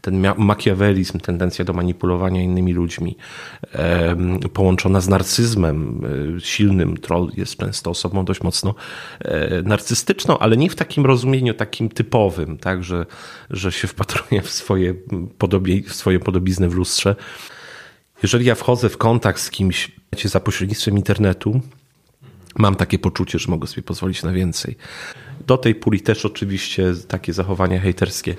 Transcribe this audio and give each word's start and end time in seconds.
ten 0.00 0.26
makiawelizm, 0.38 1.20
tendencja 1.20 1.64
do 1.64 1.72
manipulowania 1.72 2.42
innymi 2.42 2.72
ludźmi, 2.72 3.16
połączona 4.52 5.00
z 5.00 5.08
narcyzmem 5.08 6.00
e, 6.36 6.40
silnym. 6.40 6.96
Troll 6.96 7.30
jest 7.36 7.56
często 7.56 7.90
osobą 7.90 8.24
dość 8.24 8.42
mocno 8.42 8.74
e, 9.20 9.62
narcystyczną, 9.62 10.38
ale 10.38 10.56
nie 10.56 10.70
w 10.70 10.74
takim 10.74 11.06
rozumieniu 11.06 11.54
takim 11.54 11.88
typowym, 11.88 12.58
tak, 12.58 12.84
że, 12.84 13.06
że 13.50 13.72
się 13.72 13.88
wpatruje 13.88 14.42
w 14.42 14.50
swoje, 14.50 14.94
podobie, 15.38 15.82
w 15.82 15.94
swoje 15.94 16.20
podobizny 16.20 16.68
w 16.68 16.74
lustrze. 16.74 17.16
Jeżeli 18.22 18.46
ja 18.46 18.54
wchodzę 18.54 18.88
w 18.88 18.98
kontakt 18.98 19.40
z 19.40 19.50
kimś 19.50 19.92
za 20.24 20.40
pośrednictwem 20.40 20.96
internetu, 20.96 21.60
mam 22.58 22.74
takie 22.74 22.98
poczucie, 22.98 23.38
że 23.38 23.50
mogę 23.50 23.66
sobie 23.66 23.82
pozwolić 23.82 24.22
na 24.22 24.32
więcej. 24.32 24.76
Do 25.46 25.56
tej 25.56 25.74
puli 25.74 26.00
też 26.00 26.26
oczywiście 26.26 26.92
takie 27.08 27.32
zachowania 27.32 27.80
hejterskie 27.80 28.36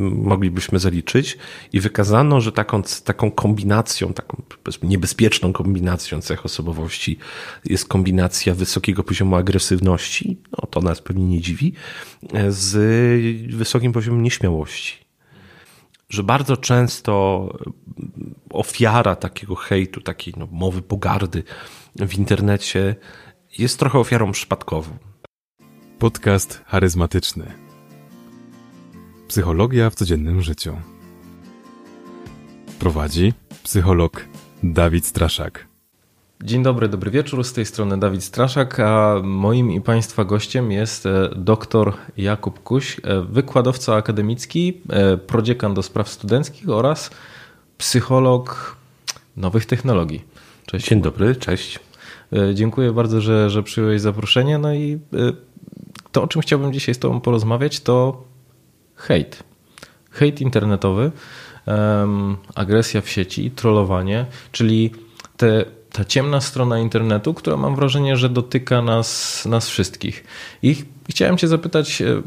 moglibyśmy 0.00 0.78
zaliczyć 0.78 1.38
i 1.72 1.80
wykazano, 1.80 2.40
że 2.40 2.52
taką, 2.52 2.82
taką 3.04 3.30
kombinacją, 3.30 4.12
taką 4.12 4.42
niebezpieczną 4.82 5.52
kombinacją 5.52 6.20
cech 6.20 6.44
osobowości 6.46 7.18
jest 7.64 7.88
kombinacja 7.88 8.54
wysokiego 8.54 9.04
poziomu 9.04 9.36
agresywności, 9.36 10.38
no 10.52 10.68
to 10.70 10.80
nas 10.80 11.00
pewnie 11.00 11.24
nie 11.24 11.40
dziwi, 11.40 11.72
e, 12.32 12.52
z 12.52 13.56
wysokim 13.56 13.92
poziomem 13.92 14.22
nieśmiałości. 14.22 15.04
Że 16.08 16.22
bardzo 16.22 16.56
często 16.56 17.48
ofiara 18.50 19.16
takiego 19.16 19.54
hejtu, 19.54 20.00
takiej 20.00 20.34
no, 20.36 20.48
mowy 20.52 20.82
pogardy 20.82 21.42
w 21.96 22.18
internecie 22.18 22.96
jest 23.58 23.78
trochę 23.78 23.98
ofiarą 23.98 24.32
przypadkową. 24.32 24.90
Podcast 25.98 26.62
charyzmatyczny. 26.66 27.63
Psychologia 29.28 29.90
w 29.90 29.94
codziennym 29.94 30.42
życiu. 30.42 30.76
Prowadzi 32.78 33.32
psycholog 33.62 34.24
Dawid 34.62 35.06
Straszak. 35.06 35.66
Dzień 36.42 36.62
dobry, 36.62 36.88
dobry 36.88 37.10
wieczór. 37.10 37.44
Z 37.44 37.52
tej 37.52 37.66
strony 37.66 37.98
Dawid 37.98 38.24
Straszak, 38.24 38.80
a 38.80 39.20
moim 39.22 39.70
i 39.70 39.80
Państwa 39.80 40.24
gościem 40.24 40.72
jest 40.72 41.06
e, 41.06 41.30
dr 41.36 41.92
Jakub 42.16 42.62
Kuś, 42.62 43.00
e, 43.04 43.20
wykładowca 43.20 43.94
akademicki, 43.94 44.80
e, 44.88 45.16
prodziekan 45.16 45.74
do 45.74 45.82
spraw 45.82 46.08
studenckich 46.08 46.68
oraz 46.68 47.10
psycholog 47.78 48.76
nowych 49.36 49.66
technologii. 49.66 50.24
Cześć. 50.66 50.88
Dzień 50.88 51.02
dobry, 51.02 51.36
cześć. 51.36 51.78
Dziękuję 52.54 52.92
bardzo, 52.92 53.20
że, 53.20 53.50
że 53.50 53.62
przyjąłeś 53.62 54.00
zaproszenie. 54.00 54.58
No 54.58 54.74
i 54.74 54.98
to, 56.12 56.22
o 56.22 56.26
czym 56.26 56.42
chciałbym 56.42 56.72
dzisiaj 56.72 56.94
z 56.94 56.98
Tobą 56.98 57.20
porozmawiać, 57.20 57.80
to 57.80 58.24
hejt. 59.06 59.42
Hejt 60.10 60.40
internetowy, 60.40 61.10
um, 61.66 62.36
agresja 62.54 63.00
w 63.00 63.08
sieci, 63.08 63.50
trollowanie, 63.50 64.26
czyli 64.52 64.90
te, 65.36 65.64
ta 65.92 66.04
ciemna 66.04 66.40
strona 66.40 66.78
internetu, 66.78 67.34
która 67.34 67.56
mam 67.56 67.76
wrażenie, 67.76 68.16
że 68.16 68.28
dotyka 68.28 68.82
nas, 68.82 69.42
nas 69.46 69.68
wszystkich. 69.68 70.24
I 70.62 70.76
chciałem 71.08 71.38
Cię 71.38 71.48
zapytać, 71.48 72.02
e, 72.02 72.22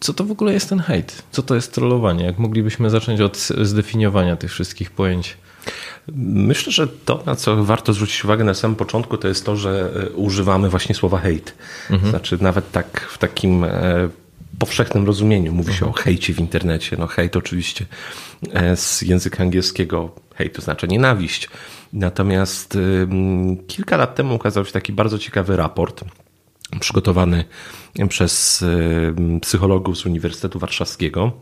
co 0.00 0.14
to 0.14 0.24
w 0.24 0.30
ogóle 0.30 0.52
jest 0.52 0.68
ten 0.68 0.80
hejt? 0.80 1.22
Co 1.30 1.42
to 1.42 1.54
jest 1.54 1.74
trollowanie? 1.74 2.24
Jak 2.24 2.38
moglibyśmy 2.38 2.90
zacząć 2.90 3.20
od 3.20 3.38
zdefiniowania 3.62 4.36
tych 4.36 4.50
wszystkich 4.50 4.90
pojęć? 4.90 5.36
Myślę, 6.16 6.72
że 6.72 6.88
to, 6.88 7.22
na 7.26 7.36
co 7.36 7.64
warto 7.64 7.92
zwrócić 7.92 8.24
uwagę 8.24 8.44
na 8.44 8.54
samym 8.54 8.76
początku, 8.76 9.16
to 9.16 9.28
jest 9.28 9.46
to, 9.46 9.56
że 9.56 9.90
e, 9.94 10.10
używamy 10.10 10.70
właśnie 10.70 10.94
słowa 10.94 11.18
hate. 11.18 11.52
Mhm. 11.90 12.10
Znaczy 12.10 12.38
nawet 12.40 12.72
tak 12.72 13.00
w 13.00 13.18
takim 13.18 13.64
e, 13.64 14.08
powszechnym 14.58 15.06
rozumieniu 15.06 15.52
mówi 15.52 15.72
się 15.72 15.86
mhm. 15.86 15.92
o 15.92 15.94
hejcie 15.94 16.34
w 16.34 16.40
internecie. 16.40 16.96
No 16.98 17.06
hejt 17.06 17.36
oczywiście 17.36 17.86
e, 18.52 18.76
z 18.76 19.02
języka 19.02 19.42
angielskiego 19.42 20.14
hejt 20.34 20.56
to 20.56 20.62
znaczy 20.62 20.88
nienawiść. 20.88 21.48
Natomiast 21.92 22.78
kilka 23.66 23.96
lat 23.96 24.14
temu 24.14 24.34
ukazał 24.34 24.64
się 24.64 24.72
taki 24.72 24.92
bardzo 24.92 25.18
ciekawy 25.18 25.56
raport 25.56 26.04
przygotowany 26.80 27.44
przez 28.08 28.64
psychologów 29.40 29.98
z 29.98 30.06
Uniwersytetu 30.06 30.58
Warszawskiego 30.58 31.32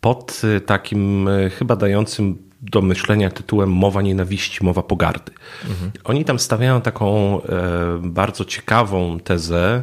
pod 0.00 0.42
takim 0.66 1.28
chyba 1.58 1.76
dającym 1.76 2.38
do 2.70 2.82
myślenia 2.82 3.30
tytułem 3.30 3.72
Mowa 3.72 4.02
nienawiści, 4.02 4.64
mowa 4.64 4.82
pogardy. 4.82 5.32
Mhm. 5.68 5.90
Oni 6.04 6.24
tam 6.24 6.38
stawiają 6.38 6.80
taką 6.80 7.40
e, 7.42 8.00
bardzo 8.02 8.44
ciekawą 8.44 9.20
tezę, 9.20 9.82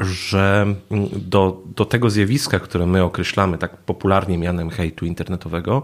że 0.00 0.66
do, 1.12 1.62
do 1.76 1.84
tego 1.84 2.10
zjawiska, 2.10 2.60
które 2.60 2.86
my 2.86 3.02
określamy 3.02 3.58
tak 3.58 3.76
popularnie 3.76 4.38
mianem 4.38 4.70
hejtu 4.70 5.06
internetowego, 5.06 5.82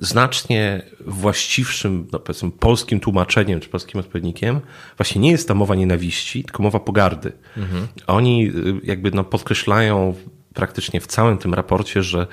znacznie 0.00 0.82
właściwszym, 1.06 2.06
no 2.12 2.18
powiedzmy, 2.18 2.50
polskim 2.50 3.00
tłumaczeniem 3.00 3.60
czy 3.60 3.68
polskim 3.68 4.00
odpowiednikiem 4.00 4.60
właśnie 4.96 5.20
nie 5.20 5.30
jest 5.30 5.48
ta 5.48 5.54
mowa 5.54 5.74
nienawiści, 5.74 6.44
tylko 6.44 6.62
mowa 6.62 6.80
pogardy. 6.80 7.32
Mhm. 7.56 7.88
Oni 8.06 8.46
y, 8.48 8.80
jakby 8.84 9.10
no 9.10 9.24
podkreślają 9.24 10.14
praktycznie 10.54 11.00
w 11.00 11.06
całym 11.06 11.38
tym 11.38 11.54
raporcie, 11.54 12.02
że 12.02 12.26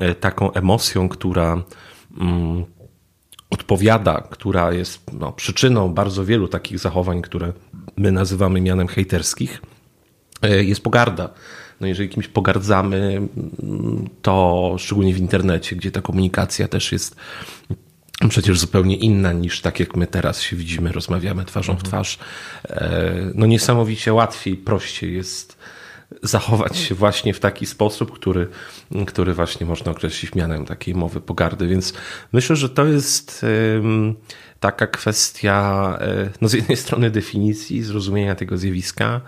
e, 0.00 0.14
taką 0.14 0.52
emocją, 0.52 1.08
która 1.08 1.62
mm, 2.20 2.64
odpowiada, 3.50 4.20
która 4.30 4.72
jest 4.72 5.12
no, 5.12 5.32
przyczyną 5.32 5.94
bardzo 5.94 6.24
wielu 6.24 6.48
takich 6.48 6.78
zachowań, 6.78 7.22
które 7.22 7.52
my 7.96 8.12
nazywamy 8.12 8.60
mianem 8.60 8.88
hejterskich, 8.88 9.62
jest 10.48 10.82
pogarda. 10.82 11.28
No 11.80 11.86
jeżeli 11.86 12.08
kimś 12.08 12.28
pogardzamy, 12.28 13.28
to 14.22 14.74
szczególnie 14.78 15.14
w 15.14 15.18
internecie, 15.18 15.76
gdzie 15.76 15.90
ta 15.90 16.02
komunikacja 16.02 16.68
też 16.68 16.92
jest 16.92 17.16
przecież 18.28 18.58
zupełnie 18.58 18.96
inna 18.96 19.32
niż 19.32 19.60
tak 19.60 19.80
jak 19.80 19.96
my 19.96 20.06
teraz 20.06 20.42
się 20.42 20.56
widzimy, 20.56 20.92
rozmawiamy 20.92 21.44
twarzą 21.44 21.72
w 21.72 21.76
mhm. 21.76 21.90
twarz. 21.90 22.18
E, 22.68 23.14
no 23.34 23.46
niesamowicie 23.46 24.12
łatwiej, 24.12 24.56
prościej 24.56 25.14
jest 25.14 25.56
zachować 26.22 26.76
się 26.76 26.94
właśnie 26.94 27.34
w 27.34 27.40
taki 27.40 27.66
sposób, 27.66 28.12
który, 28.12 28.48
który 29.06 29.34
właśnie 29.34 29.66
można 29.66 29.92
określić 29.92 30.34
mianem 30.34 30.64
takiej 30.64 30.94
mowy 30.94 31.20
pogardy. 31.20 31.66
Więc 31.66 31.92
myślę, 32.32 32.56
że 32.56 32.68
to 32.68 32.86
jest 32.86 33.46
taka 34.64 34.86
kwestia 34.86 35.98
e, 36.00 36.30
no 36.40 36.48
z 36.48 36.52
jednej 36.52 36.76
strony 36.76 37.10
definicji, 37.10 37.82
zrozumienia 37.82 38.34
tego 38.34 38.58
zjawiska, 38.58 39.20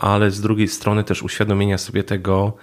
ale 0.00 0.30
z 0.30 0.40
drugiej 0.40 0.68
strony 0.68 1.04
też 1.04 1.22
uświadomienia 1.22 1.78
sobie 1.78 2.04
tego, 2.04 2.56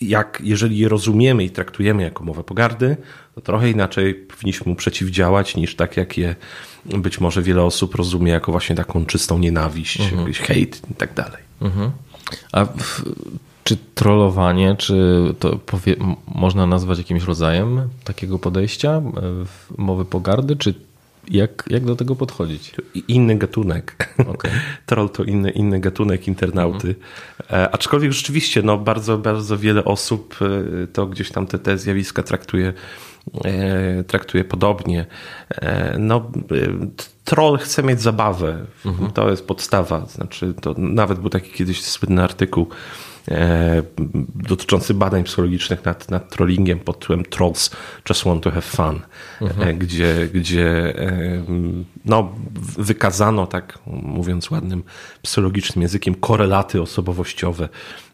jak 0.00 0.40
jeżeli 0.44 0.78
je 0.78 0.88
rozumiemy 0.88 1.44
i 1.44 1.50
traktujemy 1.50 2.02
jako 2.02 2.24
mowę 2.24 2.44
pogardy, 2.44 2.96
to 3.34 3.40
trochę 3.40 3.70
inaczej 3.70 4.14
powinniśmy 4.14 4.70
mu 4.70 4.76
przeciwdziałać 4.76 5.56
niż 5.56 5.76
tak 5.76 5.96
jak 5.96 6.18
je 6.18 6.36
być 6.84 7.20
może 7.20 7.42
wiele 7.42 7.62
osób 7.62 7.94
rozumie 7.94 8.32
jako 8.32 8.52
właśnie 8.52 8.76
taką 8.76 9.06
czystą 9.06 9.38
nienawiść, 9.38 10.00
mhm. 10.00 10.20
jakiś 10.20 10.38
hejt 10.38 10.82
i 10.90 10.94
tak 10.94 11.14
dalej. 11.14 11.42
Mhm. 11.60 11.90
A 12.52 12.64
w, 12.64 13.02
czy 13.68 13.76
trollowanie, 13.94 14.76
czy 14.78 15.22
to 15.38 15.56
powie, 15.56 15.96
można 16.34 16.66
nazwać 16.66 16.98
jakimś 16.98 17.24
rodzajem 17.24 17.88
takiego 18.04 18.38
podejścia, 18.38 18.90
e, 18.90 19.02
mowy 19.78 20.04
pogardy, 20.04 20.56
czy 20.56 20.74
jak, 21.30 21.64
jak 21.70 21.84
do 21.84 21.96
tego 21.96 22.16
podchodzić? 22.16 22.74
Inny 23.08 23.38
gatunek. 23.38 24.14
Okay. 24.28 24.50
Troll 24.86 25.10
to 25.10 25.24
inny, 25.24 25.50
inny 25.50 25.80
gatunek 25.80 26.28
internauty. 26.28 26.94
Mhm. 27.40 27.68
Aczkolwiek 27.72 28.12
rzeczywiście 28.12 28.62
no, 28.62 28.78
bardzo, 28.78 29.18
bardzo 29.18 29.58
wiele 29.58 29.84
osób 29.84 30.36
e, 30.40 30.86
to 30.86 31.06
gdzieś 31.06 31.30
tam 31.30 31.46
te, 31.46 31.58
te 31.58 31.78
zjawiska 31.78 32.22
traktuje, 32.22 32.72
traktuje 34.06 34.44
podobnie. 34.44 35.06
No, 35.98 36.30
troll 37.24 37.58
chce 37.58 37.82
mieć 37.82 38.00
zabawę. 38.00 38.66
Mhm. 38.86 39.10
To 39.10 39.30
jest 39.30 39.46
podstawa. 39.46 40.06
Znaczy, 40.06 40.54
to 40.60 40.74
nawet 40.78 41.18
był 41.18 41.30
taki 41.30 41.50
kiedyś 41.50 41.84
słynny 41.84 42.22
artykuł 42.22 42.68
dotyczący 44.34 44.94
badań 44.94 45.24
psychologicznych 45.24 45.84
nad, 45.84 46.10
nad 46.10 46.30
trollingiem 46.30 46.78
pod 46.78 46.98
tytułem 46.98 47.24
Trolls 47.24 47.70
Just 48.08 48.24
Want 48.24 48.42
to 48.42 48.50
Have 48.50 48.62
Fun, 48.62 49.00
mhm. 49.40 49.68
e, 49.68 49.74
gdzie, 49.74 50.28
gdzie 50.34 50.68
e, 50.98 51.44
no, 52.04 52.32
wykazano, 52.78 53.46
tak 53.46 53.78
mówiąc 53.86 54.50
ładnym 54.50 54.82
psychologicznym 55.22 55.82
językiem, 55.82 56.14
korelaty 56.14 56.82
osobowościowe 56.82 57.68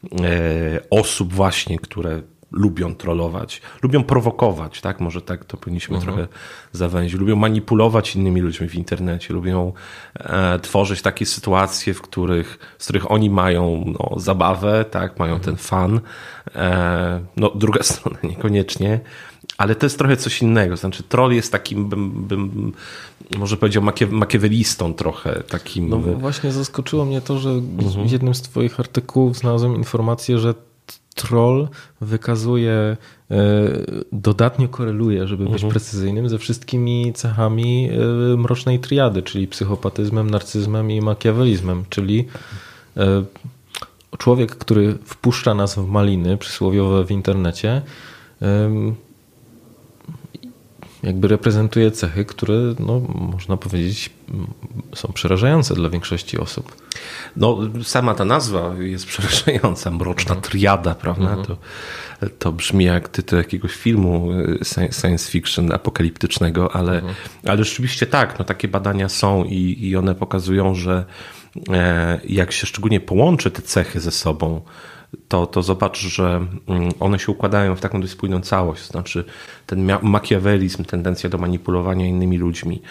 e, 0.05 0.81
osób 0.91 1.33
właśnie, 1.33 1.79
które 1.79 2.23
lubią 2.55 2.95
trollować, 2.95 3.63
lubią 3.83 4.05
prowokować, 4.05 4.81
tak? 4.81 5.01
Może 5.01 5.23
tak 5.23 5.45
to 5.45 5.57
powinniśmy 5.57 5.97
mhm. 5.97 6.15
trochę 6.15 6.33
zawęzić. 6.73 7.21
Lubią 7.21 7.37
manipulować 7.37 8.17
innymi 8.17 8.41
ludźmi 8.41 8.69
w 8.69 8.75
internecie, 8.75 9.35
lubią 9.35 9.73
e, 10.15 10.59
tworzyć 10.59 11.03
takie 11.03 11.27
sytuacje, 11.27 11.95
w 11.95 12.03
których, 12.03 12.59
z 12.79 12.85
których 12.85 13.11
oni 13.11 13.31
mają 13.31 13.85
no, 13.87 14.21
zabawę, 14.21 14.85
tak? 14.91 15.19
Mają 15.19 15.35
mhm. 15.35 15.57
ten 15.57 15.65
fan. 15.65 16.01
E, 16.55 17.21
no, 17.37 17.51
druga 17.55 17.83
strona 17.93 18.19
niekoniecznie. 18.23 19.01
Ale 19.59 19.75
to 19.75 19.87
jest 19.87 19.99
trochę 19.99 20.17
coś 20.17 20.43
innego. 20.43 20.77
Znaczy, 20.77 21.03
troll 21.03 21.33
jest 21.33 21.53
takim, 21.53 21.89
bym, 21.89 22.25
bym 22.25 22.73
może 23.39 23.57
powiedział, 23.57 23.83
makie, 23.83 24.07
makiewelistą 24.07 24.95
trochę. 24.95 25.43
Takim... 25.49 25.89
No 25.89 25.99
właśnie 25.99 26.53
zaskoczyło 26.53 27.05
mnie 27.05 27.21
to, 27.21 27.39
że 27.39 27.51
mhm. 27.51 28.09
w 28.09 28.13
jednym 28.13 28.35
z 28.35 28.43
Twoich 28.43 28.81
artykułów 28.81 29.37
znalazłem 29.37 29.77
informację, 29.77 30.39
że 30.39 30.55
troll 31.15 31.69
wykazuje, 32.01 32.73
e, 32.73 32.97
dodatnio 34.13 34.69
koreluje, 34.69 35.27
żeby 35.27 35.45
być 35.49 35.65
precyzyjnym, 35.65 36.29
ze 36.29 36.39
wszystkimi 36.39 37.13
cechami 37.13 37.91
e, 37.91 38.37
mrocznej 38.37 38.79
triady, 38.79 39.23
czyli 39.23 39.49
psychopatyzmem, 39.49 40.31
narcyzmem 40.31 40.91
i 40.91 41.01
makiawelizmem, 41.01 41.85
czyli 41.91 42.25
e, 42.97 43.25
człowiek, 44.19 44.57
który 44.57 44.99
wpuszcza 45.05 45.55
nas 45.55 45.75
w 45.75 45.87
maliny 45.87 46.37
przysłowiowe 46.37 47.05
w 47.05 47.11
internecie, 47.11 47.83
jakby 51.05 51.29
reprezentuje 51.29 51.91
cechy, 51.91 52.25
które 52.25 52.55
no, 52.79 53.01
można 53.15 53.57
powiedzieć 53.57 54.11
są 54.95 55.13
przerażające 55.13 55.75
dla 55.75 55.89
większości 55.89 56.39
osób. 56.39 56.77
No, 57.37 57.59
sama 57.83 58.15
ta 58.15 58.25
nazwa 58.25 58.75
jest 58.79 59.07
przerażająca, 59.07 59.91
mroczna 59.91 60.35
triada, 60.37 60.95
prawda? 60.95 61.37
To, 61.47 61.57
to 62.39 62.53
brzmi 62.53 62.85
jak 62.85 63.09
tytuł 63.09 63.39
jakiegoś 63.39 63.73
filmu 63.73 64.29
sci- 64.61 65.01
science 65.01 65.31
fiction 65.31 65.73
apokaliptycznego, 65.73 66.77
ale, 66.77 67.03
ale 67.45 67.65
rzeczywiście 67.65 68.07
tak, 68.07 68.39
no, 68.39 68.45
takie 68.45 68.69
badania 68.69 69.09
są 69.09 69.45
i, 69.45 69.89
i 69.89 69.97
one 69.97 70.15
pokazują, 70.15 70.75
że 70.75 71.05
e, 71.71 72.21
jak 72.29 72.53
się 72.53 72.67
szczególnie 72.67 73.01
połączy 73.01 73.51
te 73.51 73.63
cechy 73.63 74.01
ze 74.01 74.11
sobą, 74.11 74.61
to, 75.29 75.47
to 75.47 75.63
zobacz, 75.63 75.99
że 75.99 76.47
mm, 76.67 76.93
one 77.01 77.19
się 77.19 77.33
układają 77.33 77.77
w 77.77 77.81
taką 77.81 78.01
dość 78.01 78.13
spójną 78.13 78.41
całość. 78.41 78.87
Znaczy 78.87 79.25
ten 79.67 79.91
makiawelizm, 80.03 80.85
tendencja 80.85 81.31
do 81.31 81.39
manipulowania 81.39 82.07
innymi 82.07 82.39
ludźmi, 82.39 82.83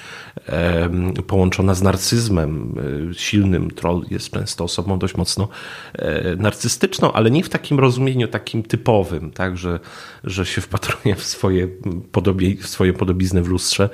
połączona 1.28 1.74
z 1.74 1.82
narcyzmem 1.82 2.76
e, 3.12 3.14
silnym. 3.14 3.72
Troll 3.72 4.06
jest 4.12 4.32
często 4.32 4.64
osobą 4.64 5.00
dość 5.00 5.16
mocno 5.16 5.48
e, 5.94 6.36
narcystyczną, 6.36 7.14
ale 7.14 7.32
nie 7.32 7.44
w 7.44 7.50
takim 7.50 7.80
rozumieniu 7.80 8.28
takim 8.28 8.64
typowym, 8.64 9.32
tak, 9.32 9.58
że, 9.58 9.80
że 10.24 10.46
się 10.46 10.62
wpatruje 10.62 11.16
w 11.16 11.24
swoje, 11.24 11.68
podobie, 12.12 12.56
w 12.58 12.68
swoje 12.68 12.94
podobizny 12.94 13.42
w 13.42 13.48
lustrze, 13.48 13.90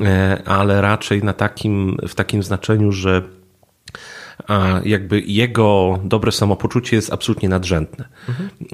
e, 0.00 0.42
ale 0.46 0.80
raczej 0.80 1.24
na 1.24 1.32
takim, 1.32 1.96
w 2.08 2.14
takim 2.14 2.42
znaczeniu, 2.42 2.92
że 2.92 3.22
a 4.48 4.80
jakby 4.84 5.20
jego 5.20 5.98
dobre 6.04 6.32
samopoczucie 6.32 6.96
jest 6.96 7.12
absolutnie 7.12 7.48
nadrzędne. 7.48 8.08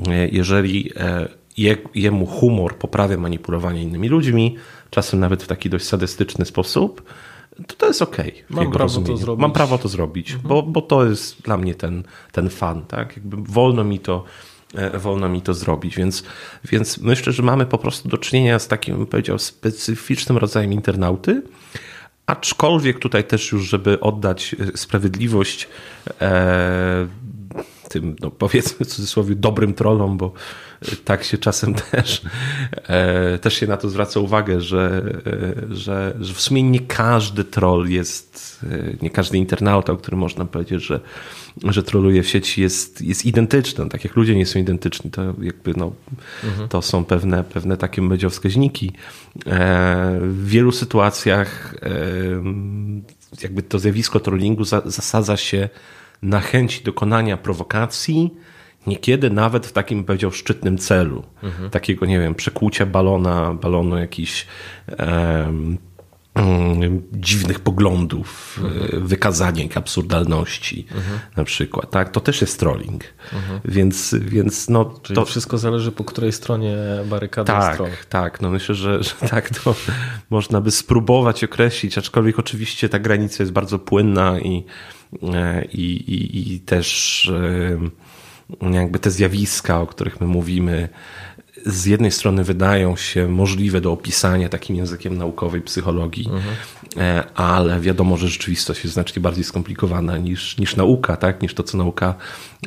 E, 0.08 0.28
Jeżeli 0.28 0.92
e, 0.96 1.28
je, 1.56 1.76
jemu 1.94 2.26
humor 2.26 2.76
poprawia 2.76 3.16
manipulowanie 3.16 3.82
innymi 3.82 4.08
ludźmi, 4.08 4.56
czasem 4.90 5.20
nawet 5.20 5.42
w 5.42 5.46
taki 5.46 5.70
dość 5.70 5.84
sadystyczny 5.84 6.44
sposób, 6.44 7.02
to 7.66 7.74
to 7.76 7.86
jest 7.86 8.02
okej. 8.02 8.44
Mam 8.50 8.72
prawo 8.72 9.00
to 9.00 9.16
zrobić. 9.16 9.40
Mam 9.40 9.52
prawo 9.52 9.78
to 9.78 9.88
zrobić, 9.88 10.36
bo, 10.36 10.62
bo 10.62 10.82
to 10.82 11.06
jest 11.06 11.42
dla 11.42 11.56
mnie 11.56 11.74
ten, 11.74 12.02
ten 12.32 12.50
fan. 12.50 12.82
Tak? 12.82 13.16
Jakby 13.16 13.36
wolno 13.36 13.84
mi 13.84 13.98
to 13.98 14.24
e, 14.74 14.98
wolno 14.98 15.28
mi 15.28 15.42
to 15.42 15.54
zrobić, 15.54 15.96
więc, 15.96 16.24
więc 16.64 16.98
myślę, 16.98 17.32
że 17.32 17.42
mamy 17.42 17.66
po 17.66 17.78
prostu 17.78 18.08
do 18.08 18.18
czynienia 18.18 18.58
z 18.58 18.68
takim, 18.68 18.96
bym 18.96 19.06
powiedział, 19.06 19.38
specyficznym 19.38 20.38
rodzajem 20.38 20.72
internauty, 20.72 21.42
Aczkolwiek 22.32 22.98
tutaj 22.98 23.24
też 23.24 23.52
już, 23.52 23.68
żeby 23.68 24.00
oddać 24.00 24.56
e, 24.74 24.76
sprawiedliwość 24.76 25.68
e, 26.20 27.06
tym, 27.92 28.16
no 28.20 28.30
powiedzmy 28.30 28.86
w 28.86 28.88
cudzysłowie, 28.88 29.34
dobrym 29.34 29.74
trollom, 29.74 30.16
bo 30.16 30.32
tak 31.04 31.24
się 31.24 31.38
czasem 31.38 31.74
też, 31.74 32.22
e, 32.86 33.38
też 33.38 33.54
się 33.54 33.66
na 33.66 33.76
to 33.76 33.90
zwraca 33.90 34.20
uwagę, 34.20 34.60
że, 34.60 35.02
e, 35.70 35.76
że, 35.76 36.16
że 36.20 36.34
w 36.34 36.40
sumie 36.40 36.62
nie 36.62 36.80
każdy 36.80 37.44
troll 37.44 37.88
jest, 37.88 38.60
e, 38.70 38.96
nie 39.02 39.10
każdy 39.10 39.38
internauta, 39.38 39.92
o 39.92 39.96
którym 39.96 40.20
można 40.20 40.44
powiedzieć, 40.44 40.82
że, 40.82 41.00
że 41.64 41.82
troluje 41.82 42.22
w 42.22 42.28
sieci 42.28 42.62
jest, 42.62 43.02
jest 43.02 43.26
identyczny. 43.26 43.88
Tak 43.88 44.04
jak 44.04 44.16
ludzie 44.16 44.36
nie 44.36 44.46
są 44.46 44.58
identyczni, 44.58 45.10
to 45.10 45.22
jakby 45.42 45.74
no, 45.76 45.92
to 46.68 46.82
są 46.82 47.04
pewne, 47.04 47.44
pewne 47.44 47.76
takie 47.76 48.02
wskaźniki. 48.30 48.92
E, 49.46 50.18
w 50.22 50.46
wielu 50.46 50.72
sytuacjach 50.72 51.74
jakby 53.42 53.62
to 53.62 53.78
zjawisko 53.78 54.20
trollingu 54.20 54.64
za, 54.64 54.82
zasadza 54.84 55.36
się 55.36 55.68
na 56.22 56.40
chęci 56.40 56.84
dokonania 56.84 57.36
prowokacji, 57.36 58.34
niekiedy 58.86 59.30
nawet 59.30 59.66
w 59.66 59.72
takim, 59.72 60.04
powiedział, 60.04 60.32
szczytnym 60.32 60.78
celu. 60.78 61.22
Takiego, 61.70 62.06
nie 62.06 62.20
wiem, 62.20 62.34
przekłucia 62.34 62.86
balona, 62.86 63.54
balonu 63.54 63.98
jakichś 63.98 64.46
em, 64.86 65.78
mm, 66.34 67.02
dziwnych 67.12 67.60
poglądów, 67.60 68.60
e, 68.92 69.00
wykazania 69.00 69.64
ich 69.64 69.76
absurdalności 69.76 70.86
na 71.36 71.44
przykład. 71.44 71.90
Tak? 71.90 72.10
To 72.10 72.20
też 72.20 72.40
jest 72.40 72.60
trolling. 72.60 73.04
Więc, 73.64 74.14
więc 74.20 74.68
no, 74.68 74.94
Czyli 75.02 75.16
to, 75.16 75.24
wszystko 75.24 75.58
zależy 75.58 75.92
po 75.92 76.04
której 76.04 76.32
stronie 76.32 76.76
barykady 77.06 77.46
tak, 77.46 78.04
tak. 78.08 78.40
No 78.40 78.50
myślę, 78.50 78.74
że, 78.74 79.02
że 79.02 79.14
tak 79.30 79.50
to 79.50 79.74
można 80.30 80.60
by 80.60 80.70
spróbować 80.70 81.44
określić, 81.44 81.98
aczkolwiek 81.98 82.38
oczywiście 82.38 82.88
ta 82.88 82.98
granica 82.98 83.42
jest 83.42 83.52
bardzo 83.52 83.78
płynna 83.78 84.40
i, 84.40 84.64
i, 85.72 85.84
i, 85.84 86.54
i 86.54 86.60
też 86.60 87.30
e, 88.62 88.70
jakby 88.72 88.98
te 88.98 89.10
zjawiska, 89.10 89.80
o 89.80 89.86
których 89.86 90.20
my 90.20 90.26
mówimy, 90.26 90.88
z 91.66 91.86
jednej 91.86 92.10
strony 92.10 92.44
wydają 92.44 92.96
się 92.96 93.28
możliwe 93.28 93.80
do 93.80 93.92
opisania 93.92 94.48
takim 94.48 94.76
językiem 94.76 95.18
naukowej 95.18 95.60
psychologii, 95.60 96.28
e, 96.96 97.24
ale 97.34 97.80
wiadomo, 97.80 98.16
że 98.16 98.28
rzeczywistość 98.28 98.84
jest 98.84 98.94
znacznie 98.94 99.22
bardziej 99.22 99.44
skomplikowana 99.44 100.16
niż, 100.16 100.58
niż 100.58 100.76
nauka, 100.76 101.16
tak? 101.16 101.42
niż 101.42 101.54
to, 101.54 101.62
co 101.62 101.78
nauka 101.78 102.14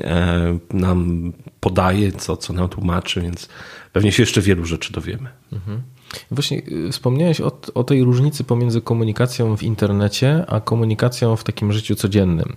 e, 0.02 0.58
nam 0.74 1.32
podaje, 1.60 2.12
co, 2.12 2.38
co 2.38 2.54
nam 2.54 2.70
tłumaczy, 2.70 3.22
więc 3.22 3.50
pewnie 3.94 4.12
się 4.12 4.24
jeszcze 4.24 4.42
wielu 4.42 4.66
rzeczy 4.66 4.94
dowiemy. 4.94 5.30
Właśnie 6.32 6.62
y, 6.88 6.92
wspomniałeś 6.92 7.42
o, 7.42 7.52
o 7.74 7.84
tej 7.84 8.04
różnicy 8.04 8.44
pomiędzy 8.44 8.82
komunikacją 8.82 9.58
w 9.58 9.64
internecie, 9.64 10.46
a 10.48 10.62
komunikacją 10.62 11.36
w 11.36 11.44
takim 11.44 11.74
życiu 11.74 11.96
codziennym. 11.96 12.56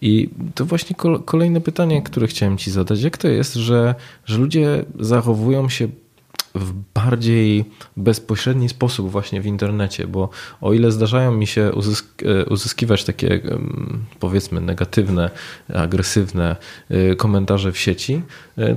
I 0.00 0.28
to 0.54 0.64
właśnie 0.64 0.96
kol- 0.96 1.22
kolejne 1.22 1.60
pytanie, 1.60 2.02
które 2.02 2.26
chciałem 2.26 2.58
Ci 2.58 2.70
zadać. 2.70 3.02
Jak 3.02 3.18
to 3.18 3.28
jest, 3.28 3.54
że, 3.54 3.94
że 4.24 4.38
ludzie 4.38 4.84
zachowują 5.00 5.68
się 5.68 5.88
w 6.54 6.72
bardziej 6.94 7.64
bezpośredni 7.96 8.68
sposób 8.68 9.10
właśnie 9.10 9.40
w 9.40 9.46
internecie, 9.46 10.06
bo 10.06 10.28
o 10.60 10.72
ile 10.72 10.92
zdarzają 10.92 11.32
mi 11.32 11.46
się 11.46 11.70
uzysk- 11.74 12.40
e, 12.40 12.44
uzyskiwać 12.44 13.04
takie 13.04 13.40
powiedzmy 14.20 14.60
negatywne, 14.60 15.30
agresywne 15.74 16.56
e, 16.88 17.14
komentarze 17.16 17.72
w 17.72 17.78
sieci, 17.78 18.22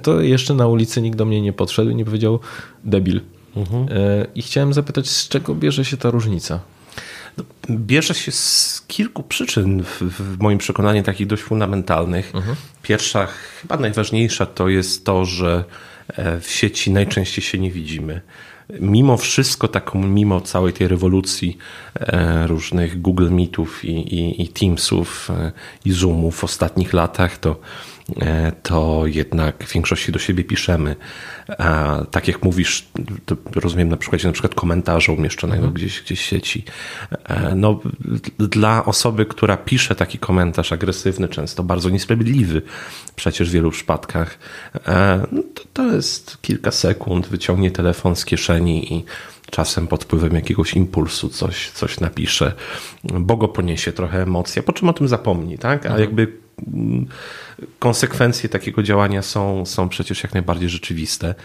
to 0.04 0.22
jeszcze 0.22 0.54
na 0.54 0.68
ulicy 0.68 1.02
nikt 1.02 1.18
do 1.18 1.26
mnie 1.26 1.42
nie 1.42 1.54
podszedł 1.54 1.90
i 1.90 1.96
nie 1.96 2.06
powiedział 2.06 2.40
debil. 2.84 3.22
E, 3.62 4.26
I 4.36 4.42
chciałem 4.42 4.74
zapytać, 4.74 5.10
z 5.10 5.28
czego 5.28 5.56
bierze 5.56 5.86
się 5.86 5.98
ta 5.98 6.12
różnica? 6.12 6.60
Bierze 7.70 8.14
się 8.14 8.32
z 8.32 8.84
kilku 8.88 9.24
przyczyn, 9.24 9.84
w, 9.84 10.02
w 10.02 10.40
moim 10.40 10.58
przekonaniu, 10.58 11.04
takich 11.04 11.28
dość 11.28 11.44
fundamentalnych. 11.44 12.34
Pierwsza, 12.84 13.28
chyba 13.62 13.78
najważniejsza, 13.78 14.46
to 14.46 14.70
jest 14.70 15.06
to, 15.06 15.26
że 15.26 15.64
e, 16.08 16.40
w 16.40 16.52
sieci 16.52 16.92
najczęściej 16.92 17.44
się 17.44 17.58
nie 17.58 17.72
widzimy. 17.72 18.22
Mimo 18.80 19.18
wszystko, 19.18 19.68
taką, 19.68 20.08
mimo 20.08 20.42
całej 20.42 20.74
tej 20.74 20.88
rewolucji 20.88 21.58
e, 21.96 22.48
różnych 22.48 23.02
Google 23.02 23.30
Meetów 23.30 23.86
i, 23.86 24.16
i, 24.16 24.44
i 24.44 24.48
Teamsów 24.48 25.30
i 25.86 25.92
Zoomów 25.92 26.36
w 26.36 26.44
ostatnich 26.44 26.94
latach, 26.94 27.38
to 27.38 27.60
to 28.64 29.04
jednak 29.06 29.64
w 29.64 29.74
większości 29.74 30.12
do 30.12 30.20
siebie 30.20 30.44
piszemy. 30.44 30.96
A 31.58 31.98
tak 32.12 32.28
jak 32.28 32.44
mówisz, 32.44 32.88
rozumiem 33.56 33.90
na 33.90 33.98
przykładzie 33.98 34.28
na 34.28 34.34
przykład 34.34 34.56
komentarza 34.56 35.12
umieszczonego 35.12 35.68
gdzieś, 35.68 36.02
gdzieś 36.02 36.20
w 36.20 36.24
sieci. 36.24 36.64
E, 37.24 37.56
No, 37.56 37.80
dla 38.38 38.86
osoby, 38.86 39.26
która 39.26 39.58
pisze 39.58 39.96
taki 39.96 40.20
komentarz 40.20 40.72
agresywny, 40.72 41.28
często 41.28 41.64
bardzo 41.64 41.90
niesprawiedliwy, 41.90 42.62
przecież 43.16 43.50
w 43.50 43.54
wielu 43.54 43.72
przypadkach, 43.72 44.40
e, 44.88 45.28
no 45.32 45.42
to, 45.54 45.64
to 45.74 45.84
jest 45.94 46.38
kilka 46.42 46.72
sekund, 46.72 47.28
wyciągnie 47.28 47.72
telefon 47.72 48.16
z 48.16 48.26
kieszeni 48.26 48.94
i 48.94 49.06
czasem 49.52 49.88
pod 49.88 50.04
wpływem 50.04 50.36
jakiegoś 50.36 50.74
impulsu 50.74 51.30
coś, 51.30 51.72
coś 51.72 52.00
napisze, 52.00 52.54
bo 53.04 53.38
go 53.38 53.48
poniesie 53.48 53.92
trochę 53.92 54.22
emocja, 54.22 54.64
po 54.64 54.74
czym 54.74 54.90
o 54.90 54.94
tym 54.94 55.08
zapomni, 55.08 55.58
tak? 55.58 55.86
A 55.86 56.00
jakby 56.00 56.38
mm, 56.68 57.08
konsekwencje 57.80 58.50
takiego 58.50 58.84
działania 58.84 59.22
są, 59.22 59.66
są 59.66 59.90
przecież 59.90 60.24
jak 60.24 60.34
najbardziej 60.34 60.70
rzeczywiste. 60.70 61.36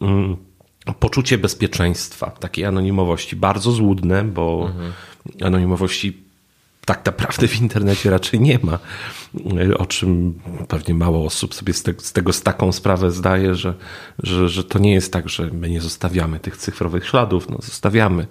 Mm, 0.00 0.36
Poczucie 1.00 1.38
bezpieczeństwa, 1.38 2.30
takiej 2.30 2.64
anonimowości, 2.64 3.36
bardzo 3.36 3.72
złudne, 3.72 4.24
bo 4.24 4.70
anonimowości 5.42 6.22
tak 6.84 7.06
naprawdę 7.06 7.48
w 7.48 7.60
internecie 7.60 8.10
raczej 8.10 8.40
nie 8.40 8.58
ma, 8.62 8.78
o 9.78 9.86
czym 9.86 10.40
pewnie 10.68 10.94
mało 10.94 11.26
osób 11.26 11.54
sobie 11.54 11.72
z, 11.72 11.84
z 11.98 12.12
tego 12.12 12.32
z 12.32 12.42
taką 12.42 12.72
sprawę 12.72 13.10
zdaje, 13.10 13.54
że, 13.54 13.74
że, 14.18 14.48
że 14.48 14.64
to 14.64 14.78
nie 14.78 14.92
jest 14.92 15.12
tak, 15.12 15.28
że 15.28 15.50
my 15.52 15.70
nie 15.70 15.80
zostawiamy 15.80 16.40
tych 16.40 16.56
cyfrowych 16.56 17.06
śladów, 17.06 17.50
no 17.50 17.58
zostawiamy. 17.60 18.26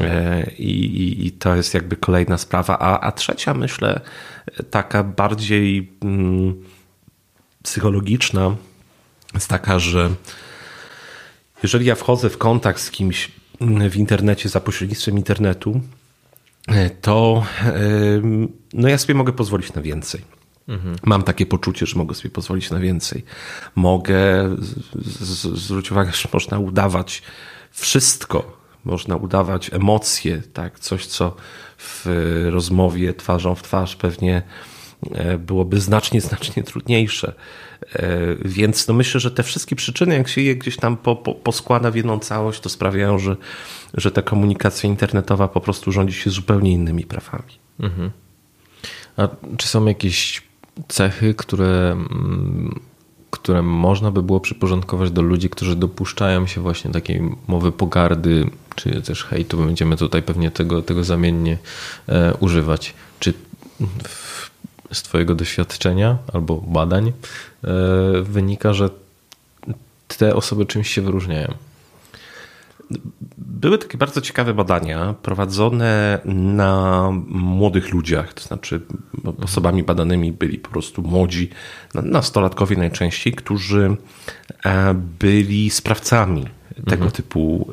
E, 0.00 0.50
I, 0.58 0.84
i, 0.84 1.26
i 1.26 1.32
to 1.32 1.56
jest 1.56 1.74
jakby 1.74 1.96
kolejna 1.96 2.38
sprawa, 2.38 2.78
a, 2.78 3.00
a 3.00 3.12
trzecia 3.12 3.54
myślę 3.54 4.00
taka 4.70 5.02
bardziej 5.02 5.92
mm, 6.02 6.62
psychologiczna, 7.62 8.56
jest 9.34 9.48
taka, 9.48 9.78
że 9.78 10.10
jeżeli 11.62 11.86
ja 11.86 11.94
wchodzę 11.94 12.30
w 12.30 12.38
kontakt 12.38 12.80
z 12.80 12.90
kimś 12.90 13.32
w 13.90 13.96
internecie 13.96 14.48
za 14.48 14.60
pośrednictwem 14.60 15.16
internetu, 15.16 15.80
to 17.00 17.44
no 18.72 18.88
ja 18.88 18.98
sobie 18.98 19.14
mogę 19.14 19.32
pozwolić 19.32 19.72
na 19.72 19.82
więcej. 19.82 20.20
Mhm. 20.68 20.96
Mam 21.04 21.22
takie 21.22 21.46
poczucie, 21.46 21.86
że 21.86 21.98
mogę 21.98 22.14
sobie 22.14 22.30
pozwolić 22.30 22.70
na 22.70 22.78
więcej. 22.78 23.24
Mogę, 23.74 24.56
zwróć 25.54 25.90
uwagę, 25.90 26.12
że 26.12 26.28
można 26.32 26.58
udawać 26.58 27.22
wszystko. 27.70 28.56
Można 28.84 29.16
udawać 29.16 29.72
emocje, 29.72 30.42
tak? 30.52 30.78
coś, 30.80 31.06
co 31.06 31.36
w 31.78 32.06
rozmowie 32.50 33.14
twarzą 33.14 33.54
w 33.54 33.62
twarz 33.62 33.96
pewnie 33.96 34.36
e, 34.36 34.75
byłoby 35.38 35.80
znacznie, 35.80 36.20
znacznie 36.20 36.62
trudniejsze. 36.62 37.32
E, 37.94 38.18
więc 38.44 38.88
no 38.88 38.94
myślę, 38.94 39.20
że 39.20 39.30
te 39.30 39.42
wszystkie 39.42 39.76
przyczyny, 39.76 40.14
jak 40.14 40.28
się 40.28 40.40
je 40.40 40.56
gdzieś 40.56 40.76
tam 40.76 40.96
po, 40.96 41.16
po, 41.16 41.34
poskłada 41.34 41.90
w 41.90 41.96
jedną 41.96 42.18
całość, 42.18 42.60
to 42.60 42.68
sprawiają, 42.68 43.18
że, 43.18 43.36
że 43.94 44.10
ta 44.10 44.22
komunikacja 44.22 44.88
internetowa 44.88 45.48
po 45.48 45.60
prostu 45.60 45.92
rządzi 45.92 46.14
się 46.14 46.30
zupełnie 46.30 46.72
innymi 46.72 47.04
prawami. 47.04 47.52
Mhm. 47.80 48.10
A 49.16 49.28
czy 49.56 49.68
są 49.68 49.86
jakieś 49.86 50.42
cechy, 50.88 51.34
które, 51.34 51.92
mm, 51.92 52.80
które 53.30 53.62
można 53.62 54.10
by 54.10 54.22
było 54.22 54.40
przyporządkować 54.40 55.10
do 55.10 55.22
ludzi, 55.22 55.50
którzy 55.50 55.76
dopuszczają 55.76 56.46
się 56.46 56.60
właśnie 56.60 56.90
takiej 56.90 57.22
mowy 57.48 57.72
pogardy, 57.72 58.50
czy 58.74 59.02
też 59.02 59.24
hejtu, 59.24 59.58
będziemy 59.58 59.96
tutaj 59.96 60.22
pewnie 60.22 60.50
tego, 60.50 60.82
tego 60.82 61.04
zamiennie 61.04 61.58
e, 62.08 62.34
używać. 62.34 62.94
Czy 63.20 63.34
w, 63.80 64.25
z 64.92 65.02
Twojego 65.02 65.34
doświadczenia 65.34 66.18
albo 66.32 66.54
badań 66.54 67.08
e, 67.08 67.12
wynika, 68.22 68.72
że 68.72 68.90
te 70.18 70.34
osoby 70.34 70.66
czymś 70.66 70.90
się 70.90 71.02
wyróżniają? 71.02 71.54
Były 73.38 73.78
takie 73.78 73.98
bardzo 73.98 74.20
ciekawe 74.20 74.54
badania 74.54 75.14
prowadzone 75.22 76.18
na 76.24 77.10
młodych 77.28 77.92
ludziach, 77.92 78.34
to 78.34 78.42
znaczy 78.42 78.80
osobami 79.44 79.82
badanymi 79.82 80.32
byli 80.32 80.58
po 80.58 80.70
prostu 80.70 81.02
młodzi, 81.02 81.50
nastolatkowie 81.94 82.76
najczęściej, 82.76 83.32
którzy 83.32 83.96
e, 84.64 84.94
byli 84.94 85.70
sprawcami 85.70 86.44
tego 86.74 87.04
mhm. 87.04 87.10
typu 87.10 87.70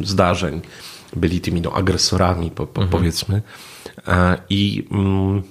e, 0.00 0.06
zdarzeń, 0.06 0.60
byli 1.16 1.40
tymi 1.40 1.60
no, 1.60 1.72
agresorami, 1.72 2.50
po, 2.50 2.66
po, 2.66 2.82
mhm. 2.82 3.00
powiedzmy. 3.00 3.42
I 4.50 4.88
mm, 4.90 5.42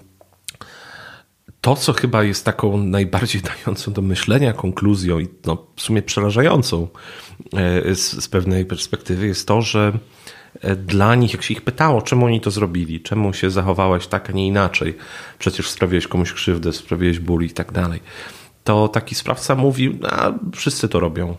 to, 1.68 1.76
co 1.76 1.94
chyba 1.94 2.24
jest 2.24 2.46
taką 2.46 2.78
najbardziej 2.78 3.42
dającą 3.66 3.94
do 3.94 4.02
myślenia 4.02 4.54
konkluzją 4.54 5.20
i 5.20 5.28
no, 5.46 5.58
w 5.76 5.82
sumie 5.82 6.02
przerażającą 6.02 6.88
e, 7.54 7.96
z, 7.96 8.24
z 8.24 8.28
pewnej 8.28 8.66
perspektywy, 8.66 9.28
jest 9.28 9.48
to, 9.48 9.62
że 9.62 9.94
e, 10.62 10.76
dla 10.76 11.16
nich, 11.16 11.34
jak 11.34 11.44
się 11.44 11.54
ich 11.54 11.62
pytało, 11.62 12.02
czemu 12.02 12.26
oni 12.26 12.42
to 12.42 12.52
zrobili, 12.52 13.02
czemu 13.02 13.34
się 13.34 13.52
zachowałeś 13.52 14.08
tak, 14.08 14.30
a 14.30 14.34
nie 14.34 14.48
inaczej, 14.48 14.98
przecież 15.40 15.70
sprawiłeś 15.70 16.08
komuś 16.08 16.34
krzywdę, 16.34 16.74
sprawiłeś 16.74 17.20
ból 17.20 17.44
i 17.44 17.50
tak 17.50 17.72
dalej, 17.72 18.00
to 18.64 18.88
taki 18.88 19.16
sprawca 19.16 19.56
mówił, 19.56 19.98
a 20.10 20.32
wszyscy 20.56 20.90
to 20.90 21.00
robią. 21.00 21.36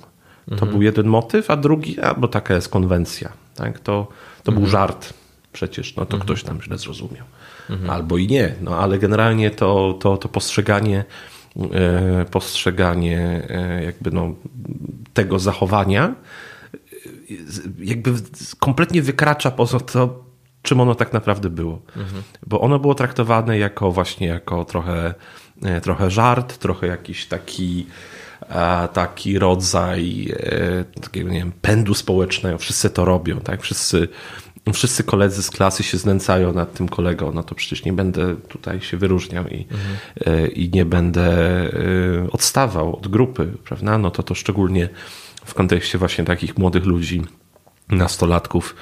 To 0.47 0.53
mhm. 0.53 0.73
był 0.73 0.83
jeden 0.83 1.07
motyw, 1.07 1.51
a 1.51 1.57
drugi, 1.57 2.01
a 2.01 2.15
bo 2.15 2.29
taka 2.29 2.55
jest 2.55 2.69
konwencja. 2.69 3.33
Tak? 3.55 3.79
To, 3.79 4.09
to 4.45 4.53
mhm. 4.53 4.59
był 4.59 4.71
żart 4.71 5.15
przecież, 5.53 5.97
no 5.97 6.07
to 6.07 6.17
mhm. 6.17 6.23
ktoś 6.23 6.43
tam 6.43 6.63
źle 6.63 6.79
zrozumiał 6.79 7.25
mhm. 7.71 7.91
albo 7.91 8.19
i 8.19 8.27
nie. 8.27 8.55
No 8.61 8.79
ale 8.79 8.99
generalnie 8.99 9.51
to, 9.51 9.99
to, 10.01 10.17
to 10.17 10.29
postrzeganie, 10.29 11.05
e, 11.73 12.25
postrzeganie 12.31 13.47
e, 13.49 13.85
jakby 13.85 14.11
no, 14.11 14.35
tego 15.15 15.39
zachowania 15.39 16.05
e, 16.05 17.35
jakby 17.79 18.13
kompletnie 18.59 19.03
wykracza 19.03 19.51
poza 19.51 19.81
to, 19.81 20.25
czym 20.63 20.81
ono 20.81 20.95
tak 20.95 21.13
naprawdę 21.13 21.51
było. 21.51 21.83
Mhm. 21.97 22.23
Bo 22.47 22.61
ono 22.61 22.79
było 22.79 22.95
traktowane 22.95 23.59
jako 23.59 23.93
właśnie 23.93 24.27
jako 24.27 24.65
trochę, 24.65 25.15
trochę 25.83 26.11
żart, 26.11 26.59
trochę 26.59 26.87
jakiś 26.87 27.27
taki 27.27 27.87
taki 28.93 29.39
rodzaj 29.39 30.35
takiego, 31.01 31.31
nie 31.31 31.39
wiem, 31.39 31.53
pędu 31.63 31.95
społecznego. 31.95 32.59
Wszyscy 32.59 32.91
to 32.91 33.05
robią, 33.05 33.41
tak? 33.41 33.63
Wszyscy 33.63 34.09
wszyscy 34.73 35.05
koledzy 35.05 35.43
z 35.43 35.51
klasy 35.51 35.83
się 35.83 35.99
znęcają 35.99 36.53
nad 36.53 36.75
tym 36.75 36.89
kolegą, 36.89 37.33
no 37.33 37.43
to 37.43 37.55
przecież 37.55 37.85
nie 37.85 37.93
będę 37.93 38.37
tutaj 38.37 38.81
się 38.81 38.97
wyróżniał 38.97 39.49
i, 39.49 39.67
mhm. 39.71 40.53
i 40.53 40.71
nie 40.75 40.85
będę 40.85 41.25
e, 41.25 42.31
odstawał 42.31 42.97
od 42.97 43.09
grupy, 43.09 43.53
prawda? 43.65 43.99
No 43.99 44.11
to 44.11 44.23
to 44.23 44.35
szczególnie 44.35 44.89
w 45.45 45.55
kontekście 45.55 45.99
właśnie 45.99 46.25
takich 46.25 46.59
młodych 46.59 46.85
ludzi, 46.85 47.23
nastolatków, 47.91 48.77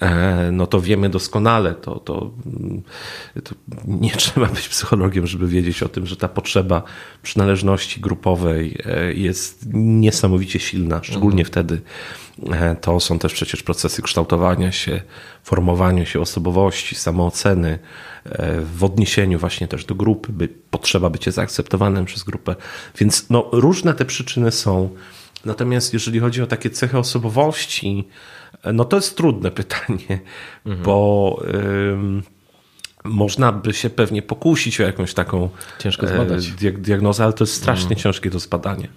e, 0.00 0.50
no 0.52 0.66
to 0.66 0.80
wiemy 0.80 1.08
doskonale, 1.08 1.74
to, 1.74 2.00
to, 2.00 2.30
to, 3.44 3.54
nie 3.86 4.10
trzeba 4.22 4.46
być 4.46 4.68
psychologiem, 4.68 5.26
żeby 5.26 5.48
wiedzieć 5.48 5.82
o 5.82 5.88
tym, 5.88 6.06
że 6.06 6.16
ta 6.16 6.28
potrzeba 6.28 6.82
przynależności 7.22 8.00
grupowej 8.00 8.78
jest 9.14 9.66
niesamowicie 9.74 10.58
silna, 10.58 11.00
szczególnie 11.02 11.42
mhm. 11.42 11.46
wtedy, 11.46 11.82
E, 12.50 12.76
to 12.76 13.00
są 13.00 13.18
też 13.18 13.32
przecież 13.32 13.62
procesy 13.62 14.02
kształtowania 14.02 14.72
się, 14.72 15.00
formowania 15.42 16.04
się 16.06 16.20
osobowości, 16.20 16.94
samooceny, 16.94 17.78
e, 18.24 18.60
w 18.60 18.84
odniesieniu 18.84 19.38
właśnie 19.38 19.68
też 19.68 19.84
do 19.84 19.94
grupy, 19.94 20.32
by, 20.32 20.48
potrzeba 20.48 21.10
bycia 21.10 21.30
zaakceptowanym 21.30 22.04
przez 22.04 22.22
grupę. 22.22 22.56
Więc 22.98 23.30
no, 23.30 23.48
różne 23.52 23.94
te 23.94 24.04
przyczyny 24.04 24.52
są. 24.52 24.90
Natomiast 25.44 25.92
jeżeli 25.92 26.20
chodzi 26.20 26.42
o 26.42 26.46
takie 26.46 26.70
cechy 26.70 26.98
osobowości, 26.98 28.08
e, 28.08 28.41
no 28.72 28.84
to 28.84 28.96
jest 28.96 29.16
trudne 29.16 29.50
pytanie, 29.60 30.20
mhm. 30.66 30.84
bo 30.84 31.42
ym, 31.92 32.22
można 33.04 33.52
by 33.52 33.72
się 33.72 33.90
pewnie 33.90 34.22
pokusić 34.22 34.80
o 34.80 34.84
jakąś 34.84 35.14
taką 35.14 35.48
Ciężko 35.78 36.06
zbadać. 36.06 36.50
diagnozę, 36.72 37.24
ale 37.24 37.32
to 37.32 37.44
jest 37.44 37.54
strasznie 37.54 37.82
mhm. 37.82 38.00
ciężkie 38.00 38.30
do 38.30 38.38
zbadania. 38.38 38.88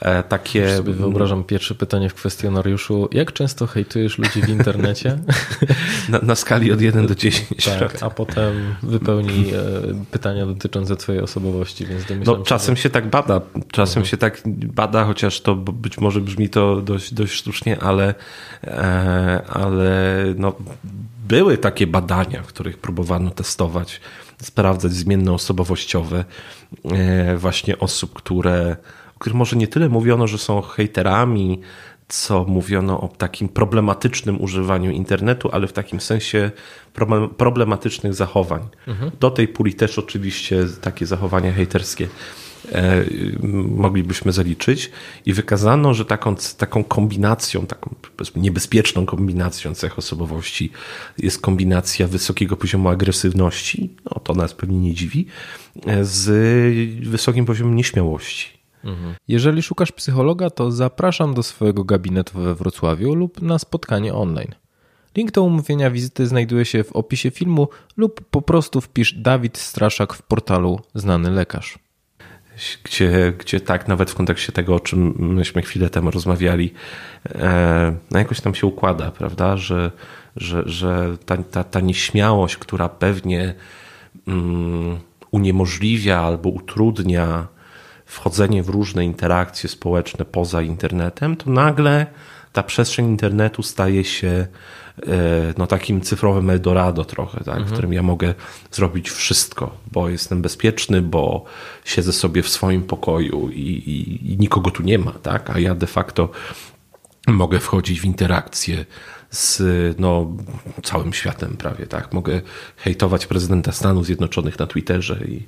E, 0.00 0.22
takie... 0.22 0.60
Już 0.60 0.70
sobie 0.70 0.92
wyobrażam 0.92 1.44
pierwsze 1.44 1.74
pytanie 1.74 2.08
w 2.08 2.14
kwestionariuszu. 2.14 3.08
Jak 3.12 3.32
często 3.32 3.66
hejtujesz 3.66 4.18
ludzi 4.18 4.42
w 4.42 4.48
internecie? 4.48 5.18
na, 6.08 6.18
na, 6.18 6.34
skali 6.34 6.72
od 6.72 6.80
1 6.80 7.06
do 7.06 7.14
10. 7.14 7.64
Tak, 7.64 8.02
a 8.02 8.10
potem 8.10 8.74
wypełni 8.82 9.50
e, 9.50 10.04
pytania 10.10 10.46
dotyczące 10.46 10.96
twojej 10.96 11.22
osobowości, 11.22 11.86
więc 11.86 12.26
No, 12.26 12.36
czasem 12.36 12.76
się, 12.76 12.78
że... 12.78 12.82
się 12.82 12.90
tak 12.90 13.10
bada, 13.10 13.40
czasem 13.70 14.00
mhm. 14.00 14.06
się 14.06 14.16
tak 14.16 14.42
bada, 14.74 15.04
chociaż 15.04 15.40
to 15.40 15.54
być 15.56 15.98
może 15.98 16.20
brzmi 16.20 16.48
to 16.48 16.82
dość, 16.82 17.14
dość 17.14 17.32
sztucznie, 17.32 17.82
ale, 17.82 18.14
e, 18.64 19.42
ale 19.48 20.24
no, 20.36 20.54
były 21.28 21.58
takie 21.58 21.86
badania, 21.86 22.42
w 22.42 22.46
których 22.46 22.78
próbowano 22.78 23.30
testować, 23.30 24.00
sprawdzać 24.42 24.92
zmienne 24.92 25.32
osobowościowe 25.32 26.24
właśnie 27.36 27.78
osób, 27.78 28.12
które 28.12 28.76
których 29.18 29.36
może 29.36 29.56
nie 29.56 29.68
tyle 29.68 29.88
mówiono, 29.88 30.26
że 30.26 30.38
są 30.38 30.62
hejterami, 30.62 31.60
co 32.08 32.44
mówiono 32.44 33.00
o 33.00 33.08
takim 33.08 33.48
problematycznym 33.48 34.40
używaniu 34.40 34.90
internetu, 34.90 35.48
ale 35.52 35.66
w 35.66 35.72
takim 35.72 36.00
sensie 36.00 36.50
problematycznych 37.36 38.14
zachowań. 38.14 38.68
Mhm. 38.86 39.10
Do 39.20 39.30
tej 39.30 39.48
puli 39.48 39.74
też 39.74 39.98
oczywiście 39.98 40.64
takie 40.80 41.06
zachowania 41.06 41.52
hejterskie 41.52 42.08
e, 42.72 43.04
moglibyśmy 43.52 44.32
zaliczyć 44.32 44.90
i 45.26 45.32
wykazano, 45.32 45.94
że 45.94 46.04
taką, 46.04 46.36
taką 46.58 46.84
kombinacją, 46.84 47.66
taką 47.66 47.94
niebezpieczną 48.36 49.06
kombinacją 49.06 49.74
cech 49.74 49.98
osobowości 49.98 50.70
jest 51.18 51.40
kombinacja 51.40 52.08
wysokiego 52.08 52.56
poziomu 52.56 52.88
agresywności, 52.88 53.90
no 54.04 54.20
to 54.24 54.34
nas 54.34 54.54
pewnie 54.54 54.78
nie 54.78 54.94
dziwi, 54.94 55.26
e, 55.86 56.04
z 56.04 57.08
wysokim 57.08 57.44
poziomem 57.44 57.76
nieśmiałości. 57.76 58.57
Jeżeli 59.28 59.62
szukasz 59.62 59.92
psychologa, 59.92 60.50
to 60.50 60.70
zapraszam 60.70 61.34
do 61.34 61.42
swojego 61.42 61.84
gabinetu 61.84 62.38
we 62.38 62.54
Wrocławiu 62.54 63.14
lub 63.14 63.42
na 63.42 63.58
spotkanie 63.58 64.14
online. 64.14 64.54
Link 65.16 65.30
do 65.30 65.42
umówienia 65.42 65.90
wizyty 65.90 66.26
znajduje 66.26 66.64
się 66.64 66.84
w 66.84 66.92
opisie 66.92 67.30
filmu 67.30 67.68
lub 67.96 68.20
po 68.30 68.42
prostu 68.42 68.80
wpisz 68.80 69.14
Dawid 69.14 69.58
Straszak 69.58 70.14
w 70.14 70.22
portalu 70.22 70.80
Znany 70.94 71.30
Lekarz. 71.30 71.78
Gdzie, 72.84 73.32
gdzie 73.38 73.60
tak, 73.60 73.88
nawet 73.88 74.10
w 74.10 74.14
kontekście 74.14 74.52
tego, 74.52 74.74
o 74.74 74.80
czym 74.80 75.14
myśmy 75.18 75.62
chwilę 75.62 75.90
temu 75.90 76.10
rozmawiali, 76.10 76.72
e, 77.34 77.96
no 78.10 78.18
jakoś 78.18 78.40
tam 78.40 78.54
się 78.54 78.66
układa, 78.66 79.10
prawda, 79.10 79.56
że, 79.56 79.90
że, 80.36 80.62
że 80.66 81.16
ta, 81.26 81.36
ta, 81.36 81.64
ta 81.64 81.80
nieśmiałość, 81.80 82.56
która 82.56 82.88
pewnie 82.88 83.54
mm, 84.28 84.98
uniemożliwia 85.30 86.20
albo 86.20 86.48
utrudnia 86.48 87.46
wchodzenie 88.08 88.62
w 88.62 88.68
różne 88.68 89.04
interakcje 89.04 89.68
społeczne 89.68 90.24
poza 90.24 90.62
internetem, 90.62 91.36
to 91.36 91.50
nagle 91.50 92.06
ta 92.52 92.62
przestrzeń 92.62 93.06
internetu 93.06 93.62
staje 93.62 94.04
się 94.04 94.46
no, 95.58 95.66
takim 95.66 96.00
cyfrowym 96.00 96.50
Eldorado 96.50 97.04
trochę, 97.04 97.44
tak, 97.44 97.62
w 97.62 97.72
którym 97.72 97.92
ja 97.92 98.02
mogę 98.02 98.34
zrobić 98.70 99.10
wszystko, 99.10 99.76
bo 99.92 100.08
jestem 100.08 100.42
bezpieczny, 100.42 101.02
bo 101.02 101.44
siedzę 101.84 102.12
sobie 102.12 102.42
w 102.42 102.48
swoim 102.48 102.82
pokoju 102.82 103.50
i, 103.50 103.60
i, 103.60 104.32
i 104.32 104.38
nikogo 104.38 104.70
tu 104.70 104.82
nie 104.82 104.98
ma, 104.98 105.12
tak, 105.12 105.50
a 105.50 105.58
ja 105.58 105.74
de 105.74 105.86
facto 105.86 106.28
mogę 107.26 107.60
wchodzić 107.60 108.00
w 108.00 108.04
interakcję 108.04 108.84
z 109.30 109.62
no, 109.98 110.36
całym 110.82 111.12
światem 111.12 111.56
prawie, 111.56 111.86
tak? 111.86 112.12
Mogę 112.12 112.40
hejtować 112.76 113.26
prezydenta 113.26 113.72
Stanów 113.72 114.06
Zjednoczonych 114.06 114.58
na 114.58 114.66
Twitterze 114.66 115.20
i, 115.28 115.46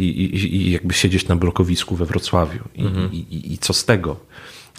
i, 0.00 0.02
i, 0.02 0.56
i 0.56 0.70
jakby 0.70 0.94
siedzieć 0.94 1.28
na 1.28 1.36
blokowisku 1.36 1.96
we 1.96 2.06
Wrocławiu. 2.06 2.60
I, 2.74 2.82
mhm. 2.82 3.12
i, 3.12 3.52
i 3.52 3.58
co 3.58 3.72
z 3.72 3.84
tego? 3.84 4.20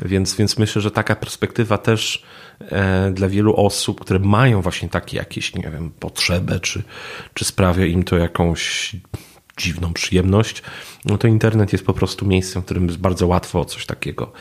Więc, 0.05 0.35
więc 0.35 0.57
myślę, 0.57 0.81
że 0.81 0.91
taka 0.91 1.15
perspektywa 1.15 1.77
też 1.77 2.23
e, 2.59 3.11
dla 3.11 3.29
wielu 3.29 3.55
osób, 3.55 4.01
które 4.01 4.19
mają 4.19 4.61
właśnie 4.61 4.89
takie 4.89 5.17
jakieś, 5.17 5.55
nie 5.55 5.69
wiem, 5.71 5.91
potrzebę, 5.99 6.59
czy, 6.59 6.83
czy 7.33 7.45
sprawia 7.45 7.85
im 7.85 8.03
to 8.03 8.17
jakąś 8.17 8.95
dziwną 9.57 9.93
przyjemność, 9.93 10.63
no 11.05 11.17
to 11.17 11.27
internet 11.27 11.73
jest 11.73 11.85
po 11.85 11.93
prostu 11.93 12.25
miejscem, 12.25 12.61
w 12.61 12.65
którym 12.65 12.87
jest 12.87 12.99
bardzo 12.99 13.27
łatwo 13.27 13.59
o 13.59 13.65
coś 13.65 13.85
takiego. 13.85 14.31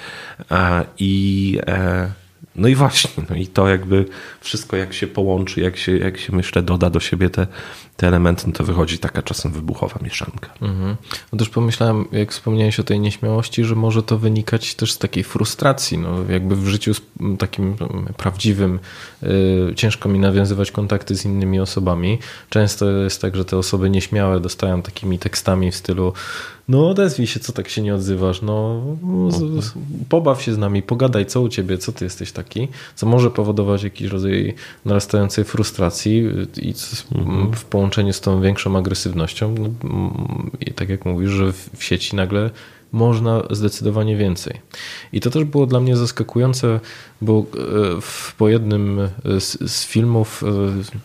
E, 0.51 0.85
I 0.99 1.59
e, 1.67 2.22
no 2.57 2.69
i 2.69 2.75
właśnie, 2.75 3.25
no 3.31 3.37
i 3.37 3.47
to 3.47 3.69
jakby 3.69 4.05
wszystko 4.41 4.77
jak 4.77 4.93
się 4.95 5.07
połączy, 5.07 5.61
jak 5.61 5.77
się, 5.77 5.99
jak 5.99 6.19
się 6.19 6.37
myślę 6.37 6.63
doda 6.63 6.91
do 6.91 7.01
siebie 7.01 7.31
te, 7.31 7.47
te 7.97 8.09
elementy, 8.09 8.45
no 8.47 8.53
to 8.53 8.65
wychodzi 8.65 8.99
taka 8.99 9.23
czasem 9.23 9.53
wybuchowa 9.53 9.99
mieszanka. 10.03 10.55
Mhm. 10.63 10.97
No 11.33 11.47
pomyślałem, 11.53 12.05
jak 12.13 12.33
wspomniałeś 12.33 12.81
o 12.81 12.83
tej 12.83 13.01
nieśmiałości, 13.01 13.65
że 13.65 13.75
może 13.75 14.03
to 14.03 14.19
wynikać 14.19 14.75
też 14.75 14.93
z 14.93 14.99
takiej 14.99 15.25
frustracji, 15.25 15.99
no 15.99 16.17
jakby 16.29 16.57
w 16.57 16.67
życiu 16.67 16.93
takim 17.39 17.77
prawdziwym 18.17 18.81
yy, 19.23 19.73
ciężko 19.77 20.09
mi 20.09 20.19
nawiązywać 20.19 20.71
kontakty 20.71 21.17
z 21.17 21.25
innymi 21.25 21.61
osobami. 21.61 22.19
Często 22.51 22.91
jest 22.91 23.21
tak, 23.21 23.37
że 23.37 23.45
te 23.45 23.57
osoby 23.57 23.91
nieśmiałe 23.91 24.41
dostają 24.41 24.83
takimi 24.83 25.19
tekstami 25.19 25.71
w 25.71 25.77
stylu 25.77 26.13
no 26.69 26.91
odezwij 26.91 27.27
się, 27.27 27.41
co 27.41 27.53
tak 27.53 27.69
się 27.69 27.83
nie 27.83 27.95
odzywasz, 27.95 28.43
no 28.43 28.83
pobaw 30.09 30.43
się 30.43 30.55
z 30.55 30.59
nami, 30.59 30.83
pogadaj, 30.83 31.27
co 31.27 31.41
u 31.41 31.49
ciebie, 31.49 31.79
co 31.79 31.93
ty 31.93 32.05
jesteś 32.05 32.33
taki, 32.33 32.69
co 32.95 33.07
może 33.07 33.31
powodować 33.31 33.83
jakiś 33.83 34.09
rodzaj 34.09 34.55
narastającej 34.85 35.45
frustracji 35.45 36.25
i 36.63 36.75
mhm. 37.15 37.53
w 37.53 37.65
połączeniu 37.65 38.13
z 38.13 38.21
tą 38.21 38.41
większą 38.41 38.77
agresywnością 38.79 39.55
no, 39.59 39.71
i 40.61 40.73
tak 40.73 40.89
jak 40.89 41.05
mówisz, 41.05 41.31
że 41.31 41.53
w 41.53 41.85
sieci 41.85 42.17
nagle 42.17 42.51
można 42.93 43.43
zdecydowanie 43.51 44.17
więcej. 44.17 44.61
I 45.13 45.21
to 45.21 45.31
też 45.31 45.45
było 45.45 45.67
dla 45.67 45.81
mnie 45.81 45.97
zaskakujące, 45.97 46.81
bo 47.21 47.39
e, 47.39 47.45
po 48.39 48.49
jednym 48.49 49.01
z, 49.25 49.71
z 49.71 49.87
filmów 49.87 50.43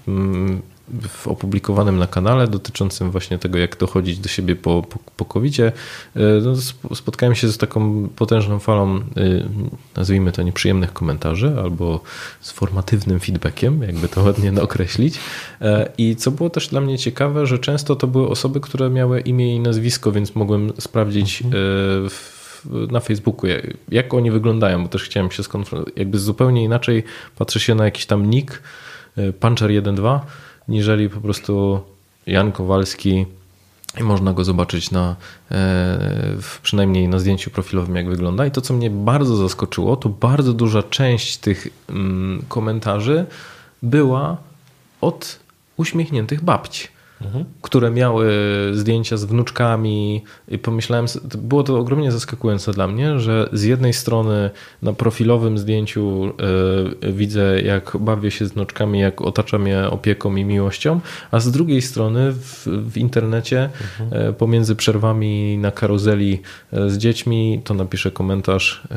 e, 0.07 0.76
w 1.09 1.27
opublikowanym 1.27 1.97
na 1.97 2.07
kanale 2.07 2.47
dotyczącym 2.47 3.11
właśnie 3.11 3.39
tego, 3.39 3.57
jak 3.57 3.77
dochodzić 3.77 4.19
do 4.19 4.29
siebie 4.29 4.55
po, 4.55 4.83
po, 4.89 4.99
po 5.17 5.25
covid 5.25 5.59
e, 5.59 5.71
no, 6.43 6.55
spotkałem 6.95 7.35
się 7.35 7.47
z 7.47 7.57
taką 7.57 8.09
potężną 8.15 8.59
falą, 8.59 8.95
e, 8.95 9.01
nazwijmy 9.95 10.31
to 10.31 10.43
nieprzyjemnych 10.43 10.93
komentarzy, 10.93 11.55
albo 11.63 12.01
z 12.41 12.51
formatywnym 12.51 13.19
feedbackiem, 13.19 13.81
jakby 13.81 14.07
to 14.07 14.23
ładnie 14.23 14.61
określić. 14.61 15.19
E, 15.61 15.91
I 15.97 16.15
co 16.15 16.31
było 16.31 16.49
też 16.49 16.67
dla 16.67 16.81
mnie 16.81 16.97
ciekawe, 16.97 17.45
że 17.45 17.59
często 17.59 17.95
to 17.95 18.07
były 18.07 18.29
osoby, 18.29 18.59
które 18.59 18.89
miały 18.89 19.19
imię 19.21 19.55
i 19.55 19.59
nazwisko, 19.59 20.11
więc 20.11 20.35
mogłem 20.35 20.71
sprawdzić 20.79 21.41
mhm. 21.41 22.09
na 22.91 22.99
Facebooku, 22.99 23.49
jak 23.89 24.13
oni 24.13 24.31
wyglądają, 24.31 24.83
bo 24.83 24.89
też 24.89 25.03
chciałem 25.03 25.31
się 25.31 25.43
skonfrontować. 25.43 25.93
Jakby 25.97 26.19
zupełnie 26.19 26.63
inaczej 26.63 27.03
patrzy 27.37 27.59
się 27.59 27.75
na 27.75 27.85
jakiś 27.85 28.05
tam 28.05 28.29
nick, 28.29 28.61
Puncher12, 29.39 30.19
niżeli 30.67 31.09
po 31.09 31.21
prostu 31.21 31.79
Jan 32.27 32.51
Kowalski 32.51 33.25
i 33.99 34.03
można 34.03 34.33
go 34.33 34.43
zobaczyć 34.43 34.91
na, 34.91 35.15
e, 35.51 36.37
przynajmniej 36.63 37.07
na 37.07 37.19
zdjęciu 37.19 37.51
profilowym, 37.51 37.95
jak 37.95 38.09
wygląda. 38.09 38.45
I 38.45 38.51
to, 38.51 38.61
co 38.61 38.73
mnie 38.73 38.89
bardzo 38.89 39.35
zaskoczyło, 39.35 39.95
to 39.95 40.09
bardzo 40.09 40.53
duża 40.53 40.83
część 40.83 41.37
tych 41.37 41.67
mm, 41.89 42.45
komentarzy 42.47 43.25
była 43.83 44.37
od 45.01 45.39
uśmiechniętych 45.77 46.43
babci 46.43 46.96
mhm. 47.21 47.45
które 47.61 47.91
miały 47.91 48.31
zdjęcia 48.73 49.17
z 49.17 49.25
wnuczkami 49.25 50.23
i 50.47 50.57
pomyślałem, 50.57 51.05
było 51.37 51.63
to 51.63 51.79
ogromnie 51.79 52.11
zaskakujące 52.11 52.73
dla 52.73 52.87
mnie, 52.87 53.19
że 53.19 53.49
z 53.53 53.63
jednej 53.63 53.93
strony 53.93 54.49
na 54.81 54.93
profilowym 54.93 55.57
zdjęciu 55.57 56.33
y, 57.03 57.13
widzę, 57.13 57.61
jak 57.61 57.97
bawię 57.99 58.31
się 58.31 58.45
z 58.45 58.51
wnuczkami, 58.51 58.99
jak 58.99 59.21
otacza 59.21 59.57
mnie 59.57 59.89
opieką 59.89 60.35
i 60.35 60.45
miłością, 60.45 60.99
a 61.31 61.39
z 61.39 61.51
drugiej 61.51 61.81
strony 61.81 62.31
w, 62.31 62.67
w 62.67 62.97
internecie 62.97 63.69
mhm. 63.99 64.29
y, 64.29 64.33
pomiędzy 64.33 64.75
przerwami 64.75 65.57
na 65.57 65.71
karuzeli 65.71 66.41
y, 66.73 66.89
z 66.89 66.97
dziećmi 66.97 67.61
to 67.63 67.73
napiszę 67.73 68.11
komentarz 68.11 68.87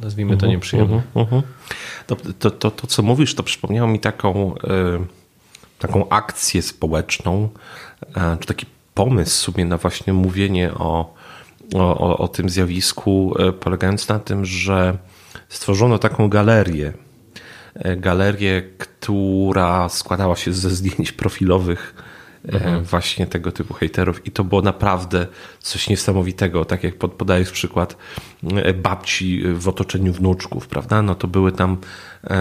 nazwijmy 0.00 0.30
to 0.30 0.34
mhm, 0.34 0.52
nieprzyjemnie. 0.52 1.02
Mhm, 1.14 1.42
to, 2.06 2.16
to, 2.38 2.50
to, 2.50 2.70
to, 2.70 2.86
co 2.86 3.02
mówisz, 3.02 3.34
to 3.34 3.42
przypomniało 3.42 3.88
mi 3.88 4.00
taką 4.00 4.54
taką 5.78 6.08
akcję 6.08 6.62
społeczną, 6.62 7.48
e, 8.16 8.36
czy 8.40 8.46
taki 8.46 8.66
pomysł 8.94 9.44
sobie 9.44 9.64
na 9.64 9.76
właśnie 9.76 10.12
mówienie 10.12 10.74
o, 10.74 11.14
o, 11.74 12.18
o 12.18 12.28
tym 12.28 12.48
zjawisku, 12.48 13.34
e, 13.38 13.52
polegając 13.52 14.08
na 14.08 14.18
tym, 14.18 14.44
że 14.44 14.98
stworzono 15.48 15.98
taką 15.98 16.28
galerię. 16.28 16.92
E, 17.74 17.96
galerię, 17.96 18.62
która 18.78 19.88
składała 19.88 20.36
się 20.36 20.52
ze 20.52 20.70
zdjęć 20.70 21.12
profilowych 21.12 21.94
mhm. 22.44 22.84
właśnie 22.84 23.26
tego 23.26 23.52
typu 23.52 23.74
hejterów 23.74 24.26
i 24.26 24.30
to 24.30 24.44
było 24.44 24.62
naprawdę 24.62 25.26
coś 25.60 25.88
niesamowitego, 25.88 26.64
tak 26.64 26.84
jak 26.84 26.96
podajesz 26.96 27.50
przykład 27.50 27.96
babci 28.82 29.42
w 29.54 29.68
otoczeniu 29.68 30.12
wnuczków, 30.12 30.68
prawda? 30.68 31.02
No 31.02 31.14
to 31.14 31.28
były 31.28 31.52
tam 31.52 31.76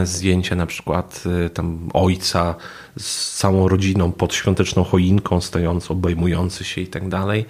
zdjęcia 0.03 0.55
na 0.55 0.65
przykład 0.65 1.23
tam 1.53 1.89
ojca 1.93 2.55
z 2.99 3.37
całą 3.37 3.67
rodziną 3.67 4.11
pod 4.11 4.33
świąteczną 4.33 4.83
choinką 4.83 5.41
stojąc, 5.41 5.91
obejmujący 5.91 6.63
się 6.63 6.81
i 6.81 6.87
tak 6.87 7.09
dalej. 7.09 7.45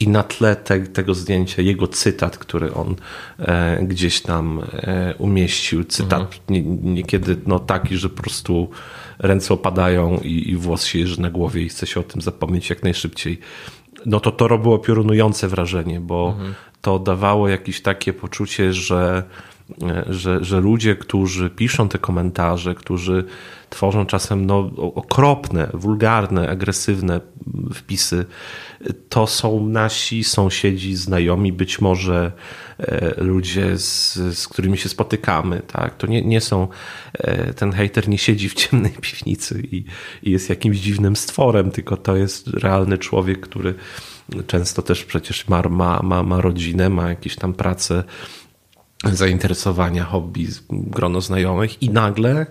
I 0.00 0.08
na 0.08 0.22
tle 0.22 0.56
te, 0.56 0.80
tego 0.80 1.14
zdjęcia 1.14 1.62
jego 1.62 1.88
cytat, 1.88 2.38
który 2.38 2.74
on 2.74 2.96
e, 3.38 3.78
gdzieś 3.82 4.20
tam 4.20 4.62
e, 4.72 5.14
umieścił. 5.18 5.84
Cytat 5.84 6.20
mhm. 6.20 6.40
nie, 6.48 6.62
niekiedy 6.92 7.36
no, 7.46 7.58
taki, 7.58 7.96
że 7.96 8.08
po 8.08 8.22
prostu 8.22 8.70
ręce 9.22 9.54
opadają 9.54 10.18
i, 10.18 10.50
i 10.50 10.56
włos 10.56 10.84
się 10.84 10.98
jeży 10.98 11.20
na 11.20 11.30
głowie 11.30 11.62
i 11.62 11.68
chce 11.68 11.86
się 11.86 12.00
o 12.00 12.02
tym 12.02 12.22
zapomnieć 12.22 12.70
jak 12.70 12.82
najszybciej. 12.82 13.38
No 14.06 14.20
to 14.20 14.30
to 14.30 14.48
robiło 14.48 14.78
piorunujące 14.78 15.48
wrażenie, 15.48 16.00
bo 16.00 16.28
mhm. 16.32 16.54
to 16.80 16.98
dawało 16.98 17.48
jakieś 17.48 17.82
takie 17.82 18.12
poczucie, 18.12 18.72
że 18.72 19.22
że, 20.08 20.44
że 20.44 20.60
ludzie, 20.60 20.96
którzy 20.96 21.50
piszą 21.50 21.88
te 21.88 21.98
komentarze, 21.98 22.74
którzy 22.74 23.24
tworzą 23.70 24.06
czasem 24.06 24.46
no, 24.46 24.70
okropne, 24.76 25.68
wulgarne, 25.74 26.48
agresywne 26.48 27.20
wpisy, 27.74 28.24
to 29.08 29.26
są 29.26 29.66
nasi 29.66 30.24
sąsiedzi, 30.24 30.94
znajomi, 30.94 31.52
być 31.52 31.80
może 31.80 32.32
e, 32.78 33.14
ludzie, 33.24 33.78
z, 33.78 34.14
z 34.38 34.48
którymi 34.48 34.78
się 34.78 34.88
spotykamy. 34.88 35.62
Tak? 35.66 35.96
To 35.96 36.06
nie, 36.06 36.22
nie 36.22 36.40
są, 36.40 36.68
e, 37.14 37.54
ten 37.54 37.72
hater 37.72 38.08
nie 38.08 38.18
siedzi 38.18 38.48
w 38.48 38.54
ciemnej 38.54 38.92
piwnicy 39.10 39.62
i, 39.72 39.84
i 40.22 40.30
jest 40.30 40.50
jakimś 40.50 40.78
dziwnym 40.78 41.16
stworem, 41.16 41.70
tylko 41.70 41.96
to 41.96 42.16
jest 42.16 42.48
realny 42.48 42.98
człowiek, 42.98 43.40
który 43.40 43.74
często 44.46 44.82
też 44.82 45.04
przecież 45.04 45.48
ma, 45.48 45.62
ma, 45.62 46.00
ma, 46.02 46.22
ma 46.22 46.40
rodzinę, 46.40 46.88
ma 46.88 47.08
jakieś 47.08 47.36
tam 47.36 47.54
pracę, 47.54 48.04
zainteresowania, 49.04 50.04
hobby, 50.04 50.46
grono 50.70 51.20
znajomych 51.20 51.82
i 51.82 51.90
nagle 51.90 52.46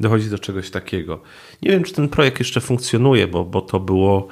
dochodzi 0.00 0.30
do 0.30 0.38
czegoś 0.38 0.70
takiego. 0.70 1.20
Nie 1.62 1.70
wiem, 1.70 1.84
czy 1.84 1.92
ten 1.92 2.08
projekt 2.08 2.38
jeszcze 2.38 2.60
funkcjonuje, 2.60 3.26
bo, 3.26 3.44
bo 3.44 3.60
to 3.60 3.80
było 3.80 4.28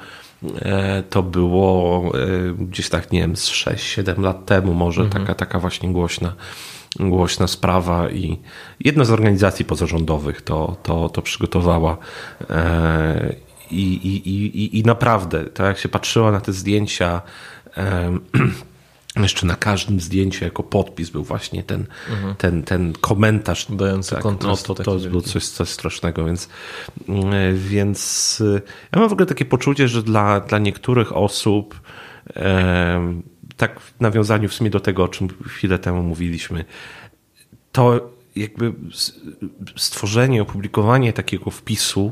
e, 0.55 1.03
to 1.09 1.23
było 1.23 2.03
e, 2.17 2.53
gdzieś 2.53 2.89
tak, 2.89 3.11
nie 3.11 3.19
wiem, 3.19 3.33
6-7 3.33 4.21
lat 4.21 4.45
temu 4.45 4.73
może 4.73 5.01
mhm. 5.01 5.23
taka, 5.23 5.35
taka 5.35 5.59
właśnie 5.59 5.91
głośna, 5.91 6.35
głośna 6.99 7.47
sprawa 7.47 8.09
i 8.09 8.39
jedna 8.79 9.05
z 9.05 9.11
organizacji 9.11 9.65
pozarządowych 9.65 10.41
to, 10.41 10.77
to, 10.83 11.09
to 11.09 11.21
przygotowała 11.21 11.97
e, 12.49 13.35
i, 13.71 13.93
i, 13.93 14.29
i, 14.29 14.79
i 14.79 14.83
naprawdę, 14.83 15.43
to 15.43 15.63
jak 15.63 15.77
się 15.77 15.89
patrzyła 15.89 16.31
na 16.31 16.41
te 16.41 16.53
zdjęcia 16.53 17.21
jeszcze 19.23 19.45
na 19.45 19.55
każdym 19.55 19.99
zdjęciu 19.99 20.45
jako 20.45 20.63
podpis 20.63 21.09
był 21.09 21.23
właśnie 21.23 21.63
ten, 21.63 21.85
mhm. 22.09 22.35
ten, 22.35 22.63
ten 22.63 22.93
komentarz. 23.01 23.67
Dający 23.69 24.11
tak, 24.11 24.23
kontrast. 24.23 24.69
No, 24.69 24.75
to, 24.75 24.83
to 24.83 24.95
było 24.95 25.21
coś, 25.21 25.47
coś 25.47 25.69
strasznego, 25.69 26.25
więc, 26.25 26.49
mm, 27.09 27.57
więc 27.57 28.41
y, 28.41 28.61
ja 28.91 28.99
mam 28.99 29.09
w 29.09 29.13
ogóle 29.13 29.25
takie 29.25 29.45
poczucie, 29.45 29.87
że 29.87 30.03
dla, 30.03 30.39
dla 30.39 30.59
niektórych 30.59 31.17
osób 31.17 31.81
tak 33.57 33.79
w 33.79 33.93
nawiązaniu 33.99 34.49
w 34.49 34.53
sumie 34.53 34.69
do 34.69 34.79
tego, 34.79 35.03
o 35.03 35.07
czym 35.07 35.27
chwilę 35.47 35.79
temu 35.79 36.03
mówiliśmy, 36.03 36.65
to 37.71 38.09
jakby 38.35 38.73
stworzenie, 39.75 40.41
opublikowanie 40.41 41.13
takiego 41.13 41.51
wpisu 41.51 42.11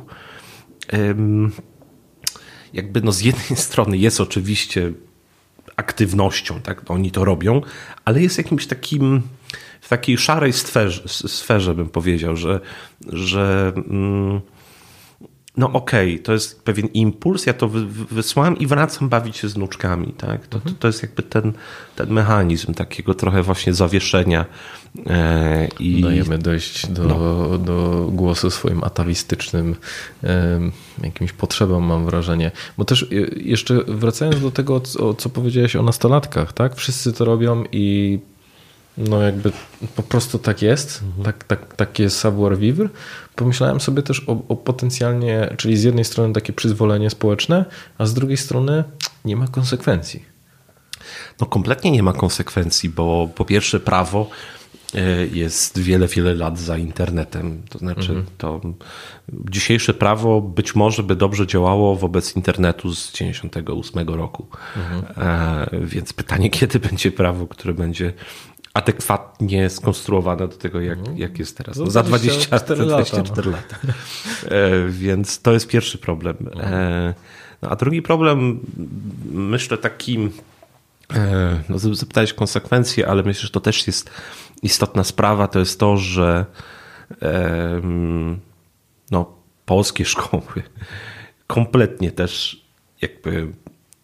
jakby 2.73 3.01
no 3.01 3.11
z 3.11 3.21
jednej 3.21 3.59
strony 3.67 3.97
jest 3.97 4.21
oczywiście 4.21 4.93
aktywnością, 5.75 6.61
tak, 6.61 6.91
oni 6.91 7.11
to 7.11 7.25
robią, 7.25 7.61
ale 8.05 8.21
jest 8.21 8.37
jakimś 8.37 8.67
takim 8.67 9.21
w 9.81 9.89
takiej 9.89 10.17
szarej 10.17 10.53
sferze, 10.53 11.01
sferze 11.07 11.75
bym 11.75 11.89
powiedział, 11.89 12.35
że, 12.35 12.59
że 13.09 13.73
mm, 13.75 14.41
no 15.57 15.71
okej, 15.71 16.13
okay, 16.13 16.23
to 16.23 16.33
jest 16.33 16.63
pewien 16.63 16.87
impuls, 16.87 17.45
ja 17.45 17.53
to 17.53 17.69
wysłałem 18.11 18.57
i 18.57 18.67
wracam 18.67 19.09
bawić 19.09 19.37
się 19.37 19.49
z 19.49 19.53
wnuczkami. 19.53 20.13
Tak? 20.17 20.47
To, 20.47 20.59
to, 20.59 20.69
to 20.79 20.87
jest 20.87 21.01
jakby 21.01 21.23
ten, 21.23 21.53
ten 21.95 22.09
mechanizm 22.09 22.73
takiego 22.73 23.13
trochę 23.13 23.43
właśnie 23.43 23.73
zawieszenia. 23.73 24.45
E, 25.07 25.67
i... 25.79 26.01
Dajemy 26.01 26.37
dojść 26.37 26.87
do, 26.87 27.03
no. 27.03 27.57
do 27.57 28.07
głosu 28.11 28.49
swoim 28.49 28.83
atawistycznym 28.83 29.75
e, 30.23 30.59
jakimś 31.03 31.31
potrzebom, 31.31 31.83
mam 31.83 32.05
wrażenie. 32.05 32.51
Bo 32.77 32.85
też 32.85 33.07
jeszcze 33.35 33.83
wracając 33.87 34.41
do 34.41 34.51
tego, 34.51 34.79
co, 34.79 35.13
co 35.13 35.29
powiedziałeś 35.29 35.75
o 35.75 35.83
nastolatkach, 35.83 36.53
tak? 36.53 36.75
Wszyscy 36.75 37.13
to 37.13 37.25
robią 37.25 37.63
i 37.71 38.19
no 38.97 39.21
jakby 39.21 39.51
po 39.95 40.03
prostu 40.03 40.39
tak 40.39 40.61
jest, 40.61 41.03
mhm. 41.03 41.23
tak, 41.23 41.43
tak, 41.43 41.75
takie 41.75 42.09
savoir 42.09 42.57
vivre. 42.57 42.89
Pomyślałem 43.35 43.81
sobie 43.81 44.01
też 44.01 44.23
o, 44.29 44.31
o, 44.47 44.55
potencjalnie, 44.55 45.55
czyli 45.57 45.77
z 45.77 45.83
jednej 45.83 46.05
strony 46.05 46.33
takie 46.33 46.53
przyzwolenie 46.53 47.09
społeczne, 47.09 47.65
a 47.97 48.05
z 48.05 48.13
drugiej 48.13 48.37
strony 48.37 48.83
nie 49.25 49.35
ma 49.35 49.47
konsekwencji. 49.47 50.25
No 51.41 51.47
kompletnie 51.47 51.91
nie 51.91 52.03
ma 52.03 52.13
konsekwencji, 52.13 52.89
bo 52.89 53.29
po 53.35 53.45
pierwsze 53.45 53.79
prawo 53.79 54.29
e, 54.95 55.27
jest 55.27 55.79
wiele, 55.79 56.07
wiele 56.07 56.33
lat 56.33 56.59
za 56.59 56.77
internetem. 56.77 57.63
To 57.69 57.79
znaczy, 57.79 58.11
mhm. 58.11 58.25
to 58.37 58.61
dzisiejsze 59.49 59.93
prawo 59.93 60.41
być 60.41 60.75
może 60.75 61.03
by 61.03 61.15
dobrze 61.15 61.47
działało 61.47 61.95
wobec 61.95 62.35
internetu 62.35 62.95
z 62.95 63.11
98 63.11 64.09
roku. 64.09 64.47
Mhm. 64.77 65.27
E, 65.27 65.85
więc 65.85 66.13
pytanie, 66.13 66.49
kiedy 66.59 66.79
będzie 66.79 67.11
prawo, 67.11 67.47
które 67.47 67.73
będzie 67.73 68.13
adekwatnie 68.73 69.69
skonstruowana 69.69 70.47
do 70.47 70.57
tego, 70.57 70.81
jak, 70.81 70.99
mhm. 70.99 71.17
jak 71.17 71.39
jest 71.39 71.57
teraz. 71.57 71.77
No, 71.77 71.91
za 71.91 72.03
24 72.03 72.85
lata. 72.85 73.03
24 73.03 73.51
lata. 73.51 73.77
E, 74.45 74.87
więc 74.89 75.41
to 75.41 75.53
jest 75.53 75.67
pierwszy 75.67 75.97
problem. 75.97 76.35
E, 76.59 77.13
no, 77.61 77.69
a 77.69 77.75
drugi 77.75 78.01
problem, 78.01 78.59
myślę, 79.31 79.77
taki, 79.77 80.29
e, 81.13 81.63
no, 81.69 81.79
zapytałeś 81.79 82.33
konsekwencje, 82.33 83.07
ale 83.07 83.23
myślę, 83.23 83.41
że 83.41 83.49
to 83.49 83.59
też 83.59 83.87
jest 83.87 84.09
istotna 84.61 85.03
sprawa, 85.03 85.47
to 85.47 85.59
jest 85.59 85.79
to, 85.79 85.97
że 85.97 86.45
no, 89.11 89.33
polskie 89.65 90.05
szkoły 90.15 90.63
kompletnie 91.47 92.11
też 92.11 92.63
jakby 93.01 93.47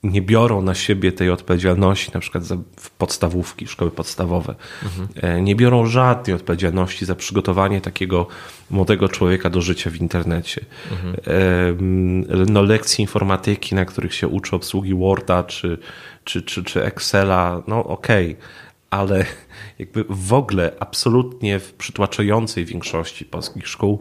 nie 0.03 0.21
biorą 0.21 0.61
na 0.61 0.75
siebie 0.75 1.11
tej 1.11 1.29
odpowiedzialności, 1.29 2.11
na 2.13 2.19
przykład 2.19 2.43
za 2.43 2.57
podstawówki, 2.97 3.67
szkoły 3.67 3.91
podstawowe, 3.91 4.55
mhm. 4.83 5.43
nie 5.45 5.55
biorą 5.55 5.85
żadnej 5.85 6.35
odpowiedzialności 6.35 7.05
za 7.05 7.15
przygotowanie 7.15 7.81
takiego 7.81 8.27
młodego 8.69 9.09
człowieka 9.09 9.49
do 9.49 9.61
życia 9.61 9.89
w 9.89 9.95
internecie. 9.95 10.65
Mhm. 10.91 12.45
No, 12.51 12.61
lekcje 12.61 13.01
informatyki, 13.01 13.75
na 13.75 13.85
których 13.85 14.13
się 14.13 14.27
uczy 14.27 14.55
obsługi 14.55 14.95
Worda 14.95 15.43
czy, 15.43 15.77
czy, 16.23 16.41
czy, 16.41 16.63
czy 16.63 16.83
Excela, 16.83 17.63
no 17.67 17.83
okej, 17.83 18.31
okay 18.31 18.69
ale 18.89 19.25
jakby 19.79 20.05
w 20.09 20.33
ogóle 20.33 20.71
absolutnie 20.79 21.59
w 21.59 21.73
przytłaczającej 21.73 22.65
większości 22.65 23.25
polskich 23.25 23.67
szkół 23.67 23.99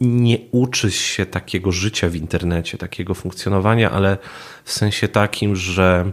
nie 0.00 0.38
uczy 0.50 0.90
się 0.90 1.26
takiego 1.26 1.72
życia 1.72 2.08
w 2.08 2.14
internecie, 2.14 2.78
takiego 2.78 3.14
funkcjonowania, 3.14 3.90
ale 3.90 4.18
w 4.64 4.72
sensie 4.72 5.08
takim, 5.08 5.56
że 5.56 6.12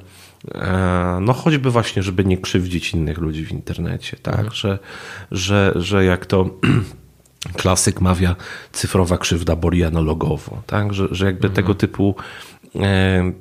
e, 0.55 1.17
no 1.21 1.33
choćby 1.33 1.71
właśnie, 1.71 2.03
żeby 2.03 2.25
nie 2.25 2.37
krzywdzić 2.37 2.93
innych 2.93 3.17
ludzi 3.17 3.45
w 3.45 3.51
internecie, 3.51 4.17
tak, 4.21 4.35
mhm. 4.35 4.53
że, 4.53 4.79
że, 5.31 5.73
że 5.75 6.05
jak 6.05 6.25
to 6.25 6.49
klasyk 7.61 8.01
mawia, 8.01 8.35
cyfrowa 8.71 9.17
krzywda 9.17 9.55
boli 9.55 9.83
analogowo, 9.83 10.61
tak, 10.67 10.93
że, 10.93 11.07
że 11.11 11.25
jakby 11.25 11.47
mhm. 11.47 11.53
tego 11.55 11.75
typu 11.75 12.15
e, 12.75 13.31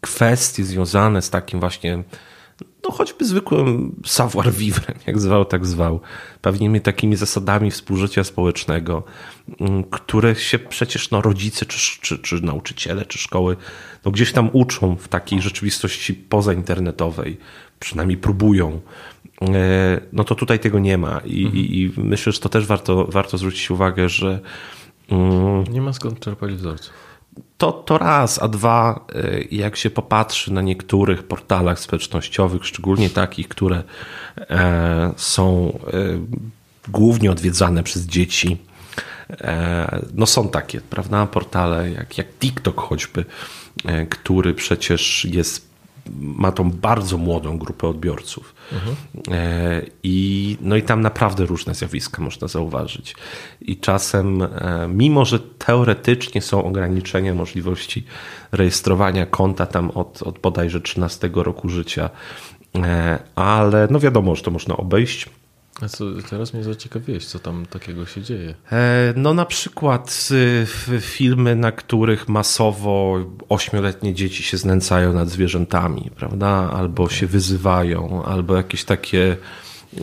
kwestie 0.00 0.64
związane 0.64 1.22
z 1.22 1.30
takim 1.30 1.60
właśnie 1.60 2.04
no 2.84 2.90
choćby 2.90 3.24
zwykłym 3.24 3.96
savoir 4.06 4.52
vivre, 4.52 4.94
jak 5.06 5.20
zwał, 5.20 5.44
tak 5.44 5.66
zwał. 5.66 6.00
Pewnymi 6.40 6.80
takimi 6.80 7.16
zasadami 7.16 7.70
współżycia 7.70 8.24
społecznego, 8.24 9.02
mm, 9.60 9.84
które 9.84 10.34
się 10.34 10.58
przecież 10.58 11.10
no, 11.10 11.22
rodzice, 11.22 11.66
czy, 11.66 12.00
czy, 12.00 12.18
czy 12.18 12.40
nauczyciele, 12.40 13.06
czy 13.06 13.18
szkoły 13.18 13.56
no, 14.04 14.10
gdzieś 14.10 14.32
tam 14.32 14.50
uczą 14.52 14.96
w 14.96 15.08
takiej 15.08 15.42
rzeczywistości 15.42 16.14
pozainternetowej, 16.14 17.38
przynajmniej 17.80 18.18
próbują. 18.18 18.80
E, 19.42 20.00
no 20.12 20.24
to 20.24 20.34
tutaj 20.34 20.58
tego 20.58 20.78
nie 20.78 20.98
ma 20.98 21.20
i, 21.24 21.44
mhm. 21.44 21.64
i, 21.64 21.80
i 21.80 21.92
myślę, 21.96 22.32
że 22.32 22.40
to 22.40 22.48
też 22.48 22.66
warto, 22.66 23.04
warto 23.04 23.38
zwrócić 23.38 23.70
uwagę, 23.70 24.08
że 24.08 24.40
mm, 25.08 25.64
nie 25.64 25.82
ma 25.82 25.92
skąd 25.92 26.20
czerpać 26.20 26.54
wzorców 26.54 27.13
to, 27.58 27.72
to 27.72 27.98
raz, 27.98 28.42
a 28.42 28.48
dwa, 28.48 29.06
y, 29.14 29.48
jak 29.50 29.76
się 29.76 29.90
popatrzy 29.90 30.52
na 30.52 30.62
niektórych 30.62 31.22
portalach 31.22 31.78
społecznościowych, 31.78 32.66
szczególnie 32.66 33.10
takich, 33.10 33.48
które 33.48 33.82
e, 34.38 35.12
są 35.16 35.78
e, 35.92 36.00
głównie 36.88 37.30
odwiedzane 37.30 37.82
przez 37.82 38.06
dzieci, 38.06 38.56
e, 39.30 40.00
no 40.14 40.26
są 40.26 40.48
takie, 40.48 40.80
prawda, 40.80 41.26
portale 41.26 41.90
jak, 41.90 42.18
jak 42.18 42.26
TikTok 42.38 42.80
choćby, 42.80 43.24
który 44.10 44.54
przecież 44.54 45.24
jest 45.24 45.73
ma 46.20 46.52
tą 46.52 46.70
bardzo 46.70 47.18
młodą 47.18 47.58
grupę 47.58 47.88
odbiorców. 47.88 48.54
Mhm. 48.72 48.96
I, 50.02 50.56
no 50.60 50.76
i 50.76 50.82
tam 50.82 51.00
naprawdę 51.00 51.46
różne 51.46 51.74
zjawiska 51.74 52.22
można 52.22 52.48
zauważyć. 52.48 53.16
I 53.60 53.76
czasem, 53.76 54.42
e, 54.42 54.48
mimo 54.88 55.24
że 55.24 55.38
teoretycznie 55.40 56.42
są 56.42 56.64
ograniczenia 56.64 57.34
możliwości 57.34 58.04
rejestrowania 58.52 59.26
konta 59.26 59.66
tam 59.66 59.90
od, 59.90 60.22
od 60.22 60.38
bodajże 60.38 60.80
13 60.80 61.30
roku 61.34 61.68
życia, 61.68 62.10
e, 62.76 63.18
ale 63.34 63.88
no 63.90 64.00
wiadomo, 64.00 64.34
że 64.34 64.42
to 64.42 64.50
można 64.50 64.76
obejść 64.76 65.28
co, 65.88 66.04
teraz 66.30 66.54
mnie 66.54 66.64
zaciekawiłeś, 66.64 67.26
co 67.26 67.38
tam 67.38 67.66
takiego 67.66 68.06
się 68.06 68.22
dzieje? 68.22 68.54
E, 68.72 69.14
no 69.16 69.34
na 69.34 69.44
przykład 69.44 70.28
y, 70.30 71.00
filmy, 71.00 71.56
na 71.56 71.72
których 71.72 72.28
masowo 72.28 73.18
ośmioletnie 73.48 74.14
dzieci 74.14 74.42
się 74.42 74.56
znęcają 74.56 75.12
nad 75.12 75.28
zwierzętami, 75.28 76.10
prawda? 76.16 76.70
Albo 76.76 77.08
się 77.08 77.26
wyzywają, 77.26 78.24
albo 78.24 78.56
jakieś 78.56 78.84
takie 78.84 79.36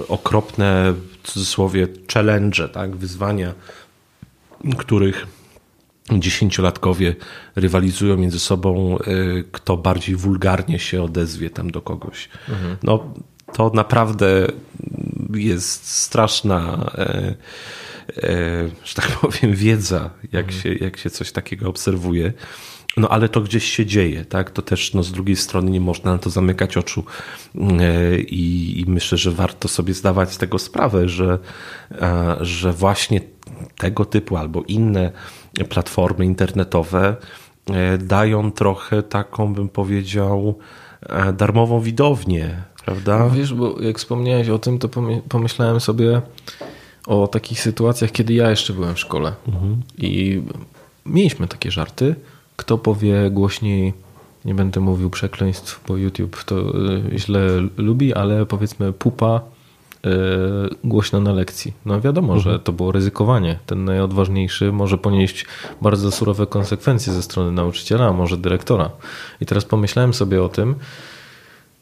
okropne, 0.07 0.93
w 1.23 1.27
cudzysłowie, 1.27 1.87
challenge, 2.13 2.69
tak? 2.69 2.95
Wyzwania, 2.95 3.53
których 4.77 5.27
dziesięciolatkowie 6.11 7.15
rywalizują 7.55 8.17
między 8.17 8.39
sobą, 8.39 8.97
y, 8.97 9.43
kto 9.51 9.77
bardziej 9.77 10.15
wulgarnie 10.15 10.79
się 10.79 11.03
odezwie 11.03 11.49
tam 11.49 11.71
do 11.71 11.81
kogoś. 11.81 12.29
Mhm. 12.49 12.77
No 12.83 13.13
to 13.53 13.71
naprawdę 13.73 14.47
jest 15.35 15.87
straszna, 15.87 16.91
e, 16.97 17.35
e, 18.23 18.69
że 18.83 18.95
tak 18.95 19.07
powiem, 19.21 19.55
wiedza, 19.55 20.09
jak, 20.31 20.45
mhm. 20.45 20.61
się, 20.61 20.73
jak 20.73 20.97
się 20.97 21.09
coś 21.09 21.31
takiego 21.31 21.69
obserwuje. 21.69 22.33
No 22.97 23.09
ale 23.09 23.29
to 23.29 23.41
gdzieś 23.41 23.63
się 23.63 23.85
dzieje, 23.85 24.25
tak? 24.25 24.51
To 24.51 24.61
też 24.61 24.93
no, 24.93 25.03
z 25.03 25.11
drugiej 25.11 25.35
strony 25.35 25.71
nie 25.71 25.81
można 25.81 26.11
na 26.11 26.17
to 26.17 26.29
zamykać 26.29 26.77
oczu 26.77 27.03
e, 27.55 28.19
i, 28.19 28.79
i 28.79 28.85
myślę, 28.87 29.17
że 29.17 29.31
warto 29.31 29.67
sobie 29.67 29.93
zdawać 29.93 30.33
z 30.33 30.37
tego 30.37 30.59
sprawę, 30.59 31.09
że, 31.09 31.39
że 32.41 32.73
właśnie 32.73 33.21
tego 33.77 34.05
typu 34.05 34.37
albo 34.37 34.63
inne 34.67 35.11
platformy 35.69 36.25
internetowe 36.25 37.15
dają 37.99 38.51
trochę 38.51 39.03
taką, 39.03 39.53
bym 39.53 39.69
powiedział, 39.69 40.59
darmową 41.33 41.81
widownię 41.81 42.63
prawda? 42.85 43.19
No 43.19 43.29
wiesz, 43.29 43.53
bo 43.53 43.81
jak 43.81 43.97
wspomniałeś 43.97 44.49
o 44.49 44.59
tym, 44.59 44.79
to 44.79 44.89
pomyślałem 45.29 45.79
sobie 45.79 46.21
o 47.07 47.27
takich 47.27 47.61
sytuacjach, 47.61 48.11
kiedy 48.11 48.33
ja 48.33 48.49
jeszcze 48.49 48.73
byłem 48.73 48.95
w 48.95 48.99
szkole 48.99 49.33
mhm. 49.47 49.81
i 49.97 50.41
mieliśmy 51.05 51.47
takie 51.47 51.71
żarty. 51.71 52.15
Kto 52.55 52.77
powie 52.77 53.29
głośniej, 53.31 53.93
nie 54.45 54.55
będę 54.55 54.79
mówił 54.79 55.09
przekleństw, 55.09 55.81
bo 55.87 55.97
YouTube 55.97 56.43
to 56.43 56.55
e, 56.59 57.19
źle 57.19 57.47
lubi, 57.77 58.13
ale 58.13 58.45
powiedzmy 58.45 58.93
pupa 58.93 59.41
e, 60.05 60.09
głośno 60.83 61.19
na 61.19 61.33
lekcji. 61.33 61.73
No 61.85 62.01
wiadomo, 62.01 62.33
mhm. 62.33 62.53
że 62.53 62.59
to 62.59 62.71
było 62.71 62.91
ryzykowanie. 62.91 63.59
Ten 63.65 63.85
najodważniejszy 63.85 64.71
może 64.71 64.97
ponieść 64.97 65.45
bardzo 65.81 66.11
surowe 66.11 66.47
konsekwencje 66.47 67.13
ze 67.13 67.21
strony 67.21 67.51
nauczyciela, 67.51 68.07
a 68.07 68.13
może 68.13 68.37
dyrektora. 68.37 68.89
I 69.41 69.45
teraz 69.45 69.65
pomyślałem 69.65 70.13
sobie 70.13 70.43
o 70.43 70.49
tym, 70.49 70.75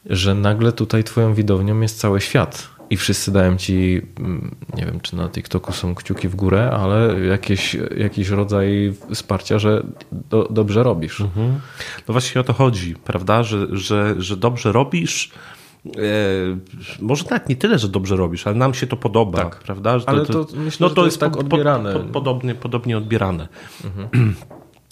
że 0.09 0.35
nagle 0.35 0.71
tutaj 0.71 1.03
twoją 1.03 1.33
widownią 1.33 1.79
jest 1.79 1.99
cały 1.99 2.21
świat 2.21 2.69
i 2.89 2.97
wszyscy 2.97 3.31
dają 3.31 3.57
ci, 3.57 4.01
mm, 4.19 4.55
nie 4.77 4.85
wiem 4.85 4.99
czy 4.99 5.15
na 5.15 5.29
TikToku 5.29 5.73
są 5.73 5.95
kciuki 5.95 6.27
w 6.27 6.35
górę, 6.35 6.71
ale 6.71 7.19
jakieś, 7.19 7.77
jakiś 7.97 8.29
rodzaj 8.29 8.93
wsparcia, 9.13 9.59
że 9.59 9.83
do, 10.11 10.47
dobrze 10.51 10.83
robisz. 10.83 11.21
Mhm. 11.21 11.59
No 12.07 12.11
właśnie 12.11 12.41
o 12.41 12.43
to 12.43 12.53
chodzi, 12.53 12.95
prawda, 12.95 13.43
że, 13.43 13.67
że, 13.71 14.15
że 14.17 14.37
dobrze 14.37 14.71
robisz. 14.71 15.31
E, 15.85 15.91
może 16.99 17.23
nawet 17.23 17.49
nie 17.49 17.55
tyle, 17.55 17.79
że 17.79 17.89
dobrze 17.89 18.15
robisz, 18.15 18.47
ale 18.47 18.55
nam 18.55 18.73
się 18.73 18.87
to 18.87 18.97
podoba, 18.97 19.37
tak. 19.37 19.59
prawda? 19.59 19.99
Że 19.99 20.09
ale 20.09 20.25
to, 20.25 20.45
to 20.45 20.55
myślę, 20.55 20.83
no, 20.83 20.89
to, 20.89 20.95
to 20.95 21.05
jest, 21.05 21.19
tak 21.19 21.37
odbierane. 21.37 21.93
Po, 21.93 21.99
po, 21.99 22.05
podobnie, 22.05 22.55
podobnie 22.55 22.97
odbierane. 22.97 23.47
Mhm. 23.85 24.35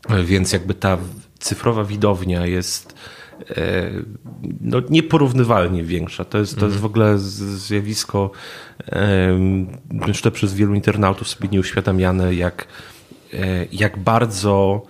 Więc 0.25 0.53
jakby 0.53 0.73
ta 0.73 0.97
cyfrowa 1.39 1.84
widownia 1.84 2.45
jest 2.45 2.95
no, 4.62 4.82
nieporównywalnie 4.89 5.84
większa. 5.84 6.26
To 6.26 6.38
jest, 6.38 6.60
to 6.60 6.65
jest 6.65 6.78
w 6.78 6.86
ogóle 6.86 7.17
zjawisko 7.17 8.32
myślę 9.89 10.32
przez 10.32 10.54
wielu 10.54 10.73
internautów 10.73 11.28
sobie 11.28 11.50
nieuświadamiane, 11.50 12.36
jak, 12.36 12.67
e, 13.34 13.65
jak 13.71 14.00
bardzo 14.00 14.82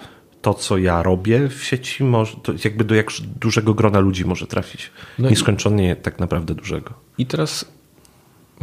to, 0.41 0.53
co 0.53 0.77
ja 0.77 1.03
robię 1.03 1.49
w 1.49 1.63
sieci, 1.63 2.03
może, 2.03 2.37
jakby 2.65 2.83
do 2.83 2.95
jak 2.95 3.07
dużego 3.39 3.73
grona 3.73 3.99
ludzi 3.99 4.25
może 4.25 4.47
trafić. 4.47 4.91
No 5.19 5.29
Nieskończenie 5.29 5.91
i, 5.91 5.95
tak 5.95 6.19
naprawdę 6.19 6.55
dużego. 6.55 6.93
I 7.17 7.25
teraz 7.25 7.65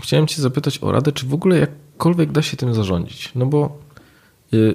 chciałem 0.02 0.26
Cię 0.26 0.42
zapytać 0.42 0.78
o 0.82 0.92
radę, 0.92 1.12
czy 1.12 1.26
w 1.26 1.34
ogóle 1.34 1.58
jakkolwiek 1.58 2.32
da 2.32 2.42
się 2.42 2.56
tym 2.56 2.74
zarządzić? 2.74 3.30
No 3.34 3.46
bo 3.46 3.78
y, 4.54 4.74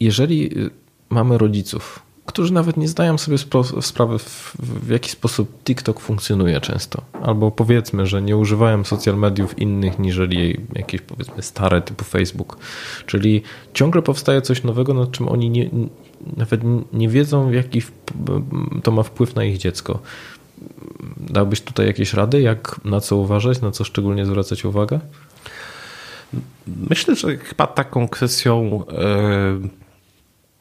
jeżeli 0.00 0.58
y, 0.58 0.70
mamy 1.08 1.38
rodziców, 1.38 2.02
którzy 2.26 2.52
nawet 2.52 2.76
nie 2.76 2.88
zdają 2.88 3.18
sobie 3.18 3.38
sprawy, 3.80 4.18
w, 4.18 4.56
w 4.58 4.90
jaki 4.90 5.10
sposób 5.10 5.62
TikTok 5.64 6.00
funkcjonuje 6.00 6.60
często. 6.60 7.02
Albo 7.22 7.50
powiedzmy, 7.50 8.06
że 8.06 8.22
nie 8.22 8.36
używają 8.36 8.84
social 8.84 9.16
mediów 9.16 9.58
innych 9.58 9.98
niżeli 9.98 10.60
jakieś 10.72 11.00
powiedzmy 11.00 11.42
stare 11.42 11.82
typu 11.82 12.04
Facebook. 12.04 12.58
Czyli 13.06 13.42
ciągle 13.74 14.02
powstaje 14.02 14.42
coś 14.42 14.62
nowego, 14.62 14.94
nad 14.94 15.10
czym 15.10 15.28
oni 15.28 15.50
nie, 15.50 15.70
nawet 16.36 16.60
nie 16.92 17.08
wiedzą, 17.08 17.50
jaki 17.50 17.82
to 18.82 18.90
ma 18.90 19.02
wpływ 19.02 19.34
na 19.34 19.44
ich 19.44 19.58
dziecko. 19.58 19.98
Dałbyś 21.16 21.60
tutaj 21.60 21.86
jakieś 21.86 22.14
rady, 22.14 22.40
jak 22.40 22.80
na 22.84 23.00
co 23.00 23.16
uważać, 23.16 23.60
na 23.60 23.70
co 23.70 23.84
szczególnie 23.84 24.26
zwracać 24.26 24.64
uwagę? 24.64 25.00
Myślę, 26.90 27.16
że 27.16 27.36
chyba 27.36 27.66
taką 27.66 28.08
kwestią. 28.08 28.84
Yy 29.62 29.85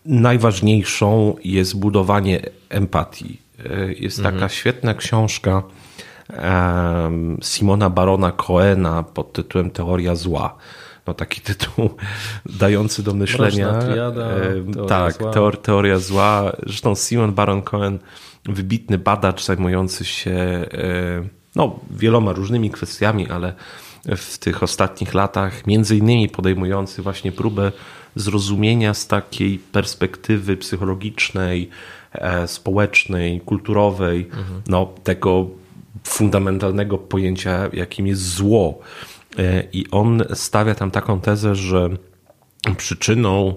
najważniejszą 0.05 1.35
jest 1.43 1.79
budowanie 1.79 2.41
empatii. 2.69 3.41
E, 3.65 3.93
jest 3.93 4.17
taka 4.17 4.29
mhm. 4.29 4.49
świetna 4.49 4.93
książka 4.93 5.63
Simona 7.41 7.89
Barona 7.89 8.31
Coena 8.31 9.03
pod 9.03 9.33
tytułem 9.33 9.71
Teoria 9.71 10.15
zła. 10.15 10.55
No 11.07 11.13
taki 11.13 11.41
tytuł 11.51 11.89
dający 12.45 13.03
do 13.03 13.13
myślenia. 13.13 13.73
Triada, 13.81 14.29
tak, 14.87 15.13
zła. 15.13 15.31
Teor, 15.31 15.57
teoria 15.57 15.99
zła. 15.99 16.51
Zresztą 16.65 16.95
Simon 16.95 17.33
Baron 17.33 17.61
Cohen, 17.61 17.99
wybitny 18.45 18.97
badacz 18.97 19.45
zajmujący 19.45 20.05
się 20.05 20.31
e, 20.31 20.67
no, 21.55 21.79
wieloma 21.91 22.33
różnymi 22.33 22.69
kwestiami, 22.69 23.29
ale 23.29 23.53
w 24.05 24.37
tych 24.37 24.63
ostatnich 24.63 25.13
latach, 25.13 25.67
między 25.67 25.97
innymi 25.97 26.29
podejmujący 26.29 27.01
właśnie 27.01 27.31
próbę 27.31 27.71
zrozumienia 28.15 28.93
z 28.93 29.07
takiej 29.07 29.59
perspektywy 29.59 30.57
psychologicznej, 30.57 31.69
e, 32.11 32.47
społecznej, 32.47 33.41
kulturowej, 33.41 34.25
mhm. 34.25 34.61
no, 34.67 34.93
tego 35.03 35.49
fundamentalnego 36.03 36.97
pojęcia, 36.97 37.69
jakim 37.73 38.07
jest 38.07 38.21
zło. 38.21 38.79
E, 39.37 39.63
I 39.73 39.85
on 39.91 40.23
stawia 40.33 40.75
tam 40.75 40.91
taką 40.91 41.21
tezę, 41.21 41.55
że 41.55 41.89
przyczyną 42.77 43.55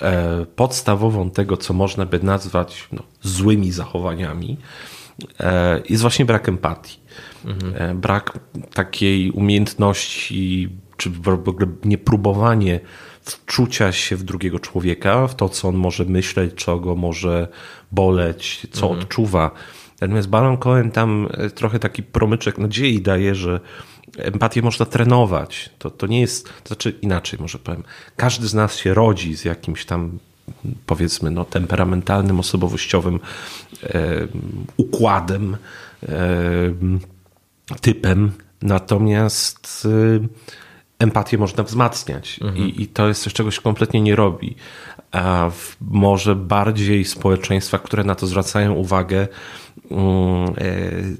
e, 0.00 0.46
podstawową 0.56 1.30
tego, 1.30 1.56
co 1.56 1.74
można 1.74 2.06
by 2.06 2.22
nazwać 2.22 2.88
no, 2.92 3.02
złymi 3.22 3.72
zachowaniami, 3.72 4.56
jest 5.88 6.02
właśnie 6.02 6.24
brak 6.24 6.48
empatii. 6.48 7.00
Mhm. 7.44 8.00
Brak 8.00 8.38
takiej 8.74 9.30
umiejętności, 9.30 10.68
czy 10.96 11.10
w 11.10 11.28
ogóle 11.28 11.66
niepróbowanie 11.84 12.80
wczucia 13.26 13.92
się 13.92 14.16
w 14.16 14.22
drugiego 14.22 14.58
człowieka, 14.58 15.26
w 15.26 15.34
to, 15.34 15.48
co 15.48 15.68
on 15.68 15.74
może 15.74 16.04
myśleć, 16.04 16.64
co 16.64 16.78
go 16.78 16.96
może 16.96 17.48
boleć, 17.92 18.66
co 18.72 18.86
mhm. 18.86 19.02
odczuwa. 19.02 19.50
Natomiast 20.00 20.28
Baron 20.28 20.56
Cohen 20.56 20.90
tam 20.90 21.28
e, 21.30 21.50
trochę 21.50 21.78
taki 21.78 22.02
promyczek 22.02 22.58
nadziei 22.58 23.02
daje, 23.02 23.34
że 23.34 23.60
empatię 24.18 24.62
można 24.62 24.86
trenować. 24.86 25.70
To, 25.78 25.90
to 25.90 26.06
nie 26.06 26.20
jest, 26.20 26.44
to 26.44 26.66
znaczy 26.66 26.98
inaczej 27.02 27.38
może 27.40 27.58
powiem. 27.58 27.82
Każdy 28.16 28.48
z 28.48 28.54
nas 28.54 28.76
się 28.76 28.94
rodzi 28.94 29.36
z 29.36 29.44
jakimś 29.44 29.84
tam 29.84 30.18
powiedzmy 30.86 31.30
no, 31.30 31.44
temperamentalnym, 31.44 32.40
osobowościowym 32.40 33.20
e, 33.82 34.28
układem, 34.76 35.56
e, 36.02 36.08
typem. 37.80 38.32
Natomiast 38.62 39.88
e, 40.22 40.26
empatię 40.98 41.38
można 41.38 41.62
wzmacniać 41.62 42.40
mhm. 42.42 42.66
I, 42.66 42.82
i 42.82 42.86
to 42.86 43.08
jest 43.08 43.22
coś, 43.22 43.32
czego 43.32 43.50
się 43.50 43.62
kompletnie 43.62 44.00
nie 44.00 44.16
robi. 44.16 44.56
A 45.12 45.50
w, 45.50 45.76
może 45.80 46.36
bardziej 46.36 47.04
społeczeństwa, 47.04 47.78
które 47.78 48.04
na 48.04 48.14
to 48.14 48.26
zwracają 48.26 48.72
uwagę, 48.72 49.28
um, 49.90 50.54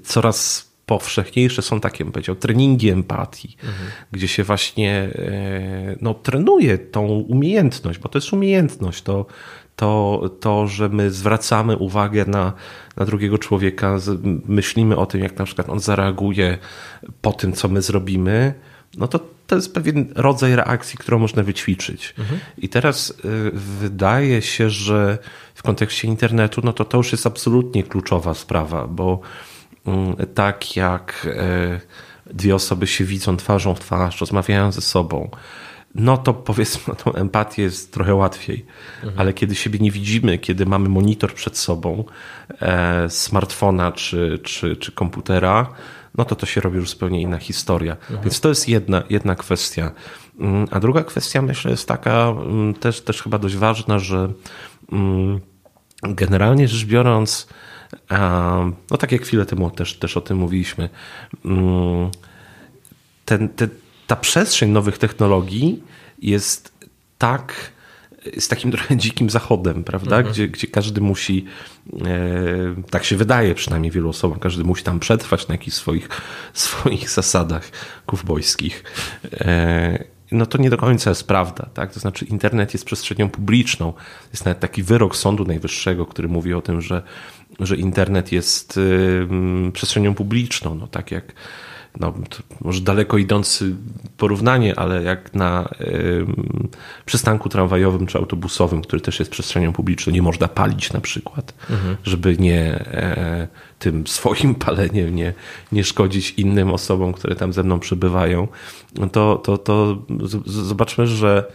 coraz 0.04 0.66
powszechniejsze 0.86 1.62
są 1.62 1.80
takie, 1.80 2.04
bym 2.04 2.12
powiedział, 2.12 2.36
treningi 2.36 2.90
empatii, 2.90 3.56
mhm. 3.62 3.90
gdzie 4.12 4.28
się 4.28 4.44
właśnie 4.44 4.92
e, 4.92 5.96
no, 6.00 6.14
trenuje 6.14 6.78
tą 6.78 7.06
umiejętność, 7.06 7.98
bo 7.98 8.08
to 8.08 8.18
jest 8.18 8.32
umiejętność, 8.32 9.02
to, 9.02 9.26
to, 9.76 10.22
to 10.40 10.66
że 10.66 10.88
my 10.88 11.10
zwracamy 11.10 11.76
uwagę 11.76 12.24
na, 12.24 12.52
na 12.96 13.04
drugiego 13.04 13.38
człowieka, 13.38 13.98
myślimy 14.46 14.96
o 14.96 15.06
tym, 15.06 15.22
jak 15.22 15.38
na 15.38 15.44
przykład 15.44 15.70
on 15.70 15.80
zareaguje 15.80 16.58
po 17.22 17.32
tym, 17.32 17.52
co 17.52 17.68
my 17.68 17.82
zrobimy, 17.82 18.54
no 18.96 19.08
to 19.08 19.35
to 19.46 19.56
jest 19.56 19.74
pewien 19.74 20.12
rodzaj 20.14 20.56
reakcji, 20.56 20.98
którą 20.98 21.18
można 21.18 21.42
wyćwiczyć. 21.42 22.14
Mhm. 22.18 22.40
I 22.58 22.68
teraz 22.68 23.10
y, 23.10 23.14
wydaje 23.54 24.42
się, 24.42 24.70
że 24.70 25.18
w 25.54 25.62
kontekście 25.62 26.08
internetu, 26.08 26.60
no 26.64 26.72
to 26.72 26.84
to 26.84 26.96
już 26.96 27.12
jest 27.12 27.26
absolutnie 27.26 27.82
kluczowa 27.82 28.34
sprawa, 28.34 28.86
bo 28.86 29.20
mm, 29.86 30.16
tak 30.34 30.76
jak 30.76 31.26
y, 32.28 32.34
dwie 32.34 32.54
osoby 32.54 32.86
się 32.86 33.04
widzą 33.04 33.36
twarzą 33.36 33.74
w 33.74 33.80
twarz, 33.80 34.20
rozmawiają 34.20 34.72
ze 34.72 34.80
sobą, 34.80 35.30
no 35.96 36.16
to 36.16 36.34
powiedzmy, 36.34 36.82
no, 36.88 36.94
tą 37.04 37.12
empatię 37.12 37.62
jest 37.62 37.92
trochę 37.92 38.14
łatwiej. 38.14 38.66
Mhm. 38.96 39.20
Ale 39.20 39.32
kiedy 39.32 39.54
siebie 39.54 39.78
nie 39.78 39.90
widzimy, 39.90 40.38
kiedy 40.38 40.66
mamy 40.66 40.88
monitor 40.88 41.34
przed 41.34 41.58
sobą, 41.58 42.04
e, 42.60 43.10
smartfona 43.10 43.92
czy, 43.92 44.40
czy, 44.42 44.76
czy 44.76 44.92
komputera, 44.92 45.72
no 46.18 46.24
to 46.24 46.36
to 46.36 46.46
się 46.46 46.60
robi 46.60 46.76
już 46.76 46.90
zupełnie 46.90 47.22
inna 47.22 47.38
historia. 47.38 47.92
Mhm. 47.92 48.20
Więc 48.20 48.40
to 48.40 48.48
jest 48.48 48.68
jedna, 48.68 49.02
jedna 49.10 49.34
kwestia. 49.34 49.90
Mm, 50.40 50.68
a 50.70 50.80
druga 50.80 51.04
kwestia, 51.04 51.42
myślę, 51.42 51.70
jest 51.70 51.88
taka 51.88 52.28
mm, 52.28 52.74
też, 52.74 53.00
też 53.00 53.22
chyba 53.22 53.38
dość 53.38 53.56
ważna, 53.56 53.98
że 53.98 54.32
mm, 54.92 55.40
generalnie 56.02 56.68
rzecz 56.68 56.84
biorąc, 56.84 57.48
no 58.90 58.96
tak 58.98 59.12
jak 59.12 59.22
chwilę 59.22 59.46
temu 59.46 59.70
też, 59.70 59.98
też 59.98 60.16
o 60.16 60.20
tym 60.20 60.38
mówiliśmy, 60.38 60.88
ten, 63.24 63.48
ten, 63.48 63.68
ta 64.06 64.16
przestrzeń 64.16 64.70
nowych 64.70 64.98
technologii 64.98 65.82
jest 66.18 66.88
tak 67.18 67.72
z 68.38 68.48
takim 68.48 68.70
trochę 68.70 68.96
dzikim 69.02 69.30
zachodem, 69.30 69.84
prawda? 69.84 70.16
Mhm. 70.16 70.32
Gdzie, 70.32 70.48
gdzie 70.48 70.66
każdy 70.66 71.00
musi, 71.00 71.44
e, 72.04 72.82
tak 72.90 73.04
się 73.04 73.16
wydaje 73.16 73.54
przynajmniej 73.54 73.92
wielu 73.92 74.08
osobom, 74.08 74.38
każdy 74.38 74.64
musi 74.64 74.84
tam 74.84 75.00
przetrwać 75.00 75.48
na 75.48 75.54
jakichś 75.54 75.76
swoich, 75.76 76.08
swoich 76.52 77.10
zasadach 77.10 77.70
kufbojskich. 78.06 78.84
E, 79.32 80.16
no 80.32 80.46
to 80.46 80.58
nie 80.58 80.70
do 80.70 80.76
końca 80.76 81.10
jest 81.10 81.26
prawda, 81.28 81.68
tak? 81.74 81.92
To 81.92 82.00
znaczy 82.00 82.24
internet 82.24 82.72
jest 82.72 82.84
przestrzenią 82.84 83.28
publiczną. 83.28 83.92
Jest 84.32 84.44
nawet 84.44 84.60
taki 84.60 84.82
wyrok 84.82 85.16
Sądu 85.16 85.44
Najwyższego, 85.44 86.06
który 86.06 86.28
mówi 86.28 86.54
o 86.54 86.62
tym, 86.62 86.80
że, 86.80 87.02
że 87.60 87.76
internet 87.76 88.32
jest 88.32 88.76
y, 88.76 89.28
przestrzenią 89.72 90.14
publiczną, 90.14 90.74
no 90.74 90.86
tak 90.86 91.10
jak 91.10 91.32
no, 92.00 92.14
może 92.60 92.80
daleko 92.80 93.18
idący 93.18 93.76
porównanie, 94.16 94.78
ale 94.78 95.02
jak 95.02 95.34
na 95.34 95.68
y, 95.80 96.26
przystanku 97.06 97.48
tramwajowym 97.48 98.06
czy 98.06 98.18
autobusowym, 98.18 98.82
który 98.82 99.02
też 99.02 99.18
jest 99.18 99.30
przestrzenią 99.30 99.72
publiczną, 99.72 100.12
nie 100.12 100.22
można 100.22 100.48
palić 100.48 100.92
na 100.92 101.00
przykład, 101.00 101.54
mhm. 101.70 101.96
żeby 102.04 102.36
nie 102.38 102.62
e, 102.62 103.48
tym 103.78 104.06
swoim 104.06 104.54
paleniem 104.66 105.14
nie, 105.14 105.34
nie 105.72 105.84
szkodzić 105.84 106.30
innym 106.30 106.70
osobom, 106.70 107.12
które 107.12 107.36
tam 107.36 107.52
ze 107.52 107.62
mną 107.62 107.80
przebywają, 107.80 108.48
no 108.94 109.08
to, 109.08 109.36
to, 109.36 109.58
to 109.58 110.02
zobaczmy, 110.46 111.06
że 111.06 111.52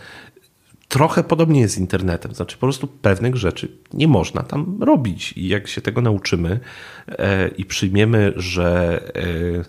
trochę 0.92 1.24
podobnie 1.24 1.62
jest 1.62 1.76
z 1.76 1.78
internetem. 1.78 2.36
Znaczy, 2.36 2.58
po 2.58 2.60
prostu 2.60 2.88
pewnych 2.88 3.36
rzeczy 3.36 3.78
nie 3.94 4.08
można 4.08 4.44
tam 4.44 4.78
robić. 4.84 5.34
I 5.34 5.48
jak 5.48 5.68
się 5.68 5.82
tego 5.82 6.02
nauczymy 6.02 6.60
e, 7.08 7.48
i 7.48 7.66
przyjmiemy, 7.66 8.34
że 8.36 9.00
e, 9.16 9.24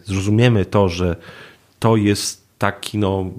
zrozumiemy 0.04 0.64
to, 0.64 0.88
że 0.88 1.16
to 1.78 1.96
jest 1.96 2.42
taki 2.58 2.98
no, 2.98 3.30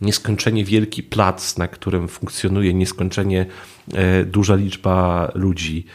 nieskończenie 0.00 0.64
wielki 0.64 1.02
plac, 1.02 1.56
na 1.56 1.68
którym 1.68 2.08
funkcjonuje 2.08 2.74
nieskończenie 2.74 3.46
e, 3.94 4.24
duża 4.24 4.54
liczba 4.54 5.30
ludzi. 5.34 5.86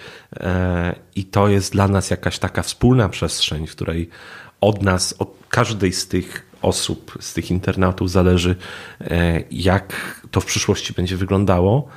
I 1.15 1.25
to 1.25 1.47
jest 1.47 1.73
dla 1.73 1.87
nas 1.87 2.09
jakaś 2.09 2.39
taka 2.39 2.61
wspólna 2.61 3.09
przestrzeń, 3.09 3.67
w 3.67 3.71
której 3.71 4.09
od 4.61 4.83
nas, 4.83 5.15
od 5.19 5.33
każdej 5.49 5.93
z 5.93 6.07
tych 6.07 6.50
osób, 6.61 7.17
z 7.19 7.33
tych 7.33 7.51
internautów 7.51 8.11
zależy, 8.11 8.55
e, 9.01 9.43
jak 9.51 10.21
to 10.31 10.41
w 10.41 10.45
przyszłości 10.45 10.93
będzie 10.93 11.17
wyglądało, 11.17 11.87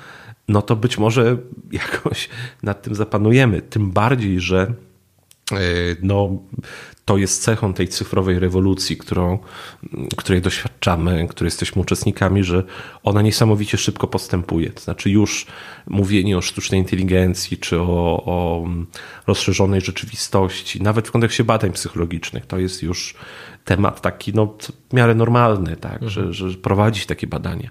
no 0.48 0.62
to 0.62 0.76
być 0.76 0.98
może 0.98 1.36
jakoś 1.72 2.28
nad 2.62 2.82
tym 2.82 2.94
zapanujemy. 2.94 3.62
Tym 3.62 3.90
bardziej, 3.90 4.40
że 4.40 4.74
no, 6.02 6.38
to 7.04 7.16
jest 7.16 7.42
cechą 7.42 7.74
tej 7.74 7.88
cyfrowej 7.88 8.38
rewolucji, 8.38 8.96
którą, 8.96 9.38
której 10.16 10.42
doświadczamy, 10.42 11.26
której 11.28 11.46
jesteśmy 11.46 11.82
uczestnikami, 11.82 12.44
że 12.44 12.62
ona 13.02 13.22
niesamowicie 13.22 13.78
szybko 13.78 14.06
postępuje. 14.06 14.70
To 14.70 14.80
znaczy 14.80 15.10
już 15.10 15.46
mówienie 15.86 16.38
o 16.38 16.42
sztucznej 16.42 16.80
inteligencji, 16.80 17.58
czy 17.58 17.80
o, 17.80 18.22
o 18.26 18.64
rozszerzonej 19.26 19.80
rzeczywistości, 19.80 20.82
nawet 20.82 21.08
w 21.08 21.10
kontekście 21.10 21.44
badań 21.44 21.72
psychologicznych, 21.72 22.46
to 22.46 22.58
jest 22.58 22.82
już 22.82 23.14
temat 23.64 24.00
taki 24.00 24.34
no, 24.34 24.54
w 24.90 24.92
miarę 24.92 25.14
normalny, 25.14 25.76
tak, 25.76 26.02
mhm. 26.02 26.10
że, 26.10 26.32
że 26.32 26.58
prowadzić 26.58 27.06
takie 27.06 27.26
badania. 27.26 27.70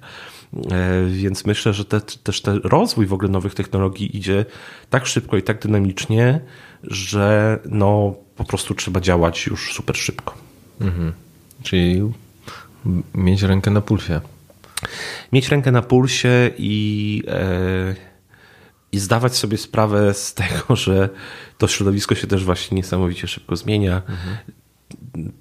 E, 0.71 1.05
więc 1.05 1.45
myślę, 1.45 1.73
że 1.73 1.85
te, 1.85 2.01
też 2.01 2.41
ten 2.41 2.61
rozwój 2.63 3.05
w 3.05 3.13
ogóle 3.13 3.29
nowych 3.29 3.55
technologii 3.55 4.17
idzie 4.17 4.45
tak 4.89 5.05
szybko 5.05 5.37
i 5.37 5.43
tak 5.43 5.61
dynamicznie, 5.61 6.39
że 6.83 7.59
no, 7.65 8.15
po 8.35 8.43
prostu 8.43 8.75
trzeba 8.75 9.01
działać 9.01 9.45
już 9.45 9.73
super 9.73 9.97
szybko. 9.97 10.33
Mhm. 10.81 11.13
Czyli 11.63 12.11
mieć 13.15 13.41
rękę 13.41 13.71
na 13.71 13.81
pulsie. 13.81 14.21
Mieć 15.31 15.49
rękę 15.49 15.71
na 15.71 15.81
pulsie 15.81 16.51
i, 16.57 17.23
e, 17.27 17.95
i 18.91 18.99
zdawać 18.99 19.35
sobie 19.35 19.57
sprawę 19.57 20.13
z 20.13 20.33
tego, 20.33 20.75
że 20.75 21.09
to 21.57 21.67
środowisko 21.67 22.15
się 22.15 22.27
też 22.27 22.45
właśnie 22.45 22.75
niesamowicie 22.75 23.27
szybko 23.27 23.55
zmienia. 23.55 23.95
Mhm. 23.95 24.37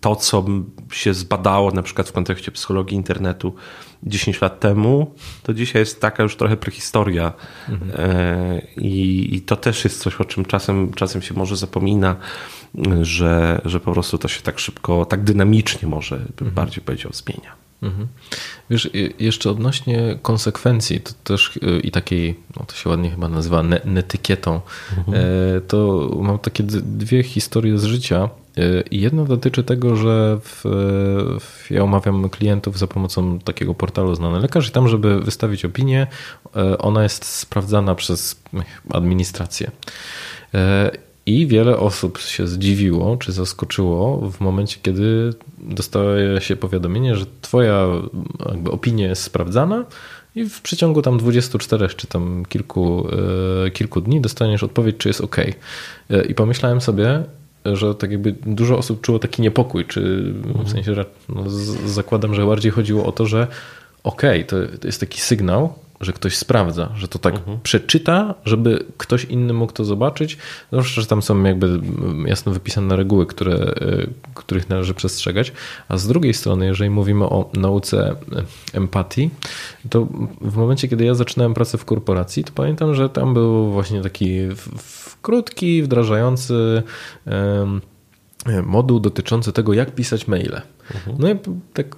To, 0.01 0.17
co 0.17 0.45
się 0.93 1.15
zbadało 1.15 1.71
na 1.71 1.83
przykład 1.83 2.09
w 2.09 2.13
kontekście 2.13 2.53
psychologii 2.53 2.97
internetu 2.97 3.55
10 4.03 4.41
lat 4.41 4.61
temu, 4.61 5.15
to 5.43 5.55
dzisiaj 5.55 5.83
jest 5.83 6.01
taka 6.01 6.23
już 6.23 6.37
trochę 6.37 6.57
prehistoria. 6.57 7.33
Mhm. 7.69 7.91
E, 7.95 8.61
I, 8.77 9.29
I 9.35 9.41
to 9.41 9.57
też 9.57 9.85
jest 9.85 10.01
coś, 10.01 10.15
o 10.21 10.25
czym 10.25 10.45
czasem, 10.45 10.95
czasem 10.95 11.23
się 11.23 11.35
może 11.35 11.57
zapomina 11.57 12.17
że, 13.03 13.61
że 13.65 13.81
po 13.81 13.93
prostu 13.93 14.19
to 14.19 14.29
się 14.29 14.43
tak 14.43 14.59
szybko, 14.59 15.05
tak 15.05 15.25
dynamicznie 15.25 15.89
może 15.89 16.17
bym 16.17 16.49
mhm. 16.49 16.55
bardziej 16.55 16.85
powiedział 16.85 17.13
zmienia. 17.13 17.53
Mhm. 17.83 18.09
Wiesz, 18.71 18.91
jeszcze 19.19 19.51
odnośnie 19.51 20.19
konsekwencji, 20.23 21.01
to 21.01 21.13
też 21.25 21.57
y, 21.57 21.81
i 21.81 21.91
takiej, 21.91 22.41
no 22.57 22.65
to 22.65 22.75
się 22.75 22.91
ładnie 22.91 23.11
chyba 23.11 23.29
nazywa 23.29 23.63
netykietą, 23.85 24.61
mhm. 24.99 25.19
E, 25.57 25.61
to 25.61 26.11
mam 26.21 26.39
takie 26.39 26.63
dwie 26.63 27.23
historie 27.23 27.79
z 27.79 27.85
życia. 27.85 28.29
E, 28.59 28.83
jedna 28.91 29.25
dotyczy 29.25 29.65
tego, 29.65 29.97
że 29.97 30.39
w, 30.43 30.63
w, 31.41 31.71
ja 31.71 31.83
omawiam 31.83 32.31
klientów 32.31 32.79
za 32.79 32.87
pomocą 32.87 33.39
takiego 33.39 33.75
portalu 33.75 34.15
Znany 34.15 34.41
Lekarz 34.41 34.69
i 34.69 34.73
tam, 34.73 34.89
żeby 34.89 35.21
wystawić 35.21 35.65
opinię, 35.65 36.07
e, 36.57 36.79
ona 36.79 37.03
jest 37.03 37.25
sprawdzana 37.25 37.95
przez 37.95 38.43
administrację. 38.91 39.71
I 41.27 41.47
wiele 41.47 41.79
osób 41.79 42.19
się 42.19 42.47
zdziwiło 42.47 43.17
czy 43.17 43.33
zaskoczyło 43.33 44.31
w 44.31 44.41
momencie, 44.41 44.79
kiedy 44.83 45.35
dostaje 45.59 46.41
się 46.41 46.57
powiadomienie, 46.57 47.17
że 47.17 47.27
Twoja 47.41 47.87
jakby 48.49 48.71
opinia 48.71 49.09
jest 49.09 49.23
sprawdzana 49.23 49.85
i 50.35 50.45
w 50.45 50.61
przeciągu 50.63 51.03
tam 51.03 51.19
24 51.19 51.89
czy 51.89 52.07
tam 52.07 52.45
kilku, 52.49 53.09
e, 53.67 53.71
kilku 53.71 54.01
dni 54.01 54.21
dostaniesz 54.21 54.63
odpowiedź, 54.63 54.97
czy 54.97 55.09
jest 55.09 55.21
OK. 55.21 55.39
E, 55.39 55.55
I 56.29 56.35
pomyślałem 56.35 56.81
sobie, 56.81 57.25
że 57.65 57.95
tak 57.95 58.11
jakby 58.11 58.35
dużo 58.47 58.79
osób 58.79 59.01
czuło 59.01 59.19
taki 59.19 59.43
niepokój, 59.43 59.85
czy 59.85 60.33
w 60.65 60.71
sensie, 60.71 60.95
że 60.95 61.05
no, 61.29 61.45
zakładam, 61.87 62.35
że 62.35 62.47
bardziej 62.47 62.73
chodziło 62.73 63.07
o 63.07 63.13
to, 63.13 63.27
że 63.27 63.47
OK, 64.05 64.23
to, 64.47 64.57
to 64.81 64.87
jest 64.87 65.01
taki 65.01 65.21
sygnał, 65.21 65.75
że 66.03 66.13
ktoś 66.13 66.37
sprawdza, 66.37 66.93
że 66.97 67.09
to 67.09 67.19
tak 67.19 67.35
mhm. 67.35 67.59
przeczyta, 67.63 68.35
żeby 68.45 68.85
ktoś 68.97 69.25
inny 69.25 69.53
mógł 69.53 69.73
to 69.73 69.85
zobaczyć. 69.85 70.39
Zwłaszcza, 70.73 71.01
że 71.01 71.07
tam 71.07 71.23
są 71.23 71.43
jakby 71.43 71.81
jasno 72.27 72.53
wypisane 72.53 72.97
reguły, 72.97 73.27
które, 73.27 73.55
e, 73.55 74.07
których 74.35 74.69
należy 74.69 74.95
przestrzegać. 74.95 75.53
A 75.89 75.97
z 75.97 76.07
drugiej 76.07 76.35
strony, 76.35 76.67
jeżeli 76.67 76.91
mówimy 76.91 77.25
o 77.25 77.51
nauce 77.55 78.11
e, 78.11 78.17
empatii, 78.73 79.31
to 79.91 80.09
w 80.41 80.57
momencie, 80.57 80.89
kiedy 80.89 81.05
ja 81.05 81.15
zaczynałem 81.15 81.55
pracę 81.55 81.79
w 81.79 81.85
korporacji, 81.85 82.45
to 82.45 82.53
pamiętam, 82.55 82.95
że 82.95 83.09
tam 83.09 83.35
był 83.35 83.71
właśnie 83.71 84.03
taki 84.03 84.39
krótki, 85.23 85.83
wdrażający 85.83 86.83
moduł 88.63 89.01
dotyczący 89.01 89.53
tego, 89.53 89.73
jak 89.73 89.95
pisać 89.95 90.29
maile. 90.29 90.63
Mhm. 90.95 91.17
No 91.19 91.31
i 91.31 91.37
tak 91.75 91.97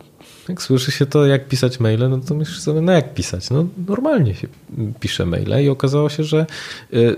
jak 0.49 0.63
słyszy 0.63 0.93
się 0.93 1.07
to, 1.07 1.27
jak 1.27 1.49
pisać 1.49 1.81
maile, 1.81 2.11
no 2.11 2.19
to 2.19 2.35
myślisz 2.35 2.61
sobie, 2.61 2.81
no 2.81 2.93
jak 2.93 3.15
pisać? 3.15 3.51
No 3.51 3.67
normalnie 3.89 4.35
się 4.35 4.49
pisze 5.01 5.27
maile 5.27 5.65
i 5.65 5.69
okazało 5.69 6.09
się, 6.09 6.25
że 6.25 6.47
y, 6.93 7.17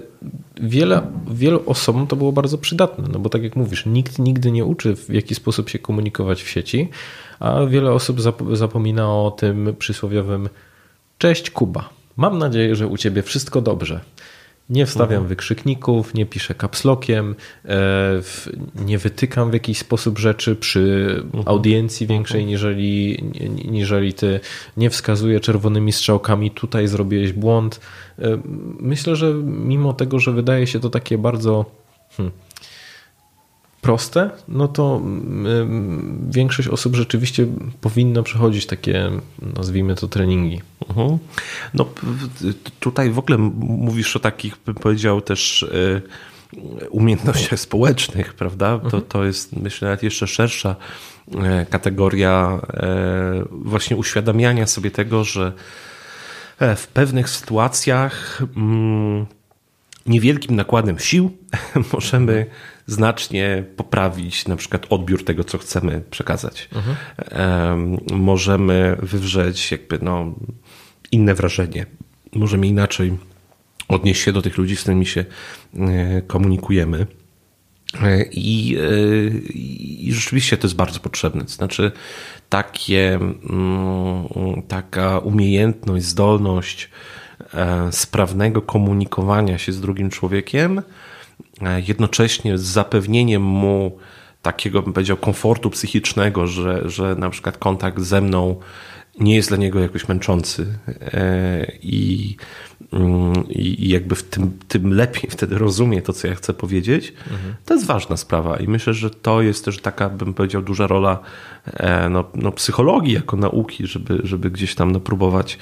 wiele, 0.61 1.03
wielu 1.31 1.63
osobom 1.67 2.07
to 2.07 2.17
było 2.17 2.33
bardzo 2.33 2.59
przydatne, 2.59 3.09
no 3.13 3.19
bo 3.19 3.31
tak 3.31 3.43
jak 3.43 3.57
mówisz, 3.57 3.87
nikt 3.87 4.19
nigdy 4.19 4.51
nie 4.53 4.65
uczy 4.65 4.97
w 4.97 5.09
jaki 5.09 5.35
sposób 5.35 5.69
się 5.69 5.79
komunikować 5.79 6.43
w 6.43 6.49
sieci, 6.49 6.89
a 7.41 7.67
wiele 7.67 7.93
osób 7.93 8.21
zapomina 8.53 9.13
o 9.13 9.31
tym 9.31 9.75
przysłowiowym 9.79 10.49
cześć 11.19 11.51
Kuba, 11.51 11.89
mam 12.17 12.39
nadzieję, 12.39 12.77
że 12.77 12.87
u 12.87 12.97
ciebie 12.97 13.23
wszystko 13.23 13.61
dobrze. 13.61 14.01
Nie 14.71 14.87
wstawiam 14.87 15.11
mhm. 15.11 15.29
wykrzykników, 15.29 16.15
nie 16.15 16.27
piszę 16.27 16.55
kapslokiem, 16.55 17.35
e, 17.65 18.21
nie 18.75 18.99
wytykam 18.99 19.51
w 19.51 19.55
jakiś 19.55 19.79
sposób 19.79 20.19
rzeczy 20.19 20.57
przy 20.57 21.15
mhm. 21.25 21.45
audiencji 21.47 22.07
większej 22.07 22.41
mhm. 22.41 22.51
niżeli, 22.51 23.25
niżeli 23.71 24.15
ty. 24.15 24.41
Nie 24.77 24.91
wskazuję 24.91 25.41
czerwonymi 25.41 25.93
strzałkami, 25.93 26.51
tutaj 26.51 26.89
zrobiłeś 26.89 27.33
błąd. 27.33 27.81
E, 28.19 28.39
myślę, 28.81 29.17
że 29.17 29.35
mimo 29.45 29.93
tego, 29.93 30.19
że 30.19 30.33
wydaje 30.33 30.67
się 30.67 30.81
to 30.81 30.91
takie 30.91 31.19
bardzo. 31.19 31.65
Hmm, 32.17 32.33
proste, 33.81 34.31
no 34.49 34.69
to 34.69 35.01
mm, 35.05 36.29
większość 36.31 36.69
osób 36.69 36.97
rzeczywiście 36.97 37.47
powinno 37.81 38.23
przechodzić 38.23 38.67
takie, 38.67 39.11
nazwijmy 39.57 39.95
to, 39.95 40.09
treningi. 40.09 40.61
Mhm. 40.89 41.19
No 41.75 41.89
tutaj 42.81 43.11
w 43.11 43.19
ogóle 43.19 43.39
mówisz 43.59 44.17
o 44.17 44.21
takich, 44.21 44.57
bym 44.67 44.75
powiedział, 44.75 45.21
też 45.21 45.63
e, 45.63 46.01
umiejętnościach 46.91 47.61
społecznych, 47.61 48.35
prawda? 48.35 48.79
To, 48.79 48.85
mhm. 48.85 49.03
to 49.03 49.25
jest, 49.25 49.57
myślę, 49.57 49.89
nawet 49.89 50.03
jeszcze 50.03 50.27
szersza 50.27 50.77
e, 51.35 51.67
kategoria 51.67 52.61
e, 52.73 53.45
właśnie 53.51 53.97
uświadamiania 53.97 54.67
sobie 54.67 54.91
tego, 54.91 55.25
że 55.25 55.53
w 56.77 56.87
pewnych 56.87 57.29
sytuacjach 57.31 58.43
mm, 58.57 59.27
niewielkim 60.07 60.57
nakładem 60.57 60.99
sił 60.99 61.37
możemy 61.93 62.47
znacznie 62.87 63.65
poprawić 63.77 64.49
na 64.49 64.57
przykład 64.57 64.87
odbiór 64.91 65.25
tego, 65.25 65.45
co 65.45 65.59
chcemy 65.59 66.03
przekazać. 66.11 66.69
Mhm. 66.75 66.97
Możemy 68.13 68.97
wywrzeć 69.03 69.73
jakby 69.73 69.99
no, 70.03 70.35
inne 71.13 71.35
wrażenie. 71.35 71.87
Możemy 72.35 72.67
inaczej 72.67 73.13
odnieść 73.89 74.23
się 74.23 74.33
do 74.33 74.43
tych 74.43 74.59
ludzi, 74.59 74.77
z 74.77 74.81
którymi 74.81 75.07
się 75.07 75.25
e, 75.75 76.23
komunikujemy. 76.23 77.07
E, 78.03 78.23
I, 78.23 78.77
e, 78.77 78.83
I, 79.49 80.13
rzeczywiście 80.13 80.57
to 80.57 80.67
jest 80.67 80.77
bardzo 80.77 81.01
potrzebne. 81.01 81.45
To 81.45 81.51
znaczy, 81.51 81.93
takie, 82.49 83.15
mm, 83.15 84.63
taka 84.69 85.19
umiejętność, 85.19 86.05
zdolność 86.05 86.91
sprawnego 87.91 88.63
komunikowania 88.63 89.59
się 89.59 89.73
z 89.73 89.81
drugim 89.81 90.11
człowiekiem 90.11 90.83
jednocześnie 91.87 92.59
z 92.59 92.63
zapewnieniem 92.63 93.43
mu 93.43 93.99
takiego, 94.43 94.83
bym 94.83 94.93
powiedział, 94.93 95.17
komfortu 95.17 95.71
psychicznego, 95.71 96.47
że, 96.47 96.91
że 96.91 97.15
na 97.15 97.31
przykład 97.31 97.59
kontakt 97.59 98.01
ze 98.01 98.21
mną 98.21 98.57
nie 99.21 99.35
jest 99.35 99.49
dla 99.49 99.57
niego 99.57 99.81
jakoś 99.81 100.09
męczący 100.09 100.67
e, 100.89 101.67
i, 101.83 102.37
mm, 102.93 103.49
i 103.49 103.89
jakby 103.89 104.15
w 104.15 104.23
tym, 104.23 104.59
tym 104.69 104.95
lepiej 104.95 105.31
wtedy 105.31 105.59
rozumie 105.59 106.03
to, 106.03 106.13
co 106.13 106.29
ja 106.29 106.35
chcę 106.35 106.55
powiedzieć, 106.55 107.13
mhm. 107.31 107.55
to 107.65 107.75
jest 107.75 107.87
ważna 107.87 108.17
sprawa 108.17 108.57
i 108.57 108.69
myślę, 108.69 108.95
że 108.95 109.11
to 109.11 109.43
jest 109.43 109.65
też 109.65 109.81
taka, 109.81 110.09
bym 110.09 110.35
powiedział, 110.35 110.63
duża 110.63 110.87
rola 110.87 111.19
e, 111.67 112.09
no, 112.09 112.25
no 112.35 112.53
psychologii 112.53 113.15
jako 113.15 113.37
nauki, 113.37 113.87
żeby, 113.87 114.21
żeby 114.25 114.51
gdzieś 114.51 114.75
tam 114.75 114.93
no, 114.93 115.01
próbować, 115.01 115.59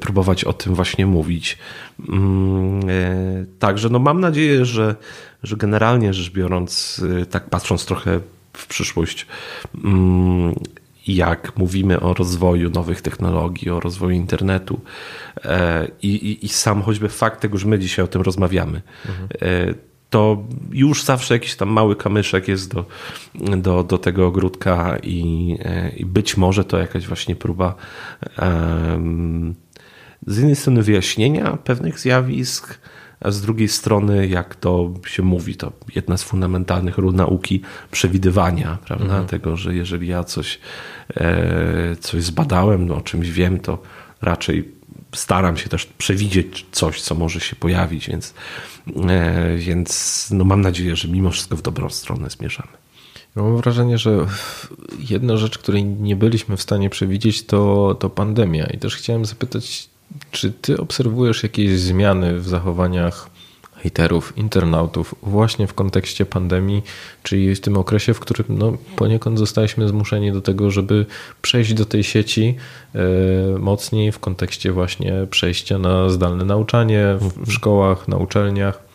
próbować 0.00 0.44
o 0.44 0.52
tym 0.52 0.74
właśnie 0.74 1.06
mówić. 1.06 1.58
Mm, 2.08 2.80
e, 2.88 3.44
także 3.58 3.88
no, 3.88 3.98
mam 3.98 4.20
nadzieję, 4.20 4.64
że, 4.64 4.96
że 5.42 5.56
generalnie 5.56 6.14
rzecz 6.14 6.32
biorąc, 6.32 7.02
tak 7.30 7.50
patrząc 7.50 7.86
trochę 7.86 8.20
w 8.52 8.66
przyszłość, 8.66 9.26
jak 11.06 11.56
mówimy 11.56 12.00
o 12.00 12.14
rozwoju 12.14 12.70
nowych 12.70 13.02
technologii, 13.02 13.70
o 13.70 13.80
rozwoju 13.80 14.10
internetu 14.10 14.80
e, 15.44 15.88
i, 16.02 16.08
i, 16.08 16.44
i 16.44 16.48
sam 16.48 16.82
choćby 16.82 17.08
fakt 17.08 17.40
tego, 17.40 17.58
że 17.58 17.68
my 17.68 17.78
dzisiaj 17.78 18.04
o 18.04 18.08
tym 18.08 18.22
rozmawiamy, 18.22 18.82
mhm. 19.08 19.28
To 20.10 20.44
już 20.72 21.04
zawsze 21.04 21.34
jakiś 21.34 21.56
tam 21.56 21.68
mały 21.68 21.96
kamyszek 21.96 22.48
jest 22.48 22.74
do, 22.74 22.84
do, 23.56 23.84
do 23.84 23.98
tego 23.98 24.26
ogródka 24.26 24.96
i, 25.02 25.56
i 25.96 26.06
być 26.06 26.36
może 26.36 26.64
to 26.64 26.78
jakaś 26.78 27.06
właśnie 27.06 27.36
próba 27.36 27.74
um, 28.38 29.54
z 30.26 30.36
jednej 30.36 30.56
strony 30.56 30.82
wyjaśnienia 30.82 31.56
pewnych 31.56 31.98
zjawisk, 31.98 32.78
a 33.20 33.30
z 33.30 33.40
drugiej 33.40 33.68
strony, 33.68 34.26
jak 34.26 34.54
to 34.54 34.90
się 35.06 35.22
mówi, 35.22 35.56
to 35.56 35.72
jedna 35.94 36.16
z 36.16 36.22
fundamentalnych 36.22 36.98
ról 36.98 37.14
nauki 37.14 37.62
przewidywania, 37.90 38.78
prawda? 38.84 39.04
Mhm. 39.04 39.26
Tego, 39.26 39.56
że 39.56 39.74
jeżeli 39.74 40.08
ja 40.08 40.24
coś, 40.24 40.60
e, 41.16 41.96
coś 42.00 42.22
zbadałem, 42.22 42.86
no, 42.86 42.96
o 42.96 43.00
czymś 43.00 43.30
wiem, 43.30 43.60
to 43.60 43.82
raczej 44.22 44.77
staram 45.18 45.56
się 45.56 45.68
też 45.68 45.86
przewidzieć 45.86 46.66
coś, 46.72 47.00
co 47.00 47.14
może 47.14 47.40
się 47.40 47.56
pojawić, 47.56 48.08
więc, 48.08 48.34
e, 49.08 49.56
więc 49.56 50.28
no 50.30 50.44
mam 50.44 50.60
nadzieję, 50.60 50.96
że 50.96 51.08
mimo 51.08 51.30
wszystko 51.30 51.56
w 51.56 51.62
dobrą 51.62 51.90
stronę 51.90 52.30
zmierzamy. 52.30 52.72
Mam 53.34 53.56
wrażenie, 53.56 53.98
że 53.98 54.26
jedna 54.98 55.36
rzecz, 55.36 55.58
której 55.58 55.84
nie 55.84 56.16
byliśmy 56.16 56.56
w 56.56 56.62
stanie 56.62 56.90
przewidzieć, 56.90 57.46
to, 57.46 57.94
to 58.00 58.10
pandemia. 58.10 58.66
I 58.66 58.78
też 58.78 58.96
chciałem 58.96 59.24
zapytać 59.24 59.88
czy 60.30 60.52
ty 60.52 60.80
obserwujesz 60.80 61.42
jakieś 61.42 61.80
zmiany 61.80 62.40
w 62.40 62.48
zachowaniach 62.48 63.30
haterów, 63.82 64.32
internautów 64.36 65.14
właśnie 65.22 65.66
w 65.66 65.74
kontekście 65.74 66.26
pandemii, 66.26 66.82
czyli 67.22 67.54
w 67.54 67.60
tym 67.60 67.76
okresie, 67.76 68.14
w 68.14 68.20
którym 68.20 68.46
no, 68.48 68.72
poniekąd 68.96 69.38
zostaliśmy 69.38 69.88
zmuszeni 69.88 70.32
do 70.32 70.40
tego, 70.40 70.70
żeby 70.70 71.06
przejść 71.42 71.74
do 71.74 71.84
tej 71.84 72.04
sieci 72.04 72.56
e, 72.94 72.98
mocniej 73.58 74.12
w 74.12 74.18
kontekście 74.18 74.72
właśnie 74.72 75.12
przejścia 75.30 75.78
na 75.78 76.08
zdalne 76.08 76.44
nauczanie 76.44 77.14
w, 77.20 77.22
w 77.22 77.24
mhm. 77.24 77.50
szkołach, 77.50 78.08
na 78.08 78.16
uczelniach. 78.16 78.88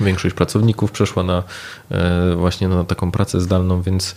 Większość 0.00 0.34
pracowników 0.34 0.92
przeszła 0.92 1.22
na 1.22 1.42
e, 1.90 2.34
właśnie 2.36 2.68
na 2.68 2.84
taką 2.84 3.10
pracę 3.10 3.40
zdalną, 3.40 3.82
więc 3.82 4.14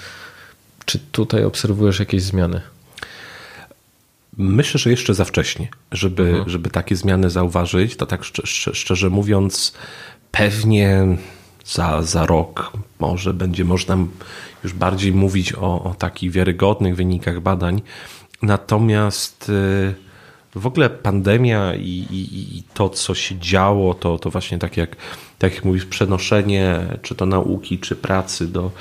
czy 0.85 0.99
tutaj 0.99 1.43
obserwujesz 1.43 1.99
jakieś 1.99 2.21
zmiany? 2.21 2.61
Myślę, 4.41 4.79
że 4.79 4.89
jeszcze 4.89 5.13
za 5.13 5.25
wcześnie, 5.25 5.67
żeby, 5.91 6.23
mhm. 6.23 6.49
żeby 6.49 6.69
takie 6.69 6.95
zmiany 6.95 7.29
zauważyć. 7.29 7.95
To 7.95 8.05
tak 8.05 8.23
szczerze, 8.23 8.75
szczerze 8.75 9.09
mówiąc, 9.09 9.73
pewnie 10.31 11.17
za, 11.65 12.01
za 12.01 12.25
rok 12.25 12.71
może 12.99 13.33
będzie 13.33 13.65
można 13.65 13.97
już 14.63 14.73
bardziej 14.73 15.13
mówić 15.13 15.53
o, 15.53 15.83
o 15.83 15.95
takich 15.97 16.31
wiarygodnych 16.31 16.95
wynikach 16.95 17.39
badań. 17.39 17.81
Natomiast 18.41 19.49
y, 19.49 19.93
w 20.55 20.67
ogóle 20.67 20.89
pandemia 20.89 21.75
i, 21.75 22.07
i, 22.11 22.57
i, 22.57 22.63
to, 22.73 22.89
co 22.89 23.15
się 23.15 23.39
działo, 23.39 23.93
to, 23.93 24.19
to 24.19 24.29
właśnie 24.29 24.59
tak 24.59 24.77
jak, 24.77 24.95
tak 25.39 25.55
jak 25.55 25.65
mówisz, 25.65 25.85
przenoszenie 25.85 26.79
czy 27.01 27.15
to 27.15 27.25
nauki, 27.25 27.79
czy 27.79 27.95
pracy 27.95 28.47
do, 28.47 28.71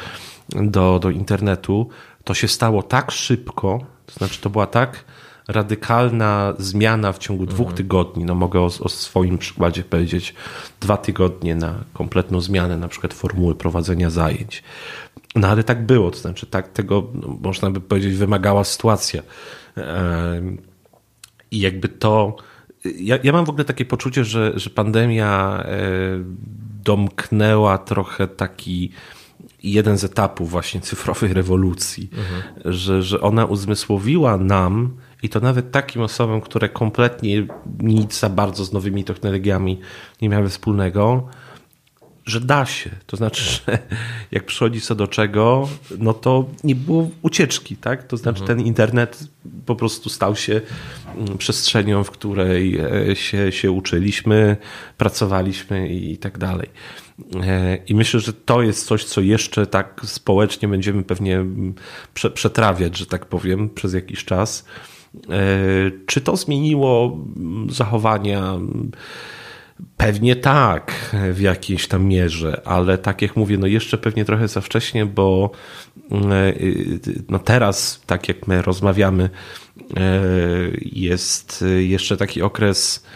do, 0.49 0.99
do 0.99 1.11
internetu, 1.11 1.89
to 2.25 2.35
się 2.35 2.49
stało 2.49 2.83
tak 2.83 3.11
szybko, 3.11 3.81
to 4.07 4.13
znaczy 4.13 4.41
to 4.41 4.51
była 4.51 4.67
tak 4.67 5.05
radykalna 5.49 6.55
zmiana 6.59 7.13
w 7.13 7.19
ciągu 7.19 7.47
dwóch 7.47 7.67
mhm. 7.67 7.77
tygodni. 7.77 8.25
No 8.25 8.35
mogę 8.35 8.61
o, 8.61 8.65
o, 8.65 8.89
swoim 8.89 9.39
przykładzie 9.39 9.83
powiedzieć 9.83 10.35
dwa 10.81 10.97
tygodnie 10.97 11.55
na 11.55 11.75
kompletną 11.93 12.41
zmianę 12.41 12.79
na 12.79 12.89
przykład 12.89 13.15
formuły 13.15 13.55
prowadzenia 13.55 14.11
zajęć. 14.11 14.63
No 15.35 15.49
ale 15.49 15.65
tak 15.65 15.87
było, 15.87 16.11
to 16.11 16.19
znaczy 16.19 16.47
tak 16.47 16.69
tego, 16.69 17.09
no, 17.15 17.39
można 17.43 17.71
by 17.71 17.81
powiedzieć, 17.81 18.15
wymagała 18.15 18.65
sytuacja. 18.65 19.23
I 21.51 21.61
jakby 21.61 21.89
to. 21.89 22.37
Ja, 22.85 23.19
ja 23.23 23.33
mam 23.33 23.45
w 23.45 23.51
ogóle 23.51 23.65
takie 23.65 23.85
poczucie, 23.85 24.25
że, 24.25 24.53
że 24.57 24.71
pandemia 24.71 25.63
e, 25.65 25.79
domknęła 26.85 27.79
trochę 27.79 28.29
taki 28.29 28.91
jeden 29.63 29.99
z 29.99 30.05
etapów 30.05 30.51
właśnie 30.51 30.81
cyfrowej 30.81 31.33
rewolucji, 31.33 32.11
mhm. 32.13 32.75
że, 32.75 33.03
że 33.03 33.21
ona 33.21 33.45
uzmysłowiła 33.45 34.37
nam, 34.37 34.97
i 35.23 35.29
to 35.29 35.41
nawet 35.41 35.71
takim 35.71 36.03
osobom, 36.03 36.41
które 36.41 36.69
kompletnie 36.69 37.47
nic 37.79 38.19
za 38.19 38.29
bardzo 38.29 38.65
z 38.65 38.73
nowymi 38.73 39.05
technologiami 39.05 39.81
nie 40.23 40.29
miały 40.29 40.49
wspólnego, 40.49 41.29
że 42.29 42.41
da 42.41 42.67
się. 42.67 42.91
To 43.07 43.17
znaczy, 43.17 43.43
że 43.67 43.79
jak 44.31 44.47
przychodzi 44.47 44.81
co 44.81 44.95
do 44.95 45.07
czego, 45.07 45.69
no 45.99 46.15
to 46.15 46.47
nie 46.65 46.75
było 46.75 47.11
ucieczki, 47.23 47.77
tak? 47.77 48.07
To 48.07 48.17
znaczy, 48.17 48.41
mhm. 48.41 48.59
ten 48.59 48.67
internet 48.67 49.29
po 49.67 49.77
prostu 49.77 50.09
stał 50.09 50.37
się 50.37 50.61
mm, 51.17 51.39
przestrzenią, 51.39 52.05
w 52.05 52.11
której 52.11 52.79
e, 53.11 53.17
się, 53.17 53.53
się 53.53 53.71
uczyliśmy, 53.71 54.57
pracowaliśmy 54.97 55.89
i 55.89 56.19
tak 56.19 56.39
dalej. 56.39 56.69
E, 57.43 57.77
I 57.77 57.95
myślę, 57.95 58.21
że 58.21 58.33
to 58.33 58.63
jest 58.63 58.87
coś, 58.87 59.05
co 59.05 59.21
jeszcze 59.21 59.67
tak 59.67 60.01
społecznie 60.05 60.69
będziemy 60.69 61.03
pewnie 61.03 61.37
mm, 61.37 61.75
przetrawiać, 62.35 62.97
że 62.97 63.07
tak 63.07 63.27
powiem, 63.27 63.71
przez 63.71 63.95
jakiś 63.95 64.25
czas. 64.25 64.65
E, 65.15 65.21
czy 66.07 66.21
to 66.21 66.37
zmieniło 66.37 67.19
zachowania? 67.69 68.59
Pewnie 69.97 70.37
tak, 70.37 71.15
w 71.33 71.41
jakiejś 71.41 71.89
tam 71.89 72.05
mierze, 72.05 72.63
ale 72.65 72.99
tak 72.99 73.23
jak 73.23 73.37
mówię, 73.37 73.59
no 73.59 73.67
jeszcze 73.67 73.99
pewnie 73.99 74.25
trochę 74.25 74.49
za 74.49 74.61
wcześnie, 74.61 75.07
bo 75.07 75.51
e, 76.13 76.53
no 77.29 77.39
teraz, 77.39 78.03
tak 78.07 78.29
jak 78.29 78.47
my 78.47 78.63
rozmawiamy, 78.63 79.31
e, 79.97 80.21
jest 80.83 81.65
jeszcze 81.79 82.17
taki 82.17 82.43
okres, 82.43 83.07